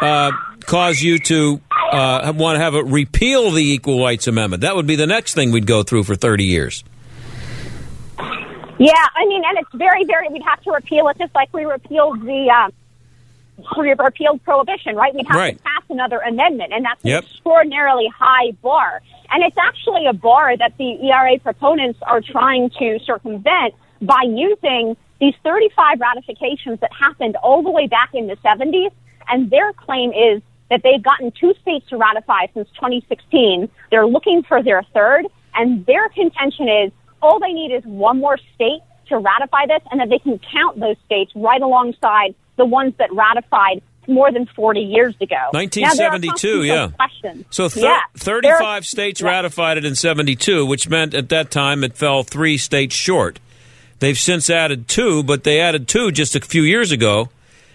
uh, 0.00 0.32
cause 0.66 1.00
you 1.00 1.18
to 1.18 1.60
uh, 1.92 2.32
want 2.36 2.56
to 2.56 2.60
have 2.60 2.74
a 2.74 2.84
repeal 2.84 3.50
the 3.50 3.64
Equal 3.64 4.02
Rights 4.02 4.26
Amendment. 4.26 4.60
That 4.62 4.76
would 4.76 4.86
be 4.86 4.96
the 4.96 5.06
next 5.06 5.34
thing 5.34 5.50
we'd 5.50 5.66
go 5.66 5.82
through 5.82 6.04
for 6.04 6.14
thirty 6.14 6.44
years. 6.44 6.84
Yeah, 8.78 8.92
I 9.14 9.24
mean, 9.26 9.42
and 9.46 9.58
it's 9.58 9.72
very, 9.74 10.04
very. 10.04 10.28
We'd 10.28 10.42
have 10.42 10.62
to 10.64 10.72
repeal 10.72 11.08
it 11.08 11.16
just 11.18 11.34
like 11.34 11.52
we 11.52 11.64
repealed 11.64 12.20
the. 12.20 12.50
Um, 12.50 12.72
we 13.78 13.94
repealed 13.94 14.44
prohibition, 14.44 14.96
right? 14.96 15.14
We'd 15.14 15.26
have 15.28 15.36
right. 15.36 15.56
to 15.56 15.62
pass 15.62 15.82
another 15.88 16.18
amendment, 16.18 16.74
and 16.74 16.84
that's 16.84 17.02
Yep. 17.02 17.22
an 17.22 17.30
extraordinarily 17.30 18.08
high 18.14 18.50
bar. 18.62 19.00
And 19.30 19.42
it's 19.42 19.56
actually 19.58 20.06
a 20.06 20.12
bar 20.12 20.56
that 20.56 20.76
the 20.78 21.08
ERA 21.08 21.38
proponents 21.38 21.98
are 22.02 22.20
trying 22.20 22.70
to 22.78 22.98
circumvent 23.04 23.74
by 24.00 24.22
using 24.26 24.96
these 25.20 25.34
35 25.42 26.00
ratifications 26.00 26.80
that 26.80 26.90
happened 26.92 27.36
all 27.42 27.62
the 27.62 27.70
way 27.70 27.86
back 27.86 28.10
in 28.14 28.26
the 28.26 28.36
70s. 28.36 28.90
And 29.28 29.50
their 29.50 29.72
claim 29.72 30.12
is 30.12 30.42
that 30.70 30.82
they've 30.82 31.02
gotten 31.02 31.32
two 31.32 31.54
states 31.62 31.88
to 31.88 31.96
ratify 31.96 32.46
since 32.54 32.68
2016. 32.74 33.68
They're 33.90 34.06
looking 34.06 34.42
for 34.42 34.62
their 34.62 34.82
third, 34.94 35.26
and 35.54 35.86
their 35.86 36.08
contention 36.10 36.68
is 36.68 36.92
all 37.22 37.40
they 37.40 37.52
need 37.52 37.72
is 37.72 37.84
one 37.84 38.18
more 38.18 38.38
state 38.54 38.80
to 39.08 39.18
ratify 39.18 39.66
this, 39.66 39.80
and 39.90 40.00
that 40.00 40.10
they 40.10 40.18
can 40.18 40.38
count 40.52 40.78
those 40.80 40.96
states 41.04 41.32
right 41.34 41.62
alongside 41.62 42.34
the 42.56 42.66
ones 42.66 42.94
that 42.98 43.12
ratified 43.12 43.82
more 44.08 44.32
than 44.32 44.46
40 44.46 44.80
years 44.80 45.14
ago. 45.20 45.36
Now, 45.52 45.60
there 45.60 46.08
are 46.08 46.18
1972, 46.18 46.62
yeah. 46.64 46.88
questions. 46.88 47.44
So 47.50 47.68
thir- 47.68 47.80
yeah, 47.80 48.00
35 48.16 48.86
states 48.86 49.22
ratified 49.22 49.78
it 49.78 49.84
in 49.84 49.94
72, 49.94 50.64
which 50.66 50.88
meant 50.88 51.14
at 51.14 51.28
that 51.30 51.50
time 51.50 51.84
it 51.84 51.96
fell 51.96 52.22
three 52.22 52.58
states 52.58 52.94
short. 52.94 53.38
They've 53.98 54.18
since 54.18 54.50
added 54.50 54.88
two, 54.88 55.22
but 55.22 55.44
they 55.44 55.60
added 55.60 55.88
two 55.88 56.10
just 56.10 56.36
a 56.36 56.40
few 56.40 56.62
years 56.62 56.92
ago 56.92 57.30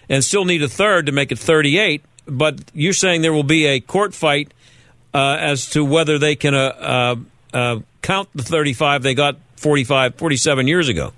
and 0.09 0.23
still 0.23 0.45
need 0.45 0.61
a 0.61 0.69
third 0.69 1.07
to 1.07 1.11
make 1.11 1.31
it 1.31 1.39
38. 1.39 2.03
But 2.27 2.59
you're 2.73 2.93
saying 2.93 3.21
there 3.21 3.33
will 3.33 3.43
be 3.43 3.65
a 3.65 3.79
court 3.79 4.13
fight 4.13 4.53
uh, 5.13 5.37
as 5.39 5.71
to 5.71 5.83
whether 5.83 6.19
they 6.19 6.35
can 6.35 6.53
uh, 6.53 7.15
uh, 7.53 7.57
uh, 7.57 7.79
count 8.01 8.29
the 8.35 8.43
35 8.43 9.03
they 9.03 9.13
got 9.13 9.37
45, 9.57 10.15
47 10.15 10.67
years 10.67 10.89
ago. 10.89 11.13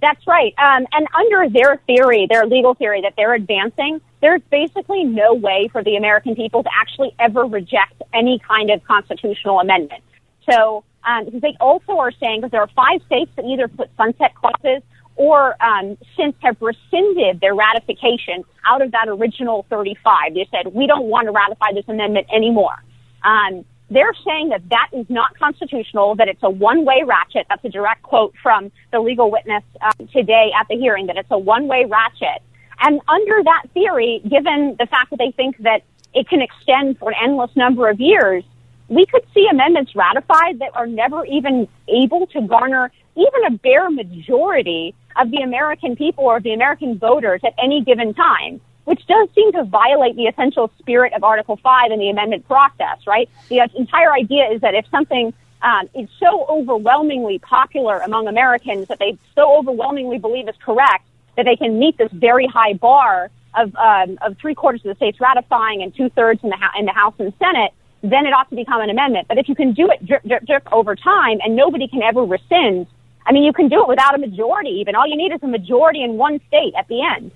That's 0.00 0.26
right. 0.26 0.54
Um, 0.58 0.86
and 0.92 1.06
under 1.14 1.48
their 1.50 1.76
theory, 1.86 2.26
their 2.28 2.46
legal 2.46 2.74
theory 2.74 3.02
that 3.02 3.14
they're 3.16 3.34
advancing, 3.34 4.00
there's 4.20 4.42
basically 4.50 5.04
no 5.04 5.34
way 5.34 5.68
for 5.72 5.82
the 5.82 5.96
American 5.96 6.34
people 6.34 6.62
to 6.62 6.70
actually 6.74 7.14
ever 7.18 7.44
reject 7.44 8.02
any 8.14 8.38
kind 8.38 8.70
of 8.70 8.82
constitutional 8.84 9.60
amendment. 9.60 10.02
So, 10.50 10.84
um, 11.04 11.26
because 11.26 11.40
they 11.40 11.56
also 11.60 11.98
are 11.98 12.12
saying 12.12 12.42
that 12.42 12.50
there 12.50 12.60
are 12.60 12.70
five 12.74 13.02
states 13.06 13.30
that 13.36 13.44
either 13.44 13.68
put 13.68 13.90
sunset 13.96 14.34
clauses 14.34 14.82
or 15.16 15.62
um, 15.62 15.98
since 16.16 16.34
have 16.40 16.56
rescinded 16.60 17.40
their 17.40 17.54
ratification 17.54 18.44
out 18.66 18.80
of 18.80 18.92
that 18.92 19.08
original 19.08 19.66
35. 19.68 20.34
They 20.34 20.48
said, 20.50 20.72
we 20.72 20.86
don't 20.86 21.06
want 21.06 21.26
to 21.26 21.32
ratify 21.32 21.72
this 21.74 21.84
amendment 21.88 22.26
anymore. 22.32 22.82
Um, 23.22 23.64
they're 23.90 24.14
saying 24.24 24.50
that 24.50 24.68
that 24.70 24.88
is 24.92 25.06
not 25.08 25.36
constitutional, 25.38 26.14
that 26.14 26.28
it's 26.28 26.42
a 26.42 26.50
one-way 26.50 27.02
ratchet. 27.04 27.46
That's 27.48 27.64
a 27.64 27.68
direct 27.68 28.02
quote 28.02 28.34
from 28.42 28.70
the 28.92 29.00
legal 29.00 29.30
witness 29.30 29.64
uh, 29.82 29.92
today 30.12 30.52
at 30.58 30.68
the 30.68 30.76
hearing, 30.76 31.06
that 31.06 31.16
it's 31.16 31.30
a 31.30 31.38
one-way 31.38 31.86
ratchet. 31.86 32.42
And 32.80 33.00
under 33.08 33.42
that 33.42 33.64
theory, 33.74 34.22
given 34.28 34.76
the 34.78 34.86
fact 34.86 35.10
that 35.10 35.18
they 35.18 35.32
think 35.32 35.58
that 35.58 35.82
it 36.14 36.28
can 36.28 36.40
extend 36.40 36.98
for 36.98 37.10
an 37.10 37.16
endless 37.22 37.50
number 37.56 37.88
of 37.88 38.00
years, 38.00 38.44
we 38.88 39.06
could 39.06 39.24
see 39.34 39.46
amendments 39.50 39.94
ratified 39.94 40.60
that 40.60 40.70
are 40.74 40.86
never 40.86 41.24
even 41.26 41.68
able 41.88 42.26
to 42.28 42.40
garner 42.42 42.90
even 43.16 43.44
a 43.46 43.50
bare 43.50 43.90
majority 43.90 44.94
of 45.16 45.30
the 45.30 45.38
American 45.38 45.96
people 45.96 46.24
or 46.24 46.40
the 46.40 46.52
American 46.52 46.98
voters 46.98 47.40
at 47.44 47.54
any 47.62 47.82
given 47.82 48.14
time, 48.14 48.60
which 48.90 49.06
does 49.06 49.28
seem 49.36 49.52
to 49.52 49.62
violate 49.62 50.16
the 50.16 50.26
essential 50.26 50.68
spirit 50.80 51.12
of 51.12 51.22
Article 51.22 51.56
5 51.62 51.92
in 51.92 52.00
the 52.00 52.10
amendment 52.10 52.44
process, 52.48 52.98
right? 53.06 53.30
The 53.48 53.60
entire 53.76 54.12
idea 54.12 54.50
is 54.50 54.62
that 54.62 54.74
if 54.74 54.84
something 54.90 55.32
um, 55.62 55.88
is 55.94 56.08
so 56.18 56.44
overwhelmingly 56.48 57.38
popular 57.38 58.00
among 58.00 58.26
Americans 58.26 58.88
that 58.88 58.98
they 58.98 59.16
so 59.36 59.56
overwhelmingly 59.56 60.18
believe 60.18 60.48
is 60.48 60.56
correct 60.60 61.04
that 61.36 61.44
they 61.44 61.54
can 61.54 61.78
meet 61.78 61.98
this 61.98 62.10
very 62.10 62.48
high 62.48 62.72
bar 62.72 63.30
of, 63.54 63.76
um, 63.76 64.18
of 64.22 64.36
three 64.38 64.56
quarters 64.56 64.80
of 64.84 64.88
the 64.88 64.96
states 64.96 65.20
ratifying 65.20 65.84
and 65.84 65.94
two 65.94 66.08
thirds 66.08 66.42
in 66.42 66.50
the, 66.50 66.56
in 66.76 66.84
the 66.84 66.92
House 66.92 67.14
and 67.20 67.32
Senate, 67.38 67.70
then 68.02 68.26
it 68.26 68.30
ought 68.30 68.50
to 68.50 68.56
become 68.56 68.80
an 68.80 68.90
amendment. 68.90 69.28
But 69.28 69.38
if 69.38 69.48
you 69.48 69.54
can 69.54 69.72
do 69.72 69.88
it 69.88 70.04
drip, 70.04 70.24
drip, 70.24 70.44
drip 70.46 70.66
over 70.72 70.96
time 70.96 71.38
and 71.44 71.54
nobody 71.54 71.86
can 71.86 72.02
ever 72.02 72.24
rescind, 72.24 72.88
I 73.24 73.30
mean, 73.30 73.44
you 73.44 73.52
can 73.52 73.68
do 73.68 73.82
it 73.82 73.88
without 73.88 74.16
a 74.16 74.18
majority 74.18 74.70
even. 74.80 74.96
All 74.96 75.06
you 75.06 75.16
need 75.16 75.32
is 75.32 75.40
a 75.44 75.46
majority 75.46 76.02
in 76.02 76.16
one 76.16 76.40
state 76.48 76.74
at 76.76 76.88
the 76.88 77.02
end. 77.04 77.30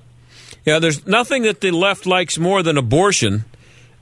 Yeah, 0.65 0.79
there's 0.79 1.07
nothing 1.07 1.43
that 1.43 1.61
the 1.61 1.71
left 1.71 2.07
likes 2.07 2.39
more 2.39 2.63
than 2.63 2.79
abortion. 2.79 3.45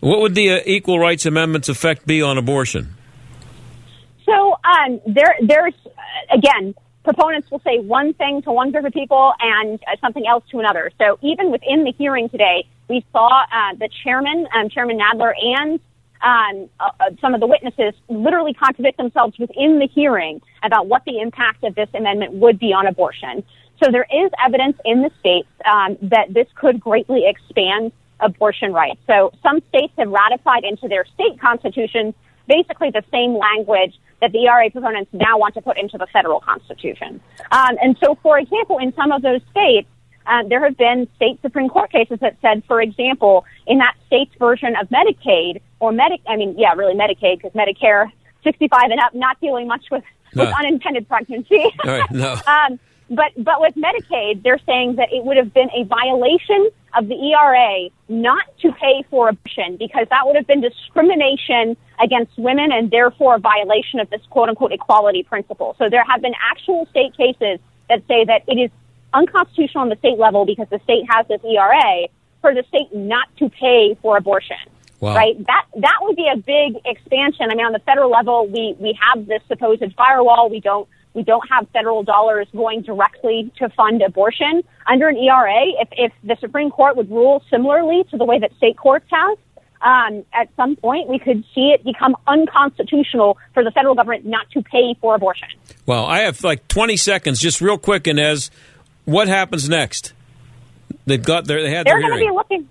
What 0.01 0.21
would 0.21 0.35
the 0.35 0.53
uh, 0.53 0.61
Equal 0.65 0.99
Rights 0.99 1.27
Amendment's 1.27 1.69
effect 1.69 2.07
be 2.07 2.23
on 2.23 2.39
abortion? 2.39 2.95
So 4.25 4.57
um, 4.65 5.01
there, 5.07 5.37
there's 5.43 5.75
uh, 5.87 6.37
again, 6.37 6.75
proponents 7.05 7.51
will 7.51 7.61
say 7.61 7.79
one 7.79 8.15
thing 8.15 8.43
to 8.43 8.53
one 8.53 8.71
group 8.71 8.85
of 8.85 8.93
people 8.93 9.33
and 9.41 9.81
uh, 9.83 9.97
something 10.01 10.27
else 10.27 10.45
to 10.51 10.59
another. 10.61 10.91
So 10.99 11.19
even 11.23 11.51
within 11.51 11.85
the 11.85 11.93
hearing 11.99 12.29
today, 12.29 12.67
we 12.89 13.05
saw 13.13 13.43
uh, 13.43 13.75
the 13.79 13.89
chairman, 14.05 14.47
um, 14.55 14.69
Chairman 14.69 14.99
Nadler, 14.99 15.33
and 15.41 15.81
um, 16.23 16.69
uh, 16.79 16.91
uh, 17.01 17.11
some 17.21 17.35
of 17.35 17.41
the 17.41 17.47
witnesses 17.47 17.95
literally 18.09 18.55
contradict 18.55 18.97
themselves 18.97 19.37
within 19.39 19.79
the 19.81 19.89
hearing 19.93 20.41
about 20.63 20.87
what 20.87 21.03
the 21.05 21.19
impact 21.21 21.65
of 21.65 21.75
this 21.75 21.89
amendment 21.95 22.35
would 22.35 22.59
be 22.59 22.73
on 22.73 22.87
abortion. 22.87 23.43
So 23.83 23.91
there 23.91 24.07
is 24.13 24.31
evidence 24.45 24.77
in 24.85 25.03
the 25.03 25.11
states 25.19 25.49
um, 25.65 25.97
that 26.03 26.33
this 26.33 26.47
could 26.55 26.79
greatly 26.79 27.25
expand 27.27 27.91
abortion 28.21 28.73
rights. 28.73 29.01
So 29.09 29.33
some 29.43 29.61
states 29.71 29.93
have 29.99 30.09
ratified 30.09 30.63
into 30.65 30.87
their 30.87 31.05
state 31.15 31.41
constitutions 31.41 32.15
basically 32.47 32.91
the 32.91 33.03
same 33.11 33.37
language 33.37 33.99
that 34.21 34.33
the 34.33 34.47
ERA 34.47 34.71
proponents 34.71 35.11
now 35.13 35.37
want 35.39 35.55
to 35.55 35.63
put 35.63 35.77
into 35.79 35.99
the 35.99 36.07
federal 36.13 36.41
constitution. 36.41 37.21
Um, 37.51 37.77
and 37.83 37.97
so, 38.03 38.17
for 38.23 38.39
example, 38.39 38.79
in 38.79 38.95
some 38.95 39.11
of 39.11 39.23
those 39.23 39.41
states, 39.51 39.89
uh, 40.27 40.45
there 40.49 40.63
have 40.65 40.77
been 40.77 41.09
state 41.17 41.41
Supreme 41.43 41.69
Court 41.69 41.91
cases 41.91 42.19
that 42.21 42.37
said, 42.41 42.63
for 42.67 42.81
example, 42.81 43.45
in 43.67 43.79
that 43.79 43.97
state's 44.07 44.35
version 44.39 44.77
of 44.77 44.89
Medicaid 44.91 45.61
or 45.81 45.91
Medic, 45.91 46.21
I 46.29 46.37
mean, 46.37 46.55
yeah, 46.57 46.73
really 46.75 46.95
Medicaid 46.95 47.43
because 47.43 47.53
Medicare 47.53 48.11
65 48.45 48.91
and 48.91 49.01
up 49.01 49.15
not 49.15 49.41
dealing 49.41 49.67
much 49.67 49.87
with, 49.91 50.05
with 50.37 50.49
unintended 50.57 51.09
pregnancy. 51.09 51.65
Right, 51.85 52.09
no. 52.13 52.39
um, 52.47 52.79
but 53.15 53.33
but 53.37 53.61
with 53.61 53.75
Medicaid, 53.75 54.43
they're 54.43 54.61
saying 54.67 54.97
that 54.97 55.13
it 55.13 55.25
would 55.25 55.37
have 55.37 55.53
been 55.53 55.71
a 55.75 55.85
violation 55.85 56.71
of 56.95 57.09
the 57.09 57.15
ERA 57.15 57.89
not 58.09 58.45
to 58.61 58.73
pay 58.73 59.05
for 59.11 59.29
abortion 59.29 59.77
because 59.77 60.07
that 60.11 60.27
would 60.27 60.37
have 60.37 60.47
been 60.47 60.61
discrimination 60.61 61.77
against 62.01 62.37
women 62.39 62.71
and 62.73 62.91
therefore 62.91 63.37
a 63.37 63.39
violation 63.39 64.01
of 64.01 64.11
this 64.11 64.21
quote 64.31 64.49
unquote 64.49 64.73
equality 64.73 65.23
principle. 65.23 65.75
So 65.79 65.89
there 65.89 66.05
have 66.05 66.23
been 66.23 66.35
actual 66.51 66.87
state 66.87 67.17
cases 67.17 67.59
that 67.89 68.03
say 68.09 68.25
that 68.25 68.43
it 68.47 68.59
is 68.59 68.71
unconstitutional 69.15 69.83
on 69.83 69.89
the 69.89 69.97
state 69.97 70.19
level 70.19 70.45
because 70.45 70.69
the 70.71 70.81
state 70.85 71.05
has 71.09 71.27
this 71.29 71.41
ERA 71.45 72.09
for 72.41 72.55
the 72.55 72.65
state 72.69 72.95
not 72.95 73.29
to 73.37 73.49
pay 73.49 73.97
for 74.03 74.17
abortion. 74.17 74.57
Wow. 75.01 75.17
Right? 75.17 75.37
That 75.47 75.67
that 75.79 75.99
would 76.03 76.15
be 76.17 76.29
a 76.33 76.37
big 76.37 76.77
expansion. 76.85 77.49
I 77.51 77.55
mean, 77.55 77.67
on 77.67 77.73
the 77.73 77.81
federal 77.81 78.11
level, 78.11 78.47
we 78.47 78.77
we 78.79 78.97
have 79.01 79.27
this 79.27 79.43
supposed 79.49 79.83
firewall. 79.97 80.49
We 80.49 80.61
don't 80.61 80.89
we 81.15 81.23
don't 81.23 81.47
have 81.51 81.69
federal 81.71 82.03
dollars 82.03 82.49
going 82.53 82.83
directly 82.83 83.53
to 83.59 83.69
fund 83.71 84.03
abortion 84.03 84.63
under 84.87 85.09
an 85.09 85.17
ERA. 85.17 85.65
If 85.81 85.89
if 85.93 86.13
the 86.25 86.37
Supreme 86.41 86.71
Court 86.71 86.97
would 86.97 87.11
rule 87.11 87.43
similarly 87.51 88.05
to 88.11 88.17
the 88.17 88.25
way 88.25 88.39
that 88.39 88.55
state 88.57 88.77
courts 88.77 89.07
have, 89.11 89.39
um, 89.83 90.25
at 90.33 90.49
some 90.57 90.77
point 90.77 91.09
we 91.09 91.19
could 91.19 91.45
see 91.55 91.75
it 91.75 91.85
become 91.85 92.17
unconstitutional 92.27 93.37
for 93.53 93.65
the 93.65 93.71
federal 93.71 93.95
government 93.95 94.25
not 94.25 94.51
to 94.51 94.63
pay 94.63 94.95
for 95.01 95.15
abortion. 95.15 95.49
Well, 95.87 96.07
I 96.07 96.21
have 96.21 96.43
like 96.45 96.67
20 96.69 96.97
seconds, 96.97 97.41
just 97.41 97.61
real 97.61 97.79
quick, 97.79 98.07
Inez. 98.07 98.51
What 99.05 99.29
happens 99.29 99.69
next? 99.69 100.13
They've 101.07 101.23
got 101.23 101.47
their, 101.47 101.63
they 101.63 101.71
had 101.71 101.87
They're 101.87 102.01
their 102.01 102.09
going 102.09 102.21
to 102.21 102.27
be 102.27 102.33
looking. 102.33 102.69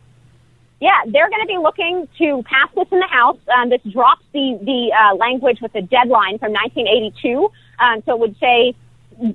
Yeah, 0.79 0.97
they're 1.05 1.29
going 1.29 1.41
to 1.41 1.47
be 1.47 1.59
looking 1.61 2.07
to 2.17 2.43
pass 2.43 2.73
this 2.75 2.87
in 2.91 2.99
the 2.99 3.07
House. 3.07 3.37
Um, 3.55 3.69
this 3.69 3.81
drops 3.83 4.23
the 4.33 4.57
the 4.61 4.91
uh, 4.91 5.15
language 5.15 5.59
with 5.61 5.73
the 5.73 5.81
deadline 5.81 6.39
from 6.39 6.53
1982, 6.53 7.51
um, 7.81 8.03
so 8.05 8.13
it 8.13 8.19
would 8.19 8.37
say 8.39 8.75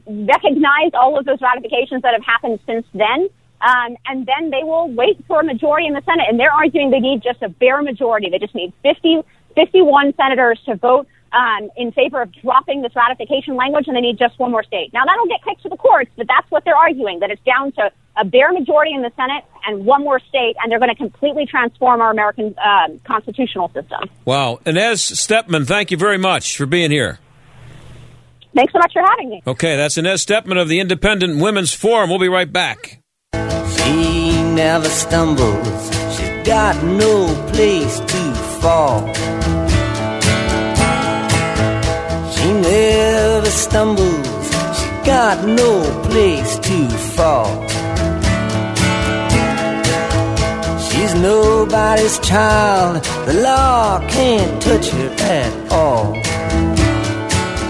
recognize 0.06 0.92
all 0.94 1.18
of 1.18 1.24
those 1.24 1.40
ratifications 1.40 2.02
that 2.02 2.12
have 2.12 2.24
happened 2.24 2.58
since 2.66 2.86
then. 2.94 3.28
Um, 3.60 3.96
and 4.06 4.26
then 4.26 4.50
they 4.50 4.62
will 4.62 4.88
wait 4.88 5.24
for 5.26 5.40
a 5.40 5.44
majority 5.44 5.86
in 5.86 5.94
the 5.94 6.02
Senate. 6.02 6.26
And 6.28 6.38
they're 6.38 6.52
arguing 6.52 6.90
they 6.90 7.00
need 7.00 7.22
just 7.22 7.42
a 7.42 7.48
bare 7.48 7.82
majority. 7.82 8.28
They 8.30 8.38
just 8.38 8.54
need 8.54 8.72
50, 8.82 9.22
51 9.54 10.14
senators 10.16 10.60
to 10.66 10.76
vote 10.76 11.06
um, 11.32 11.70
in 11.76 11.92
favor 11.92 12.22
of 12.22 12.32
dropping 12.42 12.82
this 12.82 12.94
ratification 12.94 13.56
language, 13.56 13.86
and 13.88 13.96
they 13.96 14.00
need 14.00 14.18
just 14.18 14.38
one 14.38 14.50
more 14.50 14.62
state. 14.62 14.92
Now, 14.92 15.04
that'll 15.04 15.26
get 15.26 15.44
kicked 15.44 15.62
to 15.62 15.68
the 15.68 15.76
courts, 15.76 16.10
but 16.16 16.26
that's 16.28 16.50
what 16.50 16.64
they're 16.64 16.76
arguing, 16.76 17.20
that 17.20 17.30
it's 17.30 17.42
down 17.44 17.72
to 17.72 17.90
a 18.16 18.24
bare 18.24 18.52
majority 18.52 18.92
in 18.94 19.02
the 19.02 19.12
Senate 19.16 19.44
and 19.66 19.84
one 19.84 20.02
more 20.02 20.20
state, 20.20 20.56
and 20.62 20.70
they're 20.70 20.78
going 20.78 20.90
to 20.90 20.96
completely 20.96 21.44
transform 21.44 22.00
our 22.00 22.10
American 22.10 22.54
uh, 22.58 22.88
constitutional 23.04 23.68
system. 23.74 24.08
Wow. 24.24 24.60
Inez 24.64 25.02
Stepman, 25.02 25.66
thank 25.66 25.90
you 25.90 25.96
very 25.96 26.16
much 26.16 26.56
for 26.56 26.64
being 26.64 26.90
here. 26.90 27.18
Thanks 28.56 28.72
so 28.72 28.78
much 28.78 28.92
for 28.94 29.02
having 29.02 29.28
me. 29.28 29.42
Okay, 29.46 29.76
that's 29.76 29.98
Inez 29.98 30.24
Stepman 30.24 30.58
of 30.58 30.68
the 30.68 30.80
Independent 30.80 31.42
Women's 31.42 31.74
Forum. 31.74 32.08
We'll 32.08 32.18
be 32.18 32.28
right 32.28 32.50
back. 32.50 33.02
She 33.34 34.42
never 34.54 34.88
stumbles, 34.88 35.90
she's 36.16 36.46
got 36.46 36.82
no 36.82 37.26
place 37.52 37.98
to 38.00 38.34
fall. 38.62 39.12
She 42.32 42.52
never 42.52 43.50
stumbles, 43.50 44.46
she 44.78 44.88
got 45.04 45.46
no 45.46 46.02
place 46.08 46.58
to 46.58 46.88
fall. 47.14 47.68
She's 50.80 51.14
nobody's 51.14 52.18
child, 52.20 53.04
the 53.26 53.34
law 53.34 54.00
can't 54.08 54.62
touch 54.62 54.88
her 54.88 55.10
at 55.18 55.70
all. 55.70 56.14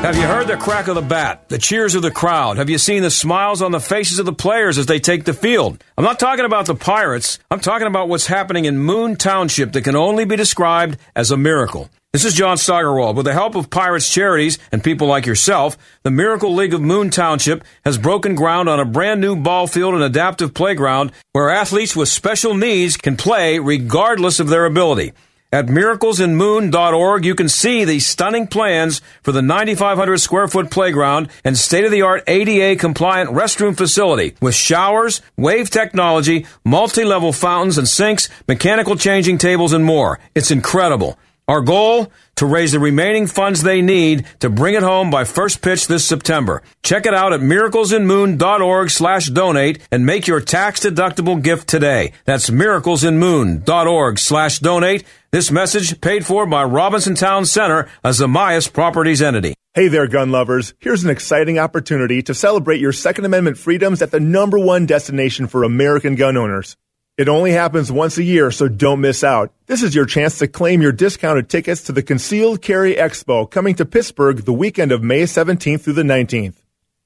Have 0.02 0.16
you 0.16 0.22
heard 0.22 0.46
the 0.46 0.56
crack 0.56 0.86
of 0.86 0.94
the 0.94 1.02
bat, 1.02 1.48
the 1.48 1.58
cheers 1.58 1.96
of 1.96 2.02
the 2.02 2.12
crowd? 2.12 2.58
Have 2.58 2.70
you 2.70 2.78
seen 2.78 3.02
the 3.02 3.10
smiles 3.10 3.60
on 3.60 3.72
the 3.72 3.80
faces 3.80 4.20
of 4.20 4.26
the 4.26 4.32
players 4.32 4.78
as 4.78 4.86
they 4.86 5.00
take 5.00 5.24
the 5.24 5.32
field? 5.32 5.82
I'm 5.98 6.04
not 6.04 6.20
talking 6.20 6.44
about 6.44 6.66
the 6.66 6.76
Pirates. 6.76 7.40
I'm 7.50 7.58
talking 7.58 7.88
about 7.88 8.08
what's 8.08 8.26
happening 8.26 8.66
in 8.66 8.78
Moon 8.78 9.16
Township 9.16 9.72
that 9.72 9.82
can 9.82 9.96
only 9.96 10.24
be 10.24 10.36
described 10.36 10.96
as 11.16 11.32
a 11.32 11.36
miracle. 11.36 11.90
This 12.12 12.24
is 12.24 12.34
John 12.34 12.56
Steigerwald. 12.56 13.16
With 13.16 13.26
the 13.26 13.32
help 13.32 13.56
of 13.56 13.68
Pirates 13.68 14.08
Charities 14.08 14.58
and 14.70 14.84
people 14.84 15.08
like 15.08 15.26
yourself, 15.26 15.76
the 16.04 16.10
Miracle 16.10 16.54
League 16.54 16.72
of 16.72 16.80
Moon 16.80 17.10
Township 17.10 17.64
has 17.84 17.98
broken 17.98 18.36
ground 18.36 18.68
on 18.68 18.78
a 18.78 18.84
brand 18.84 19.20
new 19.20 19.34
ball 19.34 19.66
field 19.66 19.94
and 19.94 20.02
adaptive 20.04 20.54
playground 20.54 21.10
where 21.32 21.50
athletes 21.50 21.96
with 21.96 22.08
special 22.08 22.54
needs 22.54 22.96
can 22.96 23.16
play 23.16 23.58
regardless 23.58 24.40
of 24.40 24.48
their 24.48 24.66
ability. 24.66 25.12
At 25.52 25.66
miraclesinmoon.org, 25.66 27.24
you 27.24 27.34
can 27.36 27.48
see 27.48 27.84
the 27.84 28.00
stunning 28.00 28.48
plans 28.48 29.00
for 29.22 29.30
the 29.30 29.42
9,500 29.42 30.18
square 30.18 30.48
foot 30.48 30.72
playground 30.72 31.28
and 31.44 31.56
state 31.56 31.84
of 31.84 31.92
the 31.92 32.02
art 32.02 32.24
ADA 32.26 32.80
compliant 32.80 33.30
restroom 33.30 33.76
facility 33.76 34.34
with 34.40 34.56
showers, 34.56 35.22
wave 35.36 35.70
technology, 35.70 36.46
multi 36.64 37.04
level 37.04 37.32
fountains 37.32 37.78
and 37.78 37.86
sinks, 37.86 38.28
mechanical 38.48 38.96
changing 38.96 39.38
tables, 39.38 39.72
and 39.72 39.84
more. 39.84 40.18
It's 40.34 40.50
incredible. 40.50 41.16
Our 41.48 41.60
goal? 41.60 42.10
To 42.36 42.44
raise 42.44 42.72
the 42.72 42.80
remaining 42.80 43.26
funds 43.26 43.62
they 43.62 43.80
need 43.80 44.26
to 44.40 44.50
bring 44.50 44.74
it 44.74 44.82
home 44.82 45.10
by 45.10 45.24
first 45.24 45.62
pitch 45.62 45.86
this 45.86 46.04
September. 46.04 46.62
Check 46.82 47.06
it 47.06 47.14
out 47.14 47.32
at 47.32 47.40
miraclesinmoon.org 47.40 48.90
slash 48.90 49.28
donate 49.28 49.78
and 49.90 50.04
make 50.04 50.26
your 50.26 50.42
tax 50.42 50.80
deductible 50.80 51.40
gift 51.40 51.66
today. 51.66 52.12
That's 52.26 52.50
miraclesinmoon.org 52.50 54.18
slash 54.18 54.58
donate. 54.58 55.04
This 55.36 55.50
message 55.50 56.00
paid 56.00 56.24
for 56.24 56.46
by 56.46 56.64
Robinson 56.64 57.14
Town 57.14 57.44
Center, 57.44 57.90
a 58.02 58.08
Zamias 58.08 58.72
Properties 58.72 59.20
entity. 59.20 59.52
Hey 59.74 59.88
there, 59.88 60.06
gun 60.06 60.30
lovers. 60.30 60.72
Here's 60.78 61.04
an 61.04 61.10
exciting 61.10 61.58
opportunity 61.58 62.22
to 62.22 62.32
celebrate 62.32 62.80
your 62.80 62.94
Second 62.94 63.26
Amendment 63.26 63.58
freedoms 63.58 64.00
at 64.00 64.12
the 64.12 64.18
number 64.18 64.58
one 64.58 64.86
destination 64.86 65.46
for 65.46 65.62
American 65.62 66.14
gun 66.14 66.38
owners. 66.38 66.74
It 67.18 67.28
only 67.28 67.50
happens 67.50 67.92
once 67.92 68.16
a 68.16 68.22
year, 68.22 68.50
so 68.50 68.66
don't 68.66 69.02
miss 69.02 69.22
out. 69.22 69.52
This 69.66 69.82
is 69.82 69.94
your 69.94 70.06
chance 70.06 70.38
to 70.38 70.48
claim 70.48 70.80
your 70.80 70.90
discounted 70.92 71.50
tickets 71.50 71.82
to 71.82 71.92
the 71.92 72.02
Concealed 72.02 72.62
Carry 72.62 72.94
Expo 72.94 73.50
coming 73.50 73.74
to 73.74 73.84
Pittsburgh 73.84 74.38
the 74.38 74.54
weekend 74.54 74.90
of 74.90 75.02
May 75.02 75.24
17th 75.24 75.82
through 75.82 75.92
the 75.92 76.02
19th. 76.02 76.56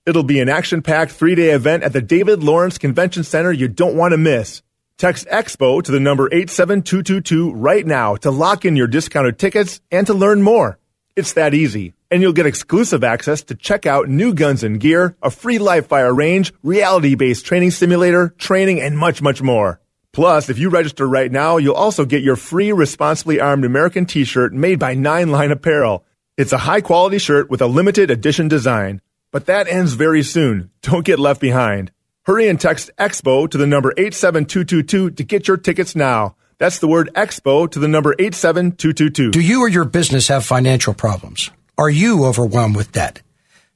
It'll 0.07 0.23
be 0.23 0.39
an 0.39 0.49
action 0.49 0.83
packed 0.83 1.11
three 1.11 1.35
day 1.35 1.51
event 1.51 1.83
at 1.83 1.93
the 1.93 2.01
David 2.01 2.45
Lawrence 2.45 2.79
Convention 2.79 3.25
Center 3.25 3.51
you 3.51 3.67
don't 3.67 3.97
want 3.97 4.13
to 4.13 4.19
miss. 4.19 4.63
Text 5.01 5.27
EXPO 5.29 5.85
to 5.85 5.93
the 5.93 5.99
number 5.99 6.27
87222 6.27 7.55
right 7.55 7.87
now 7.87 8.17
to 8.17 8.31
lock 8.31 8.67
in 8.67 8.77
your 8.77 8.87
discounted 8.87 9.39
tickets 9.39 9.81
and 9.91 10.07
to 10.07 10.13
learn 10.13 10.43
more. 10.43 10.79
It's 11.17 11.33
that 11.33 11.55
easy. 11.55 11.95
And 12.11 12.21
you'll 12.21 12.35
get 12.35 12.45
exclusive 12.45 13.03
access 13.03 13.43
to 13.45 13.55
check 13.55 13.87
out 13.87 14.11
new 14.11 14.35
guns 14.35 14.63
and 14.63 14.79
gear, 14.79 15.17
a 15.23 15.31
free 15.31 15.59
live 15.59 15.87
fire 15.87 16.13
range, 16.13 16.53
reality 16.63 17.15
based 17.15 17.47
training 17.47 17.71
simulator, 17.71 18.35
training, 18.37 18.83
and 18.83 18.99
much, 18.99 19.23
much 19.23 19.41
more. 19.41 19.81
Plus, 20.13 20.51
if 20.51 20.59
you 20.59 20.69
register 20.69 21.09
right 21.09 21.33
now, 21.33 21.57
you'll 21.57 21.73
also 21.73 22.05
get 22.05 22.23
your 22.23 22.37
free 22.37 22.71
Responsibly 22.71 23.41
Armed 23.41 23.65
American 23.65 24.05
t 24.05 24.25
shirt 24.25 24.53
made 24.53 24.79
by 24.79 24.93
Nine 24.93 25.31
Line 25.31 25.51
Apparel. 25.51 26.05
It's 26.37 26.53
a 26.53 26.59
high 26.59 26.83
quality 26.83 27.17
shirt 27.17 27.49
with 27.49 27.63
a 27.63 27.67
limited 27.67 28.11
edition 28.11 28.49
design. 28.49 29.01
But 29.31 29.47
that 29.47 29.67
ends 29.67 29.95
very 29.95 30.23
soon. 30.23 30.69
Don't 30.83 31.07
get 31.07 31.19
left 31.19 31.41
behind. 31.41 31.91
Hurry 32.27 32.49
and 32.49 32.61
text 32.61 32.91
EXPO 32.99 33.51
to 33.51 33.59
the 33.59 33.67
number 33.67 33.95
87222 33.97 35.11
to 35.13 35.25
get 35.25 35.49
your 35.49 35.57
tickets 35.57 35.97
now. 35.97 36.37
That's 36.59 36.79
the 36.79 36.87
word 36.87 37.09
EXPO 37.15 37.71
to 37.71 37.79
the 37.79 37.89
number 37.89 38.15
87222. 38.19 39.31
Do 39.31 39.41
you 39.41 39.63
or 39.63 39.69
your 39.69 39.87
business 39.87 40.29
have 40.29 40.45
financial 40.45 40.93
problems? 40.93 41.51
Are 41.79 41.89
you 41.89 42.27
overwhelmed 42.27 42.77
with 42.77 42.93
debt? 42.93 43.23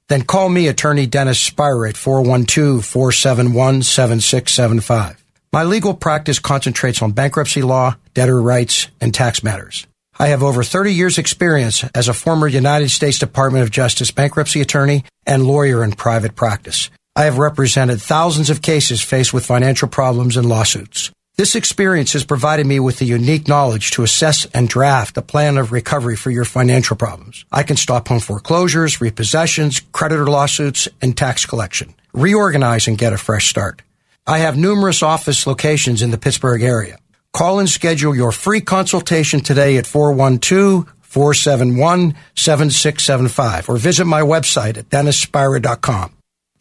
Then 0.08 0.22
call 0.22 0.50
me, 0.50 0.68
attorney 0.68 1.06
Dennis 1.06 1.48
Spyra 1.48 1.88
at 1.88 1.96
412 1.96 2.84
471 2.84 3.82
7675. 3.82 5.24
My 5.50 5.64
legal 5.64 5.94
practice 5.94 6.38
concentrates 6.38 7.00
on 7.00 7.12
bankruptcy 7.12 7.62
law, 7.62 7.96
debtor 8.12 8.42
rights, 8.42 8.88
and 9.00 9.14
tax 9.14 9.42
matters. 9.42 9.86
I 10.18 10.26
have 10.26 10.42
over 10.42 10.62
30 10.62 10.92
years 10.92 11.16
experience 11.16 11.82
as 11.94 12.08
a 12.08 12.12
former 12.12 12.46
United 12.46 12.90
States 12.90 13.18
Department 13.18 13.62
of 13.62 13.70
Justice 13.70 14.10
bankruptcy 14.10 14.60
attorney 14.60 15.04
and 15.26 15.46
lawyer 15.46 15.82
in 15.82 15.92
private 15.92 16.36
practice. 16.36 16.90
I 17.16 17.26
have 17.26 17.38
represented 17.38 18.02
thousands 18.02 18.50
of 18.50 18.60
cases 18.60 19.00
faced 19.00 19.32
with 19.32 19.46
financial 19.46 19.86
problems 19.86 20.36
and 20.36 20.48
lawsuits. 20.48 21.12
This 21.36 21.54
experience 21.54 22.12
has 22.12 22.24
provided 22.24 22.66
me 22.66 22.80
with 22.80 22.98
the 22.98 23.04
unique 23.04 23.46
knowledge 23.46 23.92
to 23.92 24.02
assess 24.02 24.46
and 24.46 24.68
draft 24.68 25.16
a 25.16 25.22
plan 25.22 25.56
of 25.56 25.70
recovery 25.70 26.16
for 26.16 26.32
your 26.32 26.44
financial 26.44 26.96
problems. 26.96 27.44
I 27.52 27.62
can 27.62 27.76
stop 27.76 28.08
home 28.08 28.18
foreclosures, 28.18 28.96
repossessions, 28.96 29.80
creditor 29.92 30.26
lawsuits, 30.26 30.88
and 31.00 31.16
tax 31.16 31.46
collection. 31.46 31.94
Reorganize 32.12 32.88
and 32.88 32.98
get 32.98 33.12
a 33.12 33.18
fresh 33.18 33.48
start. 33.48 33.82
I 34.26 34.38
have 34.38 34.56
numerous 34.56 35.00
office 35.00 35.46
locations 35.46 36.02
in 36.02 36.10
the 36.10 36.18
Pittsburgh 36.18 36.62
area. 36.62 36.98
Call 37.32 37.60
and 37.60 37.68
schedule 37.68 38.16
your 38.16 38.32
free 38.32 38.60
consultation 38.60 39.38
today 39.38 39.76
at 39.76 39.86
412 39.86 40.92
471 41.00 42.14
7675 42.34 43.68
or 43.68 43.76
visit 43.76 44.04
my 44.04 44.22
website 44.22 44.76
at 44.76 44.88
dennisspyra.com. 44.88 46.14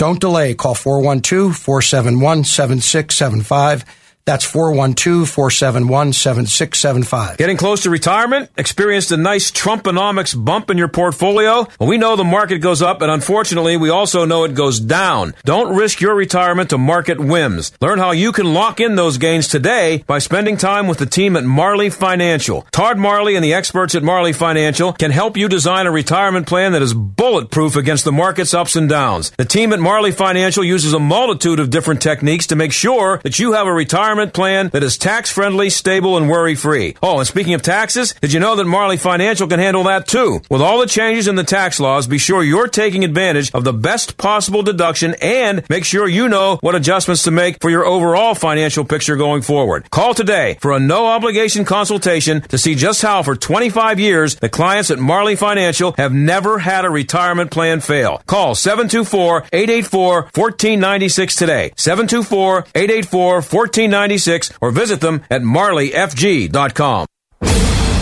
Don't 0.04 0.20
delay. 0.20 0.54
Call 0.54 0.76
412 0.76 1.56
471 1.56 2.44
7675. 2.44 4.03
That's 4.26 4.46
412 4.46 5.30
471 5.30 6.14
7675. 6.14 7.38
Getting 7.38 7.58
close 7.58 7.84
to 7.84 7.90
retirement? 7.90 8.50
Experienced 8.56 9.12
a 9.12 9.18
nice 9.18 9.52
Trumponomics 9.52 10.34
bump 10.42 10.70
in 10.70 10.78
your 10.78 10.88
portfolio? 10.88 11.68
Well, 11.78 11.90
we 11.90 11.98
know 11.98 12.16
the 12.16 12.24
market 12.24 12.60
goes 12.60 12.82
up, 12.82 13.02
and 13.02 13.12
unfortunately, 13.12 13.76
we 13.76 13.90
also 13.90 14.24
know 14.24 14.46
it 14.46 14.56
goes 14.56 14.80
down. 14.80 15.34
Don't 15.44 15.76
risk 15.76 16.00
your 16.00 16.16
retirement 16.16 16.70
to 16.70 16.78
market 16.78 17.20
whims. 17.20 17.74
Learn 17.82 18.00
how 18.00 18.12
you 18.12 18.32
can 18.32 18.54
lock 18.54 18.80
in 18.80 18.96
those 18.96 19.18
gains 19.18 19.50
today 19.50 20.06
by 20.08 20.20
spending 20.20 20.56
time 20.56 20.88
with 20.88 21.00
the 21.00 21.06
team 21.06 21.36
at 21.36 21.44
Marley 21.44 21.90
Financial. 21.90 22.62
Todd 22.72 22.98
Marley 22.98 23.36
and 23.36 23.44
the 23.44 23.54
experts 23.54 23.94
at 23.94 24.04
Marley 24.04 24.32
Financial 24.32 24.94
can 24.94 25.12
help 25.12 25.36
you 25.36 25.50
design 25.50 25.86
a 25.86 25.92
retirement 25.92 26.48
plan 26.48 26.72
that 26.72 26.82
is 26.82 26.94
bulletproof 26.94 27.76
against 27.76 28.06
the 28.06 28.12
market's 28.14 28.54
ups 28.54 28.78
and 28.78 28.88
downs. 28.88 29.32
The 29.32 29.44
team 29.44 29.74
at 29.74 29.82
Marley 29.82 30.14
Financial 30.14 30.64
uses 30.64 30.94
a 30.94 31.00
multitude 31.00 31.60
of 31.60 31.70
different 31.70 32.02
techniques 32.02 32.48
to 32.48 32.56
make 32.56 32.72
sure 32.72 33.20
that 33.24 33.38
you 33.38 33.52
have 33.52 33.68
a 33.68 33.74
retirement 33.74 34.13
plan 34.34 34.70
that 34.70 34.84
is 34.84 34.98
tax 34.98 35.32
friendly, 35.32 35.70
stable, 35.70 36.18
and 36.18 36.30
worry 36.30 36.56
free. 36.56 36.96
Oh, 37.02 37.20
and 37.20 37.28
speaking 37.28 37.54
of 37.54 37.62
taxes, 37.62 38.14
did 38.22 38.32
you 38.32 38.40
know 38.40 38.56
that 38.56 38.66
Marley 38.66 38.98
Financial 38.98 39.48
can 39.48 39.60
handle 39.60 39.84
that 39.84 40.08
too? 40.08 40.42
With 40.50 40.62
all 40.62 40.80
the 40.80 40.86
changes 40.86 41.28
in 41.28 41.36
the 41.36 41.44
tax 41.44 41.80
laws, 41.80 42.08
be 42.08 42.18
sure 42.18 42.44
you're 42.44 42.68
taking 42.68 43.04
advantage 43.04 43.52
of 43.54 43.64
the 43.64 43.74
best 43.74 44.18
possible 44.18 44.62
deduction 44.62 45.16
and 45.22 45.68
make 45.70 45.86
sure 45.86 46.08
you 46.08 46.30
know 46.30 46.58
what 46.62 46.76
adjustments 46.76 47.24
to 47.24 47.32
make 47.32 47.60
for 47.62 47.70
your 47.70 47.86
overall 47.86 48.36
financial 48.36 48.86
picture 48.86 49.16
going 49.16 49.42
forward. 49.42 49.90
Call 49.90 50.14
today 50.14 50.58
for 50.62 50.72
a 50.72 50.80
no 50.80 51.08
obligation 51.08 51.66
consultation 51.66 52.42
to 52.42 52.58
see 52.58 52.76
just 52.76 53.02
how 53.02 53.24
for 53.24 53.36
25 53.36 54.00
years 54.00 54.36
the 54.36 54.50
clients 54.50 54.92
at 54.92 55.00
Marley 55.00 55.36
Financial 55.36 55.94
have 55.98 56.14
never 56.14 56.60
had 56.60 56.86
a 56.86 56.90
retirement 56.90 57.52
plan 57.52 57.80
fail. 57.80 58.22
Call 58.28 58.56
724 58.56 59.46
884 59.52 60.14
1496 60.34 61.36
today. 61.36 61.74
724 61.78 62.60
884 62.76 63.34
1496 63.36 64.03
1496 64.04 64.58
or 64.62 64.72
visit 64.72 65.02
them 65.02 65.24
at 65.30 65.42
marleyfg.com. 65.42 67.08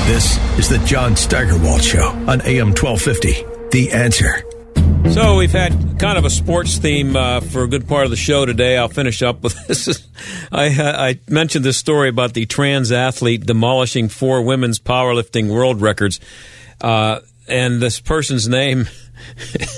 This 0.08 0.38
is 0.60 0.68
the 0.68 0.80
John 0.86 1.16
Steigerwald 1.16 1.84
Show 1.84 2.08
on 2.28 2.42
AM 2.42 2.70
1250. 2.70 3.46
The 3.70 3.92
answer. 3.92 4.44
So 5.14 5.38
we've 5.38 5.52
had 5.52 6.00
kind 6.00 6.18
of 6.18 6.26
a 6.26 6.30
sports 6.30 6.78
theme 6.78 7.16
uh, 7.16 7.42
for 7.42 7.64
a 7.64 7.68
good 7.68 7.88
part 7.88 8.06
of 8.06 8.12
the 8.12 8.18
show 8.18 8.46
today. 8.46 8.78
I'll 8.78 8.88
finish 8.88 9.22
up 9.22 9.44
with 9.44 9.68
this. 9.68 10.08
I, 10.52 10.68
I 10.68 11.20
mentioned 11.30 11.64
this 11.64 11.78
story 11.78 12.10
about 12.10 12.34
the 12.34 12.46
trans 12.46 12.92
athlete 12.92 13.46
demolishing 13.46 14.10
four 14.10 14.42
women's 14.42 14.80
powerlifting 14.80 15.50
world 15.50 15.82
records, 15.82 16.20
uh, 16.82 17.20
and 17.48 17.82
this 17.82 18.00
person's 18.00 18.48
name 18.48 18.88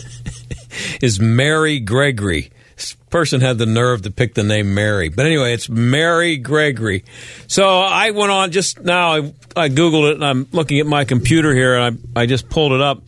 is 1.02 1.20
Mary 1.20 1.80
Gregory. 1.80 2.52
This 2.76 2.96
person 3.10 3.42
had 3.42 3.58
the 3.58 3.66
nerve 3.66 4.02
to 4.04 4.12
pick 4.12 4.34
the 4.34 4.44
name 4.44 4.74
Mary, 4.74 5.10
but 5.10 5.26
anyway, 5.26 5.54
it's 5.54 5.70
Mary 5.70 6.38
Gregory. 6.38 7.04
So 7.48 7.68
I 7.68 8.12
went 8.12 8.32
on 8.32 8.52
just 8.52 8.82
now. 8.82 9.12
I, 9.14 9.34
I 9.56 9.70
googled 9.70 10.12
it, 10.12 10.16
and 10.16 10.26
I'm 10.26 10.48
looking 10.52 10.80
at 10.80 10.88
my 10.88 11.06
computer 11.06 11.54
here, 11.54 11.76
and 11.76 12.00
I, 12.16 12.22
I 12.22 12.26
just 12.26 12.50
pulled 12.50 12.72
it 12.72 12.82
up 12.82 13.04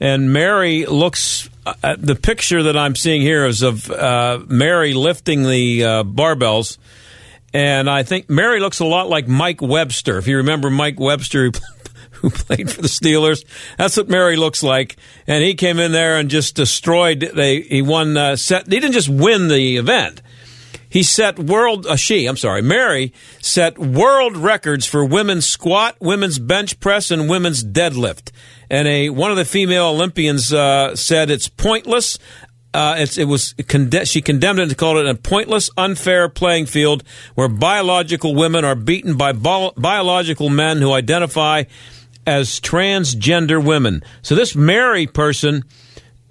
and 0.00 0.32
Mary 0.32 0.86
looks. 0.86 1.48
Uh, 1.64 1.96
the 1.98 2.14
picture 2.14 2.64
that 2.64 2.76
I'm 2.76 2.94
seeing 2.94 3.22
here 3.22 3.44
is 3.44 3.62
of 3.62 3.90
uh, 3.90 4.40
Mary 4.46 4.94
lifting 4.94 5.42
the 5.42 5.84
uh, 5.84 6.04
barbells, 6.04 6.78
and 7.52 7.90
I 7.90 8.02
think 8.04 8.30
Mary 8.30 8.60
looks 8.60 8.78
a 8.78 8.84
lot 8.84 9.08
like 9.08 9.26
Mike 9.26 9.60
Webster. 9.60 10.18
If 10.18 10.28
you 10.28 10.36
remember 10.38 10.70
Mike 10.70 11.00
Webster, 11.00 11.50
who 12.26 12.30
played 12.30 12.70
for 12.70 12.82
the 12.82 12.88
Steelers, 12.88 13.44
that's 13.78 13.96
what 13.96 14.08
Mary 14.08 14.36
looks 14.36 14.62
like. 14.62 14.96
And 15.26 15.44
he 15.44 15.54
came 15.54 15.78
in 15.78 15.92
there 15.92 16.18
and 16.18 16.28
just 16.28 16.56
destroyed. 16.56 17.20
They 17.20 17.60
he 17.60 17.82
won 17.82 18.16
uh, 18.16 18.36
set. 18.36 18.66
He 18.66 18.80
didn't 18.80 18.92
just 18.92 19.08
win 19.08 19.48
the 19.48 19.76
event. 19.76 20.22
He 20.88 21.02
set 21.02 21.38
world, 21.38 21.86
uh, 21.86 21.96
she, 21.96 22.26
I'm 22.26 22.36
sorry, 22.36 22.62
Mary 22.62 23.12
set 23.40 23.78
world 23.78 24.36
records 24.36 24.86
for 24.86 25.04
women's 25.04 25.46
squat, 25.46 25.96
women's 26.00 26.38
bench 26.38 26.80
press, 26.80 27.10
and 27.10 27.28
women's 27.28 27.64
deadlift. 27.64 28.30
And 28.70 28.88
a 28.88 29.10
one 29.10 29.30
of 29.30 29.36
the 29.36 29.44
female 29.44 29.86
Olympians 29.86 30.52
uh, 30.52 30.96
said 30.96 31.30
it's 31.30 31.48
pointless. 31.48 32.18
Uh, 32.72 32.96
it's, 32.98 33.16
it 33.16 33.24
was 33.24 33.54
she 34.04 34.20
condemned 34.20 34.58
it 34.58 34.68
and 34.68 34.76
called 34.76 34.98
it 34.98 35.06
a 35.06 35.14
pointless, 35.14 35.70
unfair 35.78 36.28
playing 36.28 36.66
field 36.66 37.02
where 37.34 37.48
biological 37.48 38.34
women 38.34 38.64
are 38.64 38.74
beaten 38.74 39.16
by 39.16 39.32
bio- 39.32 39.72
biological 39.78 40.50
men 40.50 40.78
who 40.78 40.92
identify 40.92 41.64
as 42.26 42.60
transgender 42.60 43.64
women. 43.64 44.02
So 44.22 44.34
this 44.34 44.54
Mary 44.56 45.06
person 45.06 45.64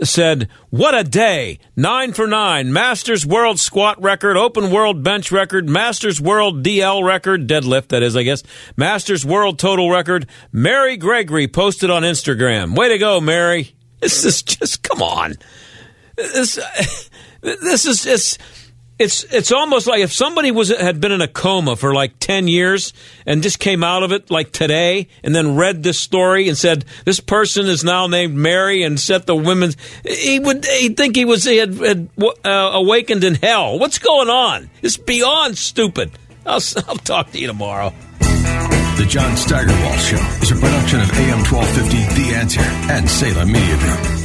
said, 0.03 0.49
What 0.69 0.97
a 0.97 1.03
day! 1.03 1.59
Nine 1.75 2.13
for 2.13 2.27
nine. 2.27 2.73
Masters 2.73 3.25
World 3.25 3.59
Squat 3.59 4.01
record, 4.01 4.37
Open 4.37 4.71
World 4.71 5.03
Bench 5.03 5.31
record, 5.31 5.69
Masters 5.69 6.19
World 6.19 6.63
DL 6.63 7.05
record, 7.05 7.47
deadlift, 7.47 7.89
that 7.89 8.03
is, 8.03 8.15
I 8.15 8.23
guess, 8.23 8.43
Masters 8.75 9.25
World 9.25 9.57
Total 9.57 9.89
record. 9.89 10.27
Mary 10.51 10.97
Gregory 10.97 11.47
posted 11.47 11.89
on 11.89 12.03
Instagram. 12.03 12.75
Way 12.75 12.89
to 12.89 12.97
go, 12.97 13.21
Mary. 13.21 13.71
This 14.01 14.23
is 14.23 14.43
just, 14.43 14.83
come 14.83 15.01
on. 15.01 15.33
This, 16.15 16.55
this 17.41 17.85
is, 17.85 18.05
it's, 18.05 18.37
it's 18.97 19.23
it's 19.25 19.51
almost 19.51 19.87
like 19.87 20.01
if 20.01 20.13
somebody 20.13 20.51
was 20.51 20.69
had 20.69 21.01
been 21.01 21.11
in 21.11 21.21
a 21.21 21.27
coma 21.27 21.75
for 21.75 21.93
like 21.93 22.17
10 22.19 22.47
years 22.47 22.93
and 23.25 23.43
just 23.43 23.59
came 23.59 23.83
out 23.83 24.03
of 24.03 24.11
it 24.11 24.31
like 24.31 24.51
today 24.51 25.07
and 25.23 25.35
then 25.35 25.55
read 25.55 25.83
this 25.83 25.99
story 25.99 26.47
and 26.47 26.57
said 26.57 26.85
this 27.03 27.19
person 27.19 27.65
is 27.65 27.83
now 27.83 28.07
named 28.07 28.35
Mary 28.35 28.83
and 28.83 28.99
set 28.99 29.25
the 29.25 29.35
women's 29.35 29.75
he 30.05 30.39
would 30.39 30.65
he'd 30.65 30.95
think 30.95 31.15
he 31.15 31.25
was 31.25 31.43
he 31.43 31.57
had, 31.57 31.73
had 31.75 32.09
uh, 32.45 32.49
awakened 32.73 33.23
in 33.23 33.35
hell. 33.35 33.79
What's 33.79 33.99
going 33.99 34.29
on? 34.29 34.69
It's 34.81 34.97
beyond 34.97 35.57
stupid. 35.57 36.11
I'll, 36.45 36.61
I'll 36.87 36.97
talk 36.97 37.31
to 37.31 37.39
you 37.39 37.47
tomorrow. 37.47 37.93
The 38.19 39.05
John 39.09 39.35
Steigerwald 39.35 39.99
Show 39.99 40.15
is 40.41 40.51
a 40.51 40.55
production 40.55 41.01
of 41.01 41.11
AM 41.11 41.43
1250 41.43 42.21
The 42.21 42.35
Answer 42.35 42.61
and 42.61 43.09
Salem 43.09 43.51
Media 43.51 43.77
Group. 43.77 44.24